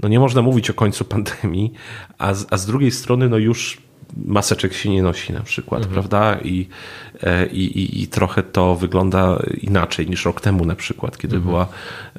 no 0.00 0.08
nie 0.08 0.20
można 0.20 0.42
mówić 0.42 0.70
o 0.70 0.74
końcu 0.74 1.04
pandemii, 1.14 1.72
a 2.18 2.34
z, 2.34 2.46
a 2.50 2.56
z 2.56 2.66
drugiej 2.66 2.90
strony, 2.90 3.28
no 3.28 3.38
już 3.38 3.78
maseczek 4.16 4.74
się 4.74 4.90
nie 4.90 5.02
nosi 5.02 5.32
na 5.32 5.40
przykład, 5.40 5.82
mhm. 5.82 5.92
prawda? 5.92 6.40
I, 6.44 6.68
e, 7.22 7.46
i, 7.46 7.78
i, 7.78 8.02
I 8.02 8.08
trochę 8.08 8.42
to 8.42 8.74
wygląda 8.74 9.42
inaczej 9.60 10.06
niż 10.06 10.24
rok 10.24 10.40
temu 10.40 10.64
na 10.64 10.74
przykład, 10.74 11.18
kiedy 11.18 11.36
mhm. 11.36 11.50
była, 11.50 11.68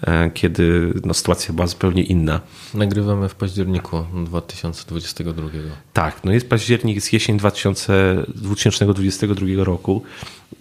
e, 0.02 0.30
kiedy 0.30 0.94
no, 1.06 1.14
sytuacja 1.14 1.54
była 1.54 1.68
zupełnie 1.68 2.04
inna. 2.04 2.40
Nagrywamy 2.74 3.30
w 3.30 3.36
październiku 3.36 4.06
2022. 4.26 5.50
Tak, 5.94 6.24
no 6.24 6.32
jest 6.32 6.50
październik, 6.50 6.96
jest 6.96 7.14
jesień 7.14 7.38
2000, 7.38 8.26
2022 8.36 9.48
roku 9.64 10.04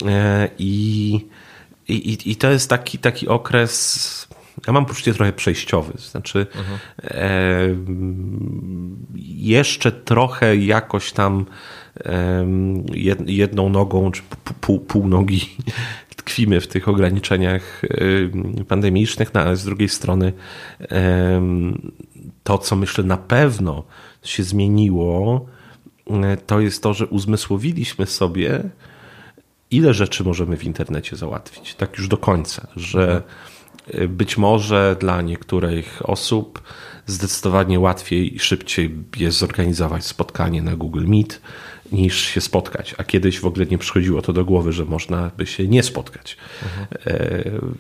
e, 0.07 0.49
i, 0.59 1.15
i, 1.89 2.19
i 2.25 2.37
to 2.37 2.51
jest 2.51 2.71
taki, 2.71 2.99
taki 2.99 3.29
okres 3.29 4.29
ja 4.67 4.73
mam 4.73 4.87
poczucie 4.87 5.15
trochę 5.15 5.33
przejściowy. 5.33 5.93
Znaczy, 5.99 6.47
mhm. 6.57 6.79
e, 7.01 7.59
jeszcze 9.37 9.93
trochę 9.93 10.57
jakoś 10.57 11.13
tam 11.13 11.47
e, 12.05 12.47
jedną 13.27 13.69
nogą, 13.69 14.11
czy 14.11 14.23
pół, 14.61 14.81
pół 14.81 15.09
nogi 15.09 15.57
tkwimy 16.17 16.61
w 16.61 16.67
tych 16.67 16.89
ograniczeniach 16.89 17.83
pandemicznych, 18.69 19.35
no, 19.35 19.41
ale 19.41 19.57
z 19.57 19.65
drugiej 19.65 19.89
strony 19.89 20.33
e, 20.81 21.43
to, 22.43 22.59
co 22.59 22.77
myślę 22.77 23.05
na 23.05 23.17
pewno 23.17 23.85
się 24.23 24.43
zmieniło, 24.43 25.47
e, 26.11 26.37
to 26.37 26.61
jest 26.61 26.83
to, 26.83 26.95
że 26.95 27.07
uzmysłowiliśmy 27.07 28.07
sobie, 28.07 28.63
ile 29.71 29.95
rzeczy 29.95 30.25
możemy 30.25 30.57
w 30.57 30.65
internecie 30.65 31.17
załatwić, 31.17 31.75
tak 31.75 31.99
już 31.99 32.09
do 32.09 32.17
końca, 32.17 32.67
że 32.77 33.03
mhm 33.03 33.23
być 34.09 34.39
może 34.39 34.97
dla 35.01 35.23
niektórych 35.23 36.03
osób 36.05 36.63
zdecydowanie 37.07 37.81
łatwiej 37.81 38.37
i 38.37 38.39
szybciej 38.39 38.95
jest 39.17 39.39
zorganizować 39.39 40.07
spotkanie 40.07 40.63
na 40.63 40.77
Google 40.77 41.07
Meet 41.07 41.41
niż 41.93 42.21
się 42.21 42.41
spotkać. 42.41 42.95
A 42.99 43.05
kiedyś 43.05 43.41
w 43.41 43.47
ogóle 43.47 43.67
nie 43.67 43.79
przychodziło 43.79 44.23
to 44.23 44.33
do 44.33 44.45
głowy, 44.45 44.73
że 44.73 44.85
można 44.85 45.31
by 45.37 45.47
się 45.47 45.69
nie 45.69 45.83
spotkać. 45.83 46.37
Mhm. 46.63 47.73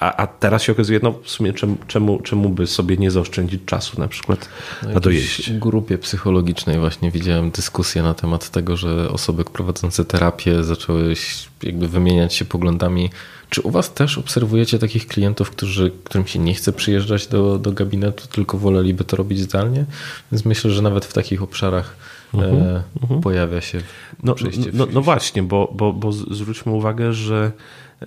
A, 0.00 0.16
a, 0.16 0.26
teraz 0.26 0.62
się 0.62 0.72
okazuje, 0.72 1.00
no 1.02 1.14
w 1.22 1.30
sumie 1.30 1.52
czemu, 1.52 1.76
czemu, 1.86 2.20
czemu 2.20 2.48
by 2.48 2.66
sobie 2.66 2.96
nie 2.96 3.10
zaoszczędzić 3.10 3.60
czasu 3.66 4.00
na 4.00 4.08
przykład 4.08 4.48
no 4.82 4.92
na 4.92 5.00
dojeździe. 5.00 5.52
W 5.52 5.58
grupie 5.58 5.98
psychologicznej 5.98 6.78
właśnie 6.78 7.10
widziałem 7.10 7.50
dyskusję 7.50 8.02
na 8.02 8.14
temat 8.14 8.50
tego, 8.50 8.76
że 8.76 9.10
osoby 9.10 9.44
prowadzące 9.44 10.04
terapię 10.04 10.64
zaczęły 10.64 11.14
jakby 11.62 11.88
wymieniać 11.88 12.34
się 12.34 12.44
poglądami 12.44 13.10
czy 13.50 13.62
u 13.62 13.70
Was 13.70 13.94
też 13.94 14.18
obserwujecie 14.18 14.78
takich 14.78 15.06
klientów, 15.06 15.50
którzy, 15.50 15.92
którym 16.04 16.26
się 16.26 16.38
nie 16.38 16.54
chce 16.54 16.72
przyjeżdżać 16.72 17.26
do, 17.26 17.58
do 17.58 17.72
gabinetu, 17.72 18.28
tylko 18.28 18.58
woleliby 18.58 19.04
to 19.04 19.16
robić 19.16 19.40
zdalnie? 19.40 19.84
Więc 20.32 20.44
myślę, 20.44 20.70
że 20.70 20.82
nawet 20.82 21.04
w 21.04 21.12
takich 21.12 21.42
obszarach 21.42 21.96
e, 22.34 22.36
uh 22.36 23.10
-huh. 23.10 23.20
pojawia 23.20 23.60
się 23.60 23.80
no, 24.22 24.34
przejście. 24.34 24.70
No, 24.72 24.86
no 24.92 25.02
właśnie, 25.02 25.42
bo, 25.42 25.72
bo, 25.74 25.92
bo 25.92 26.12
zwróćmy 26.12 26.72
uwagę, 26.72 27.12
że 27.12 27.52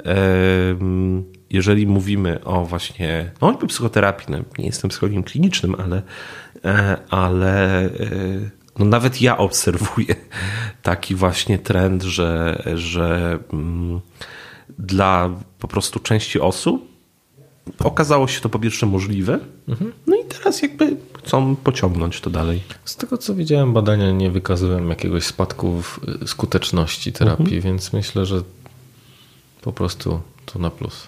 e, 0.05 0.15
jeżeli 1.49 1.87
mówimy 1.87 2.43
o 2.43 2.65
właśnie 2.65 3.31
no, 3.41 3.53
psychoterapii, 3.53 4.25
no, 4.29 4.37
nie 4.57 4.65
jestem 4.65 4.89
psychologiem 4.89 5.23
klinicznym, 5.23 5.75
ale, 5.75 6.01
e, 6.65 6.97
ale 7.09 7.85
e, 7.85 7.89
no 8.79 8.85
nawet 8.85 9.21
ja 9.21 9.37
obserwuję 9.37 10.15
taki 10.81 11.15
właśnie 11.15 11.59
trend, 11.59 12.03
że, 12.03 12.63
że 12.75 13.39
mm, 13.53 14.01
dla 14.81 15.29
po 15.59 15.67
prostu 15.67 15.99
części 15.99 16.39
osób 16.39 16.91
okazało 17.79 18.27
się 18.27 18.41
to 18.41 18.49
po 18.49 18.59
pierwsze 18.59 18.85
możliwe, 18.85 19.39
no 20.07 20.15
i 20.15 20.25
teraz 20.25 20.61
jakby 20.61 20.97
chcą 21.23 21.55
pociągnąć 21.55 22.21
to 22.21 22.29
dalej. 22.29 22.63
Z 22.85 22.95
tego 22.95 23.17
co 23.17 23.35
widziałem, 23.35 23.73
badania 23.73 24.11
nie 24.11 24.31
wykazują 24.31 24.87
jakiegoś 24.87 25.23
spadku 25.23 25.81
w 25.81 25.99
y, 26.23 26.27
skuteczności 26.27 27.13
terapii, 27.13 27.61
więc 27.61 27.93
myślę, 27.93 28.25
że 28.25 28.41
po 29.61 29.73
prostu 29.73 30.19
to 30.45 30.59
na 30.59 30.69
plus. 30.69 31.07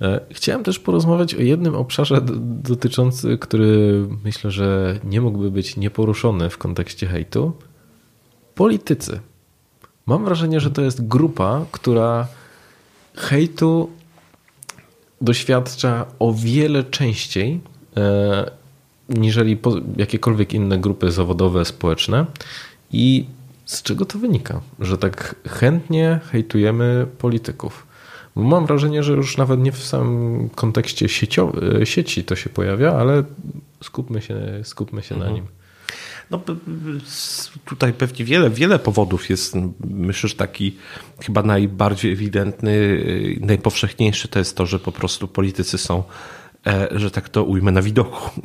E, 0.00 0.20
Chciałem 0.30 0.62
też 0.64 0.78
porozmawiać 0.78 1.34
o 1.34 1.40
jednym 1.40 1.74
obszarze 1.74 2.20
dotyczący, 2.62 3.38
który 3.38 4.06
myślę, 4.24 4.50
że 4.50 4.98
nie 5.04 5.20
mógłby 5.20 5.50
być 5.50 5.76
nieporuszony 5.76 6.50
w 6.50 6.58
kontekście 6.58 7.06
hejtu. 7.06 7.52
Politycy. 8.54 9.20
Mam 10.06 10.24
wrażenie, 10.24 10.60
że 10.60 10.70
to 10.70 10.82
jest 10.82 11.06
grupa, 11.06 11.64
która 11.72 12.28
hejtu 13.20 13.90
doświadcza 15.20 16.06
o 16.18 16.32
wiele 16.32 16.84
częściej 16.84 17.60
e, 17.96 18.50
niżeli 19.08 19.58
jakiekolwiek 19.96 20.54
inne 20.54 20.78
grupy 20.78 21.12
zawodowe, 21.12 21.64
społeczne. 21.64 22.26
I 22.92 23.26
z 23.64 23.82
czego 23.82 24.04
to 24.04 24.18
wynika? 24.18 24.60
Że 24.80 24.98
tak 24.98 25.34
chętnie 25.48 26.20
hejtujemy 26.30 27.06
polityków. 27.18 27.86
Bo 28.36 28.42
mam 28.42 28.66
wrażenie, 28.66 29.02
że 29.02 29.12
już 29.12 29.36
nawet 29.36 29.60
nie 29.60 29.72
w 29.72 29.84
samym 29.84 30.48
kontekście 30.48 31.08
sieci 31.84 32.24
to 32.24 32.36
się 32.36 32.50
pojawia, 32.50 32.92
ale 32.92 33.24
skupmy 33.82 34.22
się, 34.22 34.40
skupmy 34.62 35.02
się 35.02 35.16
na 35.16 35.30
nim. 35.30 35.46
No, 36.30 36.40
tutaj 37.64 37.92
pewnie 37.92 38.24
wiele, 38.24 38.50
wiele 38.50 38.78
powodów 38.78 39.30
jest. 39.30 39.54
Myślę, 39.84 40.28
że 40.28 40.34
taki 40.34 40.76
chyba 41.22 41.42
najbardziej 41.42 42.12
ewidentny, 42.12 42.70
y, 42.70 43.38
najpowszechniejszy 43.40 44.28
to 44.28 44.38
jest 44.38 44.56
to, 44.56 44.66
że 44.66 44.78
po 44.78 44.92
prostu 44.92 45.28
politycy 45.28 45.78
są, 45.78 46.04
e, 46.66 46.88
że 46.92 47.10
tak 47.10 47.28
to 47.28 47.44
ujmę, 47.44 47.72
na 47.72 47.82
widoku. 47.82 48.30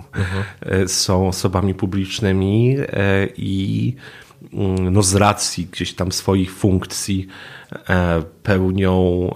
E, 0.61 0.87
Są 0.87 1.27
osobami 1.27 1.73
publicznymi 1.73 2.77
e, 2.79 3.27
i 3.37 3.93
mm, 4.53 4.93
no, 4.93 5.03
z 5.03 5.15
racji 5.15 5.67
gdzieś 5.71 5.93
tam 5.93 6.11
swoich 6.11 6.53
funkcji 6.55 7.27
pełnią, 8.43 9.29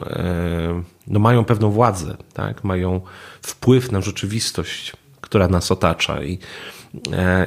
no, 1.08 1.20
mają 1.20 1.46
pewną 1.46 1.72
władzę, 1.72 2.18
tak? 2.34 2.64
mają 2.64 3.02
wpływ 3.42 3.92
na 3.92 4.02
rzeczywistość, 4.02 4.94
która 5.22 5.48
nas 5.48 5.72
otacza. 5.72 6.24
I, 6.24 6.40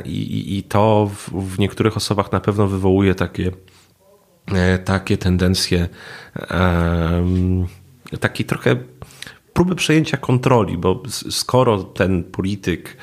i, 0.05 0.59
i 0.59 0.62
to 0.62 1.11
w, 1.14 1.30
w 1.30 1.59
niektórych 1.59 1.97
osobach 1.97 2.32
na 2.32 2.40
pewno 2.40 2.66
wywołuje 2.66 3.14
takie, 3.14 3.53
e, 4.55 4.78
takie 4.78 5.18
tendencje, 5.18 5.88
taki 8.20 8.45
trochę 8.45 8.76
próby 9.53 9.74
przejęcia 9.74 10.16
kontroli, 10.16 10.78
bo 10.78 11.03
skoro 11.30 11.82
ten 11.82 12.24
polityk, 12.24 12.97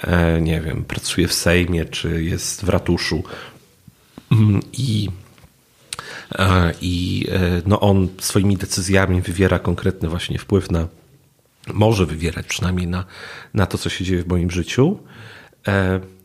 e, 0.00 0.40
nie 0.40 0.60
wiem, 0.60 0.84
pracuje 0.84 1.28
w 1.28 1.32
Sejmie 1.32 1.84
czy 1.84 2.24
jest 2.24 2.64
w 2.64 2.68
ratuszu 2.68 3.22
mm, 4.32 4.60
i 4.72 5.08
e, 6.38 6.72
i 6.80 7.26
e, 7.32 7.62
no 7.66 7.80
on 7.80 8.08
swoimi 8.18 8.56
decyzjami 8.56 9.22
wywiera 9.22 9.58
konkretny 9.58 10.08
właśnie 10.08 10.38
wpływ 10.38 10.70
na, 10.70 10.88
może 11.72 12.06
wywierać 12.06 12.46
przynajmniej 12.46 12.86
na, 12.86 13.04
na 13.54 13.66
to, 13.66 13.78
co 13.78 13.88
się 13.88 14.04
dzieje 14.04 14.22
w 14.22 14.28
moim 14.28 14.50
życiu, 14.50 14.98
e, 14.98 15.31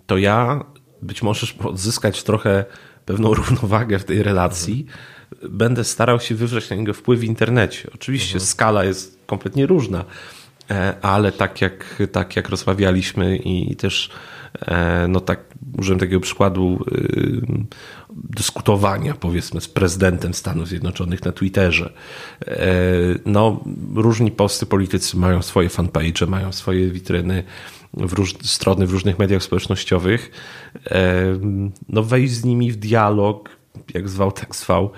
to 0.07 0.17
ja 0.17 0.63
być 1.01 1.23
może 1.23 1.47
odzyskać 1.63 2.23
trochę 2.23 2.65
pewną 3.05 3.33
równowagę 3.39 3.99
w 3.99 4.05
tej 4.05 4.23
relacji, 4.23 4.85
będę 5.49 5.83
starał 5.83 6.19
się 6.19 6.35
wywrzeć 6.35 6.69
na 6.69 6.75
niego 6.75 6.93
wpływ 6.93 7.19
w 7.19 7.23
internecie. 7.23 7.89
Oczywiście 7.95 8.39
skala 8.39 8.83
jest 8.83 9.19
kompletnie 9.25 9.65
różna, 9.65 10.05
e, 10.71 10.95
ale 11.01 11.31
tak 11.31 11.61
jak, 11.61 12.03
tak 12.11 12.35
jak 12.35 12.49
rozmawialiśmy 12.49 13.37
i 13.37 13.75
też 13.75 14.09
e, 14.61 15.07
no 15.07 15.19
tak 15.19 15.39
użyłem 15.77 15.99
takiego 15.99 16.19
przykładu 16.19 16.85
dyskutowania 18.11 19.13
powiedzmy 19.13 19.61
z 19.61 19.67
prezydentem 19.67 20.33
Stanów 20.33 20.67
Zjednoczonych 20.67 21.25
na 21.25 21.31
Twitterze. 21.31 21.93
E, 22.47 22.67
No 23.25 23.63
różni 23.95 24.31
polscy 24.31 24.65
politycy 24.65 25.17
mają 25.17 25.41
swoje 25.41 25.69
fanpage, 25.69 26.27
mają 26.27 26.51
swoje 26.51 26.89
witryny 26.91 27.43
w 27.93 28.13
róż, 28.13 28.35
strony 28.43 28.87
w 28.87 28.91
różnych 28.91 29.19
mediach 29.19 29.43
społecznościowych. 29.43 30.31
No 31.89 32.03
wejść 32.03 32.33
z 32.33 32.45
nimi 32.45 32.71
w 32.71 32.75
dialog, 32.75 33.49
jak 33.93 34.09
zwał, 34.09 34.31
tak 34.31 34.55
zwał, 34.55 34.91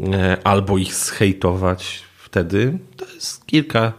e, 0.00 0.36
albo 0.44 0.78
ich 0.78 0.94
zhejtować 0.94 2.02
wtedy, 2.24 2.78
to 2.96 3.14
jest 3.14 3.46
kilka, 3.46 3.92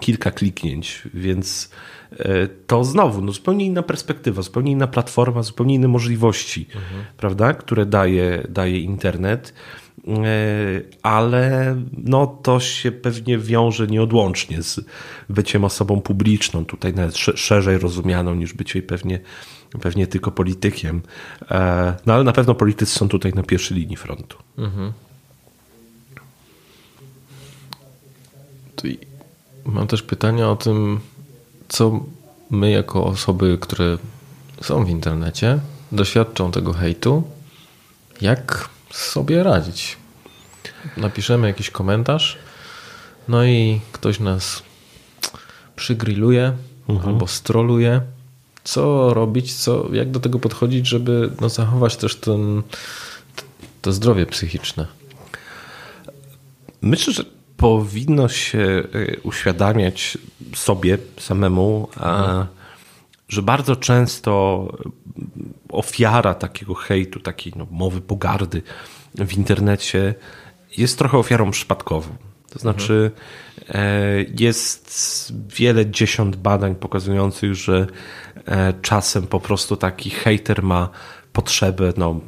kilka 0.00 0.30
kliknięć, 0.30 1.02
więc 1.14 1.70
e, 2.12 2.48
to 2.66 2.84
znowu 2.84 3.22
no, 3.22 3.32
zupełnie 3.32 3.66
inna 3.66 3.82
perspektywa, 3.82 4.42
zupełnie 4.42 4.72
inna 4.72 4.86
platforma, 4.86 5.42
zupełnie 5.42 5.74
inne 5.74 5.88
możliwości, 5.88 6.66
prawda, 7.16 7.54
które 7.54 7.86
daje, 7.86 8.46
daje 8.48 8.78
internet. 8.78 9.54
E, 10.08 10.12
Ale 11.02 11.76
no, 11.92 12.26
to 12.26 12.60
się 12.60 12.92
pewnie 12.92 13.38
wiąże 13.38 13.86
nieodłącznie 13.86 14.62
z 14.62 14.80
byciem 15.28 15.64
osobą 15.64 16.00
publiczną, 16.00 16.64
tutaj 16.64 16.94
nawet 16.94 17.16
sze- 17.16 17.36
szerzej 17.36 17.78
rozumianą 17.78 18.34
niż 18.34 18.52
bycie 18.52 18.82
pewnie, 18.82 19.20
pewnie 19.80 20.06
tylko 20.06 20.30
politykiem. 20.30 21.02
E, 21.50 21.94
No 22.06 22.14
ale 22.14 22.24
na 22.24 22.32
pewno 22.32 22.54
politycy 22.54 22.98
są 22.98 23.08
tutaj 23.08 23.32
na 23.32 23.42
pierwszej 23.42 23.76
linii 23.78 23.96
frontu. 23.96 24.36
I 28.84 28.98
Mam 29.64 29.86
też 29.86 30.02
pytanie 30.02 30.46
o 30.48 30.56
tym, 30.56 31.00
co 31.68 32.00
my 32.50 32.70
jako 32.70 33.04
osoby, 33.06 33.58
które 33.60 33.98
są 34.62 34.84
w 34.84 34.90
internecie, 34.90 35.58
doświadczą 35.92 36.50
tego 36.50 36.72
hejtu, 36.72 37.22
jak 38.20 38.68
sobie 38.90 39.42
radzić. 39.42 39.96
Napiszemy 40.96 41.46
jakiś 41.46 41.70
komentarz, 41.70 42.38
no 43.28 43.44
i 43.44 43.80
ktoś 43.92 44.20
nas 44.20 44.62
przygrilluje 45.76 46.52
albo 47.04 47.26
stroluje. 47.26 48.00
Co 48.64 49.14
robić, 49.14 49.54
co, 49.54 49.88
jak 49.92 50.10
do 50.10 50.20
tego 50.20 50.38
podchodzić, 50.38 50.86
żeby 50.86 51.30
no, 51.40 51.48
zachować 51.48 51.96
też 51.96 52.16
ten, 52.16 52.62
to 53.82 53.92
zdrowie 53.92 54.26
psychiczne. 54.26 54.86
Myślę, 56.82 57.12
że 57.12 57.24
powinno 57.56 58.28
się 58.28 58.58
y, 58.94 59.20
uświadamiać 59.22 60.18
sobie 60.54 60.98
samemu, 61.18 61.88
a, 61.96 62.46
że 63.28 63.42
bardzo 63.42 63.76
często 63.76 64.66
ofiara 65.68 66.34
takiego 66.34 66.74
hejtu, 66.74 67.20
takiej 67.20 67.52
no, 67.56 67.66
mowy 67.70 68.00
pogardy 68.00 68.62
w 69.14 69.32
internecie 69.32 70.14
jest 70.76 70.98
trochę 70.98 71.18
ofiarą 71.18 71.50
przypadkową. 71.50 72.08
To 72.50 72.58
znaczy, 72.58 73.10
e, 73.68 74.24
jest 74.38 75.32
wiele 75.56 75.90
dziesiąt 75.90 76.36
badań 76.36 76.74
pokazujących, 76.74 77.54
że 77.54 77.86
e, 78.46 78.72
czasem 78.82 79.26
po 79.26 79.40
prostu 79.40 79.76
taki 79.76 80.10
hejter 80.10 80.62
ma 80.62 80.88
potrzebę 81.32 81.92
no, 81.96 82.20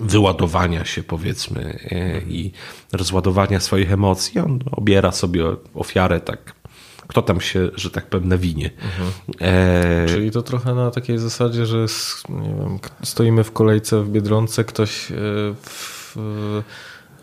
wyładowania 0.00 0.84
się, 0.84 1.02
powiedzmy, 1.02 1.78
e, 1.90 2.20
i 2.20 2.52
rozładowania 2.92 3.60
swoich 3.60 3.92
emocji. 3.92 4.40
On 4.40 4.58
obiera 4.72 5.12
sobie 5.12 5.44
ofiarę 5.74 6.20
tak, 6.20 6.54
kto 7.08 7.22
tam 7.22 7.40
się, 7.40 7.70
że 7.76 7.90
tak 7.90 8.06
powiem, 8.06 8.28
nawinie. 8.28 8.70
E, 9.40 10.06
Czyli 10.08 10.30
to 10.30 10.42
trochę 10.42 10.74
na 10.74 10.90
takiej 10.90 11.18
zasadzie, 11.18 11.66
że 11.66 11.86
wiem, 12.28 12.78
stoimy 13.02 13.44
w 13.44 13.52
kolejce 13.52 14.02
w 14.02 14.10
Biedronce, 14.10 14.64
ktoś 14.64 15.10
e, 15.10 15.14
w, 15.62 16.16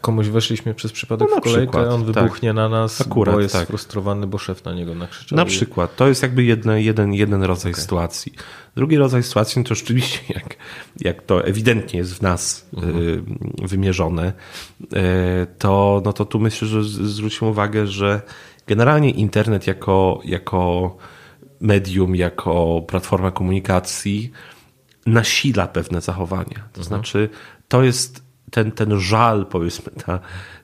komuś 0.01 0.27
weszliśmy 0.27 0.73
przez 0.73 0.91
przypadek 0.91 1.27
No 1.31 1.37
w 1.37 1.41
kolejkę, 1.41 1.71
przykład, 1.71 1.87
on 1.87 2.05
tak. 2.05 2.23
wybuchnie 2.23 2.53
na 2.53 2.69
nas, 2.69 3.01
Akurat, 3.01 3.35
bo 3.35 3.41
jest 3.41 3.53
tak. 3.53 3.63
sfrustrowany, 3.63 4.27
bo 4.27 4.37
szef 4.37 4.65
na 4.65 4.73
niego 4.73 4.95
nakrzyczał. 4.95 5.35
Na 5.35 5.45
przykład. 5.45 5.95
To 5.95 6.07
jest 6.07 6.23
jakby 6.23 6.43
jedne, 6.43 6.81
jeden, 6.81 7.13
jeden 7.13 7.43
rodzaj 7.43 7.73
sytuacji. 7.73 8.33
Drugi 8.75 8.97
rodzaj 8.97 9.23
sytuacji 9.23 9.59
no 9.59 9.67
to 9.67 9.75
rzeczywiście, 9.75 10.19
jak, 10.35 10.55
jak 10.99 11.21
to 11.21 11.45
ewidentnie 11.45 11.99
jest 11.99 12.13
w 12.13 12.21
nas 12.21 12.69
y, 12.73 13.67
wymierzone, 13.67 14.33
y, 14.81 14.87
to, 15.59 16.01
no 16.05 16.13
to 16.13 16.25
tu 16.25 16.39
myślę, 16.39 16.67
że 16.67 16.83
zwróćmy 16.83 17.47
uwagę, 17.47 17.87
że 17.87 18.21
generalnie 18.67 19.09
internet 19.09 19.67
jako, 19.67 20.21
jako 20.25 20.97
medium, 21.61 22.15
jako 22.15 22.81
platforma 22.87 23.31
komunikacji 23.31 24.31
nasila 25.05 25.67
pewne 25.67 26.01
zachowania. 26.01 26.69
To 26.73 26.83
znaczy, 26.83 27.29
to 27.67 27.83
jest 27.83 28.23
ten, 28.51 28.71
ten 28.71 28.99
żal, 28.99 29.45
powiedzmy, 29.45 29.91
ta, 30.05 30.19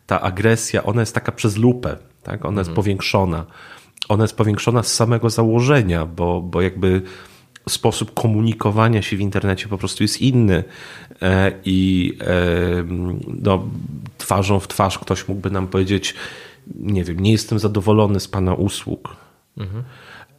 ta 0.06 0.22
agresja, 0.22 0.84
ona 0.84 1.02
jest 1.02 1.16
taka 1.16 1.32
przez 1.32 1.58
lupę, 1.58 1.98
tak? 2.24 2.46
ona 2.46 2.62
jest 2.62 2.72
powiększona. 2.72 3.46
Ona 4.10 4.24
jest 4.24 4.38
powiększona 4.38 4.84
z 4.84 4.94
samego 4.94 5.30
założenia, 5.30 6.06
bo, 6.06 6.42
bo 6.42 6.62
jakby 6.62 7.02
sposób 7.70 8.14
komunikowania 8.14 9.02
się 9.02 9.18
w 9.18 9.22
internecie 9.22 9.68
po 9.68 9.78
prostu 9.78 10.04
jest 10.04 10.22
inny 10.22 10.64
e, 11.22 11.52
i 11.66 12.14
e, 12.22 12.84
no, 13.28 13.68
twarzą 14.18 14.60
w 14.60 14.68
twarz 14.68 15.00
ktoś 15.00 15.28
mógłby 15.28 15.52
nam 15.52 15.68
powiedzieć, 15.68 16.16
nie 16.76 17.04
wiem, 17.04 17.20
nie 17.20 17.32
jestem 17.32 17.60
zadowolony 17.60 18.20
z 18.20 18.28
pana 18.28 18.54
usług. 18.54 19.16
Mhm 19.58 19.84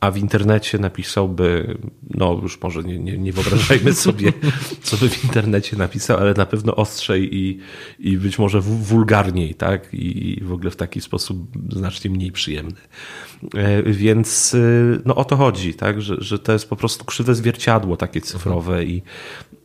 a 0.01 0.11
w 0.11 0.17
internecie 0.17 0.79
napisałby, 0.79 1.79
no 2.11 2.39
już 2.43 2.61
może 2.61 2.83
nie, 2.83 2.99
nie, 2.99 3.19
nie 3.19 3.33
wyobrażajmy 3.33 3.95
sobie, 4.07 4.33
co 4.83 4.97
by 4.97 5.09
w 5.09 5.25
internecie 5.25 5.77
napisał, 5.77 6.19
ale 6.19 6.35
na 6.35 6.47
pewno 6.47 6.77
ostrzej 6.77 7.37
i, 7.37 7.59
i 7.99 8.19
być 8.19 8.39
może 8.39 8.61
wulgarniej, 8.61 9.55
tak? 9.55 9.89
I 9.93 10.41
w 10.45 10.53
ogóle 10.53 10.71
w 10.71 10.77
taki 10.77 11.01
sposób 11.01 11.49
znacznie 11.73 12.11
mniej 12.11 12.33
przyjemny. 12.33 12.77
E, 13.55 13.83
więc 13.83 14.55
e, 14.55 14.59
no 15.05 15.15
o 15.15 15.25
to 15.25 15.37
chodzi, 15.37 15.75
tak? 15.75 16.03
Że, 16.03 16.17
że 16.19 16.39
to 16.39 16.53
jest 16.53 16.69
po 16.69 16.77
prostu 16.77 17.05
krzywe 17.05 17.35
zwierciadło 17.35 17.97
takie 17.97 18.21
cyfrowe 18.21 18.85
i, 18.85 19.03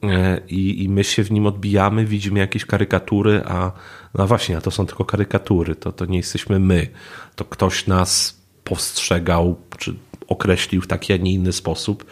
e, 0.03 0.41
i, 0.47 0.83
i 0.83 0.89
my 0.89 1.03
się 1.03 1.23
w 1.23 1.31
nim 1.31 1.45
odbijamy, 1.45 2.05
widzimy 2.05 2.39
jakieś 2.39 2.65
karykatury, 2.65 3.41
a 3.45 3.71
no 4.13 4.27
właśnie, 4.27 4.57
a 4.57 4.61
to 4.61 4.71
są 4.71 4.85
tylko 4.85 5.05
karykatury, 5.05 5.75
to, 5.75 5.91
to 5.91 6.05
nie 6.05 6.17
jesteśmy 6.17 6.59
my. 6.59 6.87
To 7.35 7.45
ktoś 7.45 7.87
nas 7.87 8.43
postrzegał, 8.63 9.55
czy 9.77 9.95
określił 10.27 10.81
w 10.81 10.87
taki, 10.87 11.13
a 11.13 11.17
nie 11.17 11.31
inny 11.31 11.53
sposób. 11.53 12.05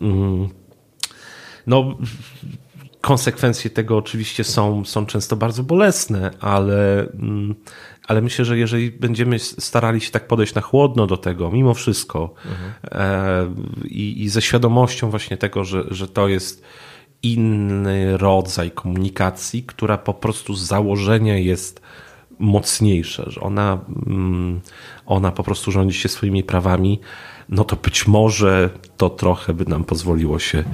Mm. 0.00 0.48
No, 1.66 1.98
konsekwencje 3.00 3.70
tego 3.70 3.96
oczywiście 3.96 4.44
są, 4.44 4.84
są 4.84 5.06
często 5.06 5.36
bardzo 5.36 5.62
bolesne, 5.62 6.30
ale, 6.40 7.00
mm, 7.00 7.54
ale 8.08 8.22
myślę, 8.22 8.44
że 8.44 8.58
jeżeli 8.58 8.90
będziemy 8.90 9.38
starali 9.38 10.00
się 10.00 10.10
tak 10.10 10.26
podejść 10.26 10.54
na 10.54 10.60
chłodno 10.60 11.06
do 11.06 11.16
tego, 11.16 11.50
mimo 11.50 11.74
wszystko, 11.74 12.34
mhm. 12.46 13.54
i, 13.84 14.22
i 14.22 14.28
ze 14.28 14.42
świadomością 14.42 15.10
właśnie 15.10 15.36
tego, 15.36 15.64
że, 15.64 15.84
że 15.90 16.08
to 16.08 16.28
jest 16.28 16.62
inny 17.22 18.16
rodzaj 18.16 18.70
komunikacji, 18.70 19.62
która 19.62 19.98
po 19.98 20.14
prostu 20.14 20.54
z 20.54 20.66
założenia 20.66 21.38
jest 21.38 21.80
mocniejsza, 22.38 23.30
że 23.30 23.40
ona, 23.40 23.78
mm, 24.06 24.60
ona 25.06 25.32
po 25.32 25.42
prostu 25.42 25.72
rządzi 25.72 25.98
się 25.98 26.08
swoimi 26.08 26.42
prawami, 26.44 27.00
no 27.48 27.64
to 27.64 27.76
być 27.76 28.06
może 28.06 28.70
to 28.96 29.10
trochę 29.10 29.54
by 29.54 29.64
nam 29.64 29.84
pozwoliło 29.84 30.38
się 30.38 30.64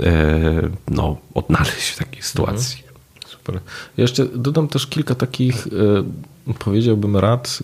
e, 0.00 0.70
no, 0.88 1.16
odnaleźć 1.34 1.88
w 1.88 1.98
takiej 1.98 2.22
sytuacji. 2.22 2.76
Mhm. 2.76 2.90
Super. 3.26 3.54
Ja 3.96 4.02
jeszcze 4.02 4.26
dodam 4.26 4.68
też 4.68 4.86
kilka 4.86 5.14
takich 5.14 5.66
e, 5.66 5.70
powiedziałbym 6.58 7.16
rad, 7.16 7.58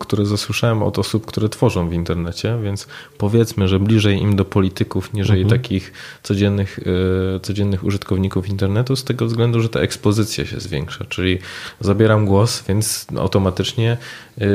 które 0.00 0.26
zasłyszałem 0.26 0.82
od 0.82 0.98
osób, 0.98 1.26
które 1.26 1.48
tworzą 1.48 1.88
w 1.88 1.92
internecie, 1.92 2.58
więc 2.64 2.86
powiedzmy, 3.18 3.68
że 3.68 3.80
bliżej 3.80 4.22
im 4.22 4.36
do 4.36 4.44
polityków, 4.44 5.12
niżeli 5.12 5.42
mhm. 5.42 5.60
takich 5.60 5.92
codziennych, 6.22 6.80
e, 7.36 7.40
codziennych 7.40 7.84
użytkowników 7.84 8.48
internetu, 8.48 8.96
z 8.96 9.04
tego 9.04 9.26
względu, 9.26 9.60
że 9.60 9.68
ta 9.68 9.80
ekspozycja 9.80 10.46
się 10.46 10.60
zwiększa, 10.60 11.04
czyli 11.04 11.38
zabieram 11.80 12.26
głos, 12.26 12.64
więc 12.68 13.06
automatycznie 13.18 13.96
e, 14.40 14.46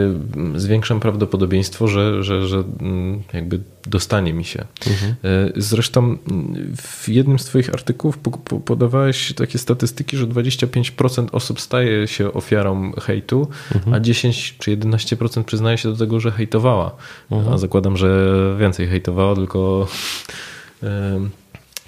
zwiększam 0.55 0.99
prawdopodobieństwo, 0.99 1.87
że, 1.87 2.23
że, 2.23 2.47
że 2.47 2.63
mm, 2.81 3.23
jakby 3.33 3.59
dostanie 3.87 4.33
mi 4.33 4.45
się. 4.45 4.65
Mhm. 4.87 5.15
E, 5.23 5.51
zresztą 5.55 6.17
w 6.77 7.09
jednym 7.09 7.39
z 7.39 7.45
Twoich 7.45 7.69
artykułów 7.69 8.17
podawałeś 8.65 9.33
takie 9.33 9.57
statystyki, 9.57 10.17
że 10.17 10.27
25% 10.27 11.27
osób 11.31 11.61
staje 11.61 12.07
się 12.07 12.33
ofiarą 12.33 12.91
hejtu, 12.91 13.47
mhm. 13.75 13.93
a 13.93 13.99
10 13.99 14.55
czy 14.59 14.77
11% 14.77 15.43
przyznaje 15.43 15.77
się 15.77 15.89
do 15.91 15.97
tego, 15.97 16.19
że 16.19 16.31
hejtowała. 16.31 16.95
Mhm. 17.31 17.53
A 17.53 17.57
zakładam, 17.57 17.97
że 17.97 18.35
więcej 18.59 18.87
hejtowała, 18.87 19.35
tylko. 19.35 19.87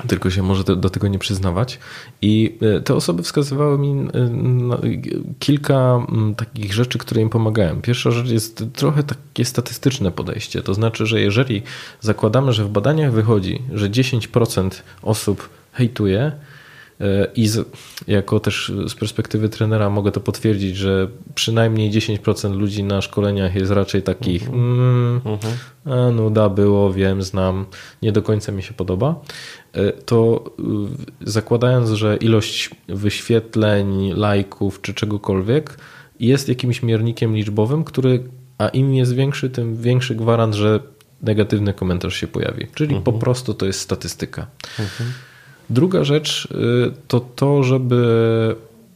tylko 0.07 0.29
się 0.29 0.43
może 0.43 0.63
do 0.63 0.89
tego 0.89 1.07
nie 1.07 1.19
przyznawać. 1.19 1.79
I 2.21 2.57
e, 2.61 2.81
te 2.81 2.95
osoby 2.95 3.23
wskazywały 3.23 3.77
mi 3.77 3.89
e, 3.89 4.07
kilka 5.39 6.07
takich 6.37 6.73
rzeczy, 6.73 6.97
które 6.97 7.21
im 7.21 7.29
pomagają. 7.29 7.81
Pierwsza 7.81 8.11
rzecz 8.11 8.29
jest 8.29 8.63
trochę 8.73 9.03
takie 9.03 9.45
statystyczne 9.45 10.11
podejście. 10.11 10.61
To 10.61 10.73
znaczy, 10.73 11.05
że 11.05 11.21
jeżeli 11.21 11.61
zakładamy, 12.01 12.53
że 12.53 12.65
w 12.65 12.69
badaniach 12.69 13.11
wychodzi, 13.11 13.61
że 13.73 13.89
10% 13.89 14.69
osób 15.01 15.49
hejtuje, 15.73 16.31
i 17.35 17.47
z, 17.47 17.67
jako 18.07 18.39
też 18.39 18.71
z 18.87 18.95
perspektywy 18.95 19.49
trenera 19.49 19.89
mogę 19.89 20.11
to 20.11 20.19
potwierdzić, 20.19 20.77
że 20.77 21.07
przynajmniej 21.35 21.91
10% 21.91 22.55
ludzi 22.55 22.83
na 22.83 23.01
szkoleniach 23.01 23.55
jest 23.55 23.71
raczej 23.71 24.01
takich 24.01 24.43
mhm. 24.43 24.63
mm, 24.63 25.21
mhm. 25.25 25.53
a 25.85 26.11
nuda 26.11 26.49
było, 26.49 26.93
wiem, 26.93 27.21
znam, 27.21 27.65
nie 28.01 28.11
do 28.11 28.21
końca 28.21 28.51
mi 28.51 28.63
się 28.63 28.73
podoba. 28.73 29.15
E, 29.73 29.91
to 29.91 30.45
y, 31.21 31.31
zakładając, 31.31 31.89
że 31.89 32.17
ilość 32.17 32.69
wyświetleń, 32.87 34.13
lajków 34.15 34.81
czy 34.81 34.93
czegokolwiek 34.93 35.77
jest 36.19 36.49
jakimś 36.49 36.83
miernikiem 36.83 37.35
liczbowym, 37.35 37.83
który, 37.83 38.23
a 38.57 38.67
im 38.67 38.95
jest 38.95 39.15
większy, 39.15 39.49
tym 39.49 39.77
większy 39.77 40.15
gwarant, 40.15 40.55
że 40.55 40.79
negatywny 41.21 41.73
komentarz 41.73 42.15
się 42.15 42.27
pojawi. 42.27 42.67
Czyli 42.73 42.95
mhm. 42.95 43.03
po 43.03 43.13
prostu 43.13 43.53
to 43.53 43.65
jest 43.65 43.79
statystyka. 43.79 44.47
Mhm. 44.79 45.11
Druga 45.69 46.03
rzecz 46.03 46.47
y, 46.51 46.91
to 47.07 47.19
to, 47.19 47.63
żeby 47.63 48.05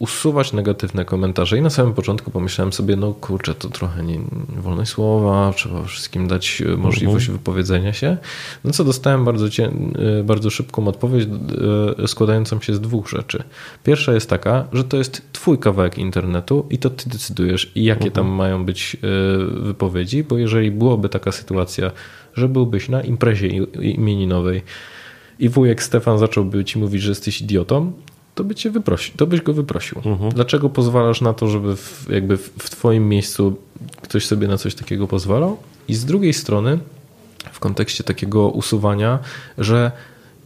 usuwać 0.02 0.54
negatywne 0.54 1.06
komentarze. 1.06 1.58
I 1.58 1.62
na 1.62 1.70
samym 1.70 1.94
początku 1.94 2.32
pomyślałem 2.32 2.74
sobie, 2.74 2.96
no 2.96 3.14
kurczę, 3.14 3.54
to 3.54 3.70
trochę 3.70 4.04
nie, 4.04 4.20
wolność 4.58 4.92
słowa, 4.92 5.54
trzeba 5.56 5.84
wszystkim 5.84 6.28
dać 6.28 6.62
y, 6.62 6.78
możliwość 6.78 7.26
mhm. 7.26 7.38
wypowiedzenia 7.38 7.94
się. 7.94 8.18
No 8.64 8.72
co 8.72 8.84
dostałem 8.84 9.26
bardzo, 9.26 9.46
y, 9.46 10.24
bardzo 10.24 10.50
szybką 10.50 10.88
odpowiedź 10.88 11.30
składającą 12.08 12.62
się 12.62 12.74
z 12.74 12.82
dwóch 12.82 13.10
rzeczy. 13.10 13.44
Pierwsza 13.84 14.14
jest 14.14 14.30
taka, 14.30 14.68
że 14.74 14.84
to 14.84 14.98
jest 14.98 15.22
twój 15.34 15.58
kawałek 15.58 15.98
internetu 15.98 16.68
i 16.70 16.78
to 16.78 16.90
ty 16.90 17.10
decydujesz 17.10 17.72
i 17.76 17.84
jakie 17.84 18.12
tam 18.12 18.26
mhm. 18.26 18.36
mają 18.36 18.66
być 18.66 18.98
wypowiedzi, 19.54 20.24
bo 20.24 20.38
jeżeli 20.38 20.72
byłoby 20.72 21.10
taka 21.10 21.32
sytuacja, 21.32 21.92
że 22.34 22.50
byłbyś 22.50 22.90
na 22.90 23.02
imprezie 23.02 23.48
imieninowej 23.82 24.62
i 25.42 25.50
wujek 25.50 25.84
Stefan 25.84 26.18
zacząłby 26.18 26.66
ci 26.66 26.80
mówić, 26.80 27.02
że 27.02 27.12
jesteś 27.12 27.42
idiotą, 27.42 27.92
to, 28.36 28.44
by 28.44 28.56
cię 28.56 28.70
wyprosi, 28.70 29.12
to 29.18 29.28
byś 29.28 29.42
go 29.42 29.54
wyprosił. 29.54 30.02
Mhm. 30.06 30.32
Dlaczego 30.32 30.70
pozwalasz 30.70 31.22
na 31.22 31.34
to, 31.34 31.48
żeby 31.48 31.76
w, 31.76 32.08
jakby 32.10 32.38
w 32.38 32.70
twoim 32.70 33.10
miejscu 33.10 33.58
ktoś 34.02 34.26
sobie 34.26 34.48
na 34.48 34.58
coś 34.58 34.76
takiego 34.76 35.08
pozwalał? 35.08 35.58
I 35.88 35.96
z 35.96 36.06
drugiej 36.06 36.34
strony, 36.34 36.80
w 37.52 37.60
kontekście 37.60 38.04
takiego 38.04 38.50
usuwania, 38.50 39.20
że 39.58 39.92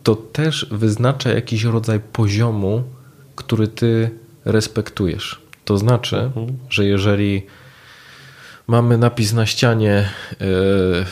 to 0.04 0.16
też 0.16 0.68
wyznacza 0.72 1.30
jakiś 1.30 1.64
rodzaj 1.64 2.00
poziomu, 2.00 2.84
który 3.36 3.68
ty 3.68 4.10
respektujesz. 4.46 5.41
To 5.66 5.78
znaczy, 5.78 6.18
mhm. 6.18 6.48
że 6.70 6.86
jeżeli 6.86 7.46
mamy 8.68 8.98
napis 8.98 9.34
na 9.34 9.46
ścianie 9.46 10.10
yy, 10.39 11.06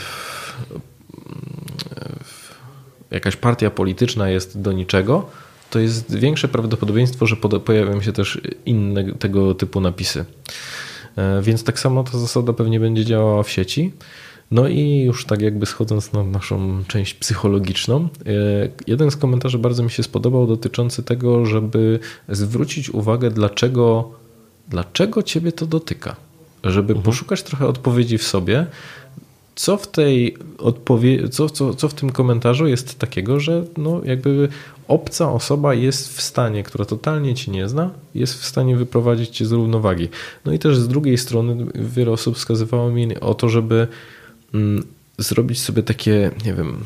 jakaś 3.14 3.36
partia 3.36 3.70
polityczna 3.70 4.30
jest 4.30 4.62
do 4.62 4.72
niczego, 4.72 5.30
to 5.70 5.80
jest 5.80 6.16
większe 6.16 6.48
prawdopodobieństwo, 6.48 7.26
że 7.26 7.36
pojawią 7.36 8.02
się 8.02 8.14
też 8.14 8.42
inne 8.66 9.14
tego 9.14 9.56
typu 9.56 9.82
napisy. 9.82 10.26
E, 11.16 11.42
więc 11.42 11.64
tak 11.64 11.80
samo 11.80 12.04
ta 12.04 12.18
zasada 12.18 12.54
pewnie 12.54 12.80
będzie 12.80 13.06
działała 13.06 13.44
w 13.44 13.50
sieci. 13.50 13.92
No 14.52 14.68
i 14.68 15.04
już 15.06 15.26
tak 15.26 15.42
jakby 15.42 15.66
schodząc 15.66 16.14
na 16.14 16.24
naszą 16.24 16.84
część 16.88 17.14
psychologiczną, 17.14 17.96
e, 18.02 18.08
jeden 18.88 19.12
z 19.12 19.16
komentarzy 19.16 19.58
bardzo 19.58 19.84
mi 19.84 19.92
się 19.92 20.04
spodobał 20.04 20.48
dotyczący 20.48 21.04
tego, 21.04 21.46
żeby 21.46 22.00
zwrócić 22.30 22.90
uwagę, 22.90 23.32
dlaczego, 23.32 24.12
dlaczego 24.70 25.24
ciebie 25.24 25.52
to 25.52 25.66
dotyka. 25.66 26.16
Żeby 26.64 26.94
mhm. 26.94 27.04
poszukać 27.06 27.44
trochę 27.44 27.68
odpowiedzi 27.68 28.18
w 28.18 28.24
sobie, 28.24 28.66
co 29.56 29.78
w 29.78 29.88
tej 29.88 30.38
odpowiedzi, 30.58 31.30
co, 31.30 31.50
co, 31.50 31.74
co 31.74 31.90
w 31.90 31.94
tym 31.94 32.10
komentarzu 32.10 32.68
jest 32.68 33.00
takiego, 33.00 33.40
że 33.40 33.66
no 33.78 34.02
jakby 34.06 34.50
obca 34.88 35.32
osoba 35.32 35.74
jest 35.74 36.18
w 36.18 36.22
stanie, 36.22 36.64
która 36.64 36.86
totalnie 36.86 37.36
cię 37.36 37.52
nie 37.52 37.70
zna, 37.70 37.90
jest 38.16 38.34
w 38.42 38.46
stanie 38.46 38.76
wyprowadzić 38.76 39.30
cię 39.30 39.46
z 39.46 39.52
równowagi. 39.52 40.10
No 40.46 40.54
i 40.54 40.60
też 40.60 40.78
z 40.78 40.88
drugiej 40.88 41.18
strony 41.18 41.66
wiele 41.76 42.12
osób 42.12 42.36
wskazywało 42.36 42.92
mi 42.92 43.20
o 43.20 43.34
to, 43.34 43.50
żeby 43.50 43.88
mm, 44.54 44.84
zrobić 45.18 45.62
sobie 45.62 45.84
takie, 45.84 46.32
nie 46.46 46.54
wiem, 46.54 46.86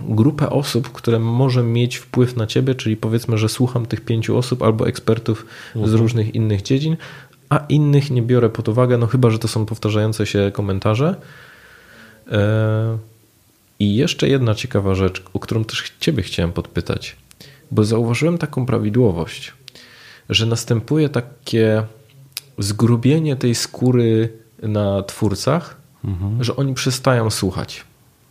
grupę 0.00 0.50
osób, 0.50 0.92
które 0.92 1.18
może 1.18 1.62
mieć 1.62 1.96
wpływ 1.96 2.36
na 2.36 2.46
ciebie, 2.46 2.74
czyli 2.74 2.96
powiedzmy, 2.96 3.38
że 3.38 3.48
słucham 3.48 3.86
tych 3.86 4.00
pięciu 4.00 4.36
osób 4.36 4.62
albo 4.62 4.88
ekspertów 4.88 5.46
mhm. 5.74 5.90
z 5.90 5.94
różnych 5.94 6.34
innych 6.34 6.62
dziedzin, 6.62 6.96
a 7.48 7.64
innych 7.68 8.10
nie 8.10 8.22
biorę 8.22 8.50
pod 8.50 8.68
uwagę, 8.68 8.98
no 8.98 9.06
chyba, 9.06 9.30
że 9.30 9.38
to 9.38 9.48
są 9.48 9.66
powtarzające 9.66 10.26
się 10.26 10.50
komentarze, 10.54 11.14
I 13.78 13.96
jeszcze 13.96 14.28
jedna 14.28 14.54
ciekawa 14.54 14.94
rzecz, 14.94 15.22
o 15.34 15.38
którą 15.38 15.64
też 15.64 15.92
Ciebie 16.00 16.22
chciałem 16.22 16.52
podpytać, 16.52 17.16
bo 17.70 17.84
zauważyłem 17.84 18.38
taką 18.38 18.66
prawidłowość, 18.66 19.52
że 20.28 20.46
następuje 20.46 21.08
takie 21.08 21.82
zgrubienie 22.58 23.36
tej 23.36 23.54
skóry 23.54 24.32
na 24.62 25.02
twórcach, 25.02 25.76
mhm. 26.04 26.44
że 26.44 26.56
oni 26.56 26.74
przestają 26.74 27.30
słuchać. 27.30 27.84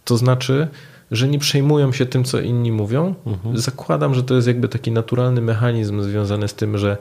To 0.05 0.17
znaczy, 0.17 0.67
że 1.11 1.27
nie 1.27 1.39
przejmują 1.39 1.91
się 1.91 2.05
tym, 2.05 2.23
co 2.23 2.39
inni 2.39 2.71
mówią. 2.71 3.15
Mhm. 3.25 3.57
Zakładam, 3.57 4.13
że 4.13 4.23
to 4.23 4.35
jest 4.35 4.47
jakby 4.47 4.69
taki 4.69 4.91
naturalny 4.91 5.41
mechanizm 5.41 6.01
związany 6.01 6.47
z 6.47 6.53
tym, 6.53 6.77
że 6.77 6.97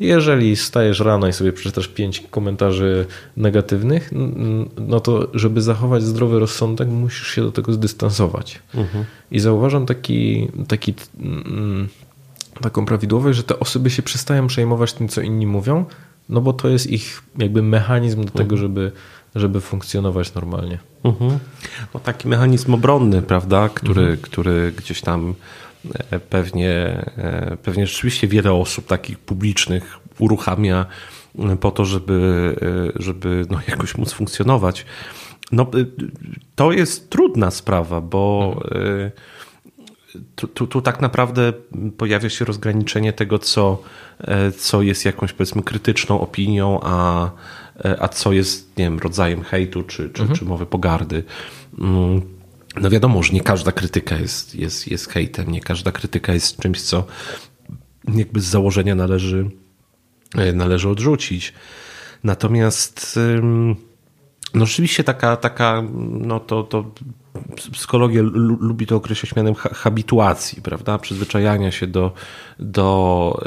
jeżeli 0.00 0.56
stajesz 0.56 1.00
rano 1.00 1.28
i 1.28 1.32
sobie 1.32 1.52
przeczytasz 1.52 1.88
pięć 1.88 2.22
komentarzy 2.30 3.06
negatywnych, 3.36 4.10
no 4.88 5.00
to 5.00 5.28
żeby 5.34 5.62
zachować 5.62 6.02
zdrowy 6.02 6.38
rozsądek, 6.38 6.88
musisz 6.88 7.28
się 7.28 7.42
do 7.42 7.52
tego 7.52 7.72
zdystansować. 7.72 8.62
I 9.30 9.40
zauważam 9.40 9.86
taki, 9.86 10.48
taki, 10.68 10.94
taką 12.60 12.86
prawidłowość, 12.86 13.36
że 13.36 13.42
te 13.42 13.58
osoby 13.58 13.90
się 13.90 14.02
przestają 14.02 14.46
przejmować 14.46 14.92
tym, 14.92 15.08
co 15.08 15.20
inni 15.20 15.46
mówią, 15.46 15.84
no 16.28 16.40
bo 16.40 16.52
to 16.52 16.68
jest 16.68 16.86
ich 16.86 17.22
jakby 17.38 17.62
mechanizm 17.62 18.24
do 18.24 18.30
tego, 18.30 18.56
żeby, 18.56 18.92
żeby 19.34 19.60
funkcjonować 19.60 20.34
normalnie. 20.34 20.78
Mhm. 21.04 21.38
No, 21.94 22.00
taki 22.00 22.28
mechanizm 22.28 22.74
obronny, 22.74 23.22
prawda, 23.22 23.68
który, 23.68 24.16
który 24.16 24.72
gdzieś 24.76 25.00
tam 25.00 25.34
pewnie, 26.30 26.72
e, 27.16 27.56
pewnie 27.62 27.86
rzeczywiście 27.86 28.28
wiele 28.28 28.52
osób 28.52 28.86
takich 28.86 29.18
publicznych 29.18 29.98
uruchamia 30.18 30.86
e, 31.38 31.56
po 31.56 31.70
to, 31.70 31.84
żeby, 31.84 32.54
e, 32.96 33.02
żeby 33.02 33.46
no, 33.50 33.60
jakoś 33.68 33.98
móc 33.98 34.12
funkcjonować. 34.12 34.86
No, 35.52 35.62
e, 35.62 35.66
to 36.54 36.72
jest 36.72 37.10
trudna 37.10 37.50
sprawa, 37.50 38.00
bo 38.00 38.56
e, 38.74 39.10
tu, 40.36 40.48
tu, 40.48 40.66
tu 40.66 40.82
tak 40.82 41.00
naprawdę 41.00 41.52
pojawia 41.96 42.30
się 42.30 42.44
rozgraniczenie 42.44 43.12
tego, 43.12 43.38
co, 43.38 43.82
e, 44.20 44.52
co 44.52 44.82
jest 44.82 45.04
jakąś 45.04 45.32
powiedzmy 45.32 45.62
krytyczną 45.62 46.20
opinią, 46.20 46.80
a, 46.82 47.30
e, 47.84 48.02
a 48.02 48.08
co 48.08 48.32
jest 48.32 48.78
nie 48.78 48.84
wiem, 48.84 48.98
rodzajem 48.98 49.42
hejtu 49.42 49.82
czy, 49.82 50.10
czy, 50.10 50.28
czy 50.28 50.44
mowy 50.44 50.66
pogardy. 50.66 51.24
No 52.80 52.90
wiadomo, 52.90 53.22
że 53.22 53.32
nie 53.32 53.40
każda 53.40 53.72
krytyka 53.72 54.16
jest, 54.16 54.54
jest, 54.54 54.88
jest 54.88 55.08
hejtem, 55.08 55.52
nie 55.52 55.60
każda 55.60 55.92
krytyka 55.92 56.32
jest 56.32 56.58
czymś, 56.58 56.82
co 56.82 57.04
jakby 58.14 58.40
z 58.40 58.44
założenia 58.44 58.94
należy, 58.94 59.50
e, 60.34 60.52
należy 60.52 60.88
odrzucić. 60.88 61.52
Natomiast 62.24 63.18
no 64.54 64.66
rzeczywiście 64.66 65.04
taka, 65.04 65.36
taka 65.36 65.82
no 66.10 66.40
to, 66.40 66.62
to 66.62 66.90
psychologia 67.72 68.22
lu- 68.22 68.58
lubi 68.60 68.86
to 68.86 68.96
określać 68.96 69.36
mianem 69.36 69.54
ha- 69.54 69.70
habituacji, 69.74 70.62
prawda? 70.62 70.98
Przyzwyczajania 70.98 71.70
się 71.70 71.86
do, 71.86 72.12
do 72.58 73.40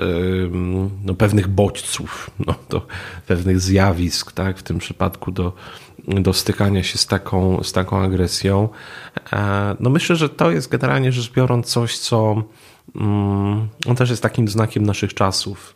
no, 1.05 1.13
pewnych 1.13 1.47
bodźców, 1.47 2.29
no, 2.47 2.55
do 2.69 2.87
pewnych 3.27 3.59
zjawisk, 3.59 4.31
tak? 4.31 4.57
W 4.57 4.63
tym 4.63 4.79
przypadku 4.79 5.31
do, 5.31 5.53
do 6.07 6.33
stykania 6.33 6.83
się 6.83 6.97
z 6.97 7.07
taką, 7.07 7.63
z 7.63 7.71
taką 7.71 8.01
agresją. 8.01 8.69
E, 9.33 9.75
No 9.79 9.89
myślę, 9.89 10.15
że 10.15 10.29
to 10.29 10.51
jest 10.51 10.69
generalnie 10.71 11.11
rzecz 11.11 11.31
biorąc 11.31 11.65
coś, 11.67 11.97
co 11.97 12.43
mm, 12.95 13.67
on 13.87 13.95
też 13.95 14.09
jest 14.09 14.23
takim 14.23 14.47
znakiem 14.47 14.85
naszych 14.85 15.13
czasów. 15.13 15.75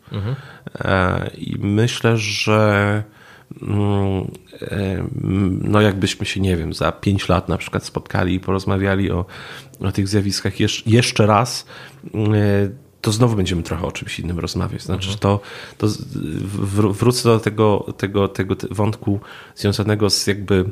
E, 0.80 1.30
I 1.38 1.56
myślę, 1.60 2.18
że 2.18 3.04
no 5.62 5.82
jakbyśmy 5.82 6.26
się, 6.26 6.40
nie 6.40 6.58
wiem, 6.58 6.74
za 6.74 6.92
pięć 6.92 7.30
lat 7.30 7.50
na 7.50 7.58
przykład 7.58 7.86
spotkali 7.86 8.36
i 8.36 8.40
porozmawiali 8.40 9.12
o, 9.12 9.26
o 9.80 9.92
tych 9.92 10.08
zjawiskach 10.08 10.54
jeszcze, 10.86 11.28
raz, 11.28 11.66
e, 12.16 12.70
to 13.02 13.12
znowu 13.12 13.36
będziemy 13.36 13.64
trochę 13.64 13.88
o 13.88 13.92
czymś 13.92 14.20
innym 14.20 14.40
rozmawiać. 14.40 14.82
Znaczy, 14.82 15.12
że 15.12 15.18
to, 15.18 15.40
to 15.78 15.88
wrócę 16.92 17.24
do 17.24 17.40
tego, 17.40 17.86
tego, 17.98 18.28
tego 18.28 18.56
wątku 18.72 19.20
związanego 19.56 20.10
z 20.10 20.28
jakby 20.28 20.66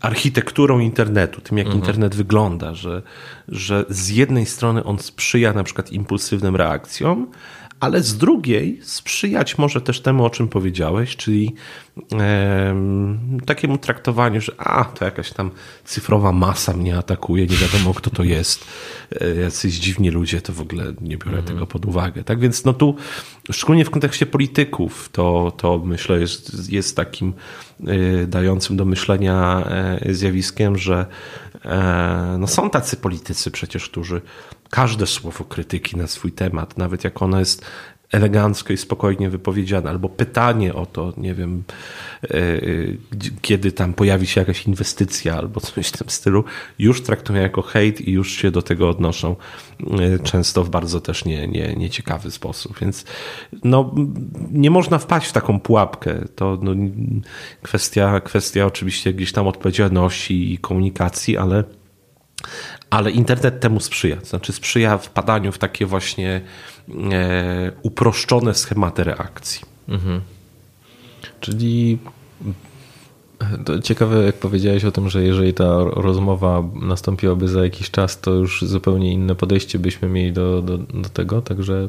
architekturą 0.00 0.78
internetu, 0.78 1.40
tym 1.40 1.58
jak 1.58 1.74
internet 1.74 2.14
wygląda, 2.14 2.74
że, 2.74 3.02
że 3.48 3.84
z 3.88 4.08
jednej 4.08 4.46
strony 4.46 4.84
on 4.84 4.98
sprzyja 4.98 5.52
na 5.52 5.64
przykład 5.64 5.92
impulsywnym 5.92 6.56
reakcjom, 6.56 7.26
ale 7.80 8.02
z 8.02 8.18
drugiej 8.18 8.80
sprzyjać 8.82 9.58
może 9.58 9.80
też 9.80 10.00
temu, 10.00 10.24
o 10.24 10.30
czym 10.30 10.48
powiedziałeś, 10.48 11.16
czyli 11.16 11.54
em, 12.12 13.40
takiemu 13.46 13.78
traktowaniu, 13.78 14.40
że 14.40 14.52
a, 14.58 14.84
to 14.84 15.04
jakaś 15.04 15.32
tam 15.32 15.50
cyfrowa 15.84 16.32
masa 16.32 16.72
mnie 16.72 16.98
atakuje, 16.98 17.46
nie 17.46 17.56
wiadomo 17.56 17.94
kto 17.94 18.10
to 18.10 18.24
jest, 18.24 18.64
e, 19.20 19.34
jacyś 19.34 19.74
dziwni 19.74 20.10
ludzie, 20.10 20.40
to 20.40 20.52
w 20.52 20.60
ogóle 20.60 20.84
nie 21.00 21.16
biorę 21.16 21.42
tego 21.42 21.66
pod 21.66 21.86
uwagę. 21.86 22.24
Tak 22.24 22.40
więc 22.40 22.64
no 22.64 22.72
tu, 22.72 22.96
szczególnie 23.50 23.84
w 23.84 23.90
kontekście 23.90 24.26
polityków, 24.26 25.08
to, 25.12 25.52
to 25.56 25.78
myślę 25.78 26.20
jest, 26.20 26.72
jest 26.72 26.96
takim 26.96 27.32
y, 27.88 28.26
dającym 28.26 28.76
do 28.76 28.84
myślenia 28.84 29.64
e, 29.66 30.14
zjawiskiem, 30.14 30.78
że 30.78 31.06
e, 31.64 32.36
no 32.38 32.46
są 32.46 32.70
tacy 32.70 32.96
politycy 32.96 33.50
przecież, 33.50 33.88
którzy 33.88 34.20
każde 34.70 35.06
słowo 35.06 35.44
krytyki 35.44 35.96
na 35.96 36.06
swój 36.06 36.32
temat, 36.32 36.78
nawet 36.78 37.04
jak 37.04 37.22
ono 37.22 37.38
jest 37.38 37.64
elegancko 38.12 38.72
i 38.72 38.76
spokojnie 38.76 39.30
wypowiedziane, 39.30 39.90
albo 39.90 40.08
pytanie 40.08 40.74
o 40.74 40.86
to, 40.86 41.12
nie 41.16 41.34
wiem, 41.34 41.62
e, 42.22 42.28
gdzie- 43.10 43.30
kiedy 43.42 43.72
tam 43.72 43.94
pojawi 43.94 44.26
się 44.26 44.40
jakaś 44.40 44.66
inwestycja 44.66 45.36
albo 45.36 45.60
coś 45.60 45.86
w 45.88 45.96
tym 45.98 46.10
stylu, 46.10 46.44
już 46.78 47.02
traktują 47.02 47.42
jako 47.42 47.62
hejt 47.62 48.00
i 48.00 48.12
już 48.12 48.32
się 48.32 48.50
do 48.50 48.62
tego 48.62 48.88
odnoszą 48.88 49.36
e, 49.80 50.18
często 50.18 50.64
w 50.64 50.70
bardzo 50.70 51.00
też 51.00 51.24
nie, 51.24 51.48
nie, 51.48 51.74
nieciekawy 51.74 52.30
sposób. 52.30 52.78
Więc 52.80 53.04
no, 53.64 53.94
nie 54.50 54.70
można 54.70 54.98
wpaść 54.98 55.28
w 55.28 55.32
taką 55.32 55.60
pułapkę. 55.60 56.24
To 56.36 56.58
no, 56.62 56.72
kwestia, 57.62 58.20
kwestia 58.20 58.66
oczywiście 58.66 59.12
gdzieś 59.14 59.32
tam 59.32 59.46
odpowiedzialności 59.46 60.52
i 60.52 60.58
komunikacji, 60.58 61.36
ale 61.36 61.64
ale 62.90 63.10
internet 63.10 63.60
temu 63.60 63.80
sprzyja. 63.80 64.16
To 64.16 64.26
znaczy 64.26 64.52
sprzyja 64.52 64.98
wpadaniu 64.98 65.52
w 65.52 65.58
takie 65.58 65.86
właśnie 65.86 66.40
e, 67.12 67.72
uproszczone 67.82 68.54
schematy 68.54 69.04
reakcji. 69.04 69.60
Czyli 71.40 71.98
to 73.64 73.78
ciekawe, 73.78 74.24
jak 74.24 74.34
powiedziałeś 74.34 74.84
o 74.84 74.92
tym, 74.92 75.10
że 75.10 75.22
jeżeli 75.22 75.54
ta 75.54 75.84
rozmowa 75.84 76.62
nastąpiłaby 76.74 77.48
za 77.48 77.64
jakiś 77.64 77.90
czas, 77.90 78.20
to 78.20 78.30
już 78.30 78.62
zupełnie 78.62 79.12
inne 79.12 79.34
podejście 79.34 79.78
byśmy 79.78 80.08
mieli 80.08 80.32
do, 80.32 80.62
do, 80.62 80.78
do 80.78 81.08
tego, 81.08 81.42
także 81.42 81.88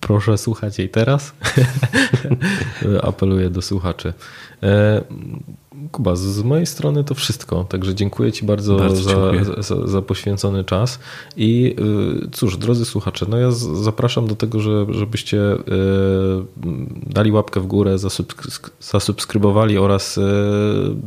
proszę 0.00 0.38
słuchać 0.38 0.78
jej 0.78 0.88
teraz. 0.88 1.34
Apeluję 3.02 3.50
do 3.50 3.62
słuchaczy. 3.62 4.12
Kuba, 5.92 6.16
z- 6.16 6.42
mojej 6.42 6.66
strony 6.66 7.04
to 7.04 7.14
wszystko, 7.14 7.64
także 7.64 7.94
dziękuję 7.94 8.32
Ci 8.32 8.44
bardzo, 8.46 8.76
Bardzo 8.76 9.02
za, 9.02 9.10
dziękuję. 9.10 9.62
za, 9.62 9.86
za 9.86 10.02
poświęcony 10.02 10.64
czas. 10.64 10.98
I 11.36 11.76
y, 12.24 12.30
cóż, 12.32 12.56
drodzy 12.56 12.84
słuchacze, 12.84 13.26
no 13.28 13.36
ja 13.38 13.50
z, 13.50 13.58
zapraszam 13.58 14.26
do 14.26 14.36
tego, 14.36 14.60
że, 14.60 14.86
żebyście 14.90 15.52
y, 15.52 15.58
dali 17.06 17.32
łapkę 17.32 17.60
w 17.60 17.66
górę, 17.66 17.94
zasubsk- 17.96 18.70
zasubskrybowali 18.80 19.78
oraz 19.78 20.18
y, 20.18 20.22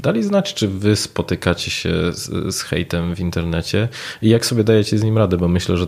dali 0.01 0.23
znać, 0.23 0.53
czy 0.53 0.67
Wy 0.67 0.95
spotykacie 0.95 1.71
się 1.71 1.89
z, 2.13 2.55
z 2.55 2.61
hejtem 2.61 3.15
w 3.15 3.19
internecie 3.19 3.89
i 4.21 4.29
jak 4.29 4.45
sobie 4.45 4.63
dajecie 4.63 4.97
z 4.97 5.03
nim 5.03 5.17
radę, 5.17 5.37
bo 5.37 5.47
myślę, 5.47 5.77
że 5.77 5.87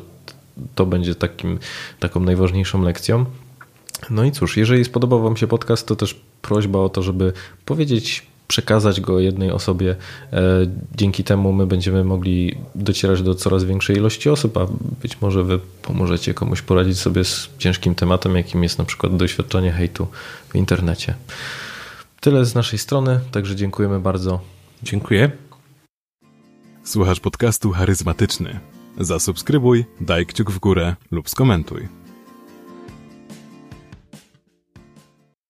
to 0.75 0.85
będzie 0.85 1.15
takim, 1.15 1.59
taką 1.99 2.19
najważniejszą 2.19 2.81
lekcją. 2.81 3.25
No 4.09 4.23
i 4.23 4.31
cóż, 4.31 4.57
jeżeli 4.57 4.85
spodobał 4.85 5.21
Wam 5.21 5.37
się 5.37 5.47
podcast, 5.47 5.87
to 5.87 5.95
też 5.95 6.19
prośba 6.41 6.79
o 6.79 6.89
to, 6.89 7.01
żeby 7.03 7.33
powiedzieć, 7.65 8.27
przekazać 8.51 9.01
go 9.01 9.19
jednej 9.19 9.51
osobie. 9.51 9.95
E, 10.33 10.41
Dzięki 10.95 11.23
temu 11.23 11.53
my 11.53 11.67
będziemy 11.67 12.03
mogli 12.03 12.55
docierać 12.75 13.21
do 13.21 13.35
coraz 13.35 13.63
większej 13.63 13.97
ilości 13.97 14.29
osób, 14.29 14.57
a 14.57 14.67
być 15.01 15.21
może 15.21 15.43
Wy 15.43 15.59
pomożecie 15.81 16.33
komuś 16.33 16.61
poradzić 16.61 16.99
sobie 16.99 17.23
z 17.23 17.49
ciężkim 17.57 17.95
tematem, 17.95 18.35
jakim 18.35 18.63
jest 18.63 18.77
na 18.77 18.85
przykład 18.85 19.17
doświadczenie 19.17 19.71
hejtu 19.71 20.07
w 20.49 20.55
internecie. 20.55 21.15
Tyle 22.19 22.45
z 22.45 22.55
naszej 22.55 22.79
strony, 22.79 23.19
także 23.31 23.55
dziękujemy 23.55 23.99
bardzo. 23.99 24.39
Dziękuję. 24.83 25.31
Słuchasz 26.83 27.19
podcastu 27.19 27.71
charyzmatyczny. 27.71 28.59
Zasubskrybuj, 28.99 29.85
daj 30.01 30.25
kciuk 30.25 30.51
w 30.51 30.59
górę 30.59 30.95
lub 31.11 31.29
skomentuj. 31.29 32.00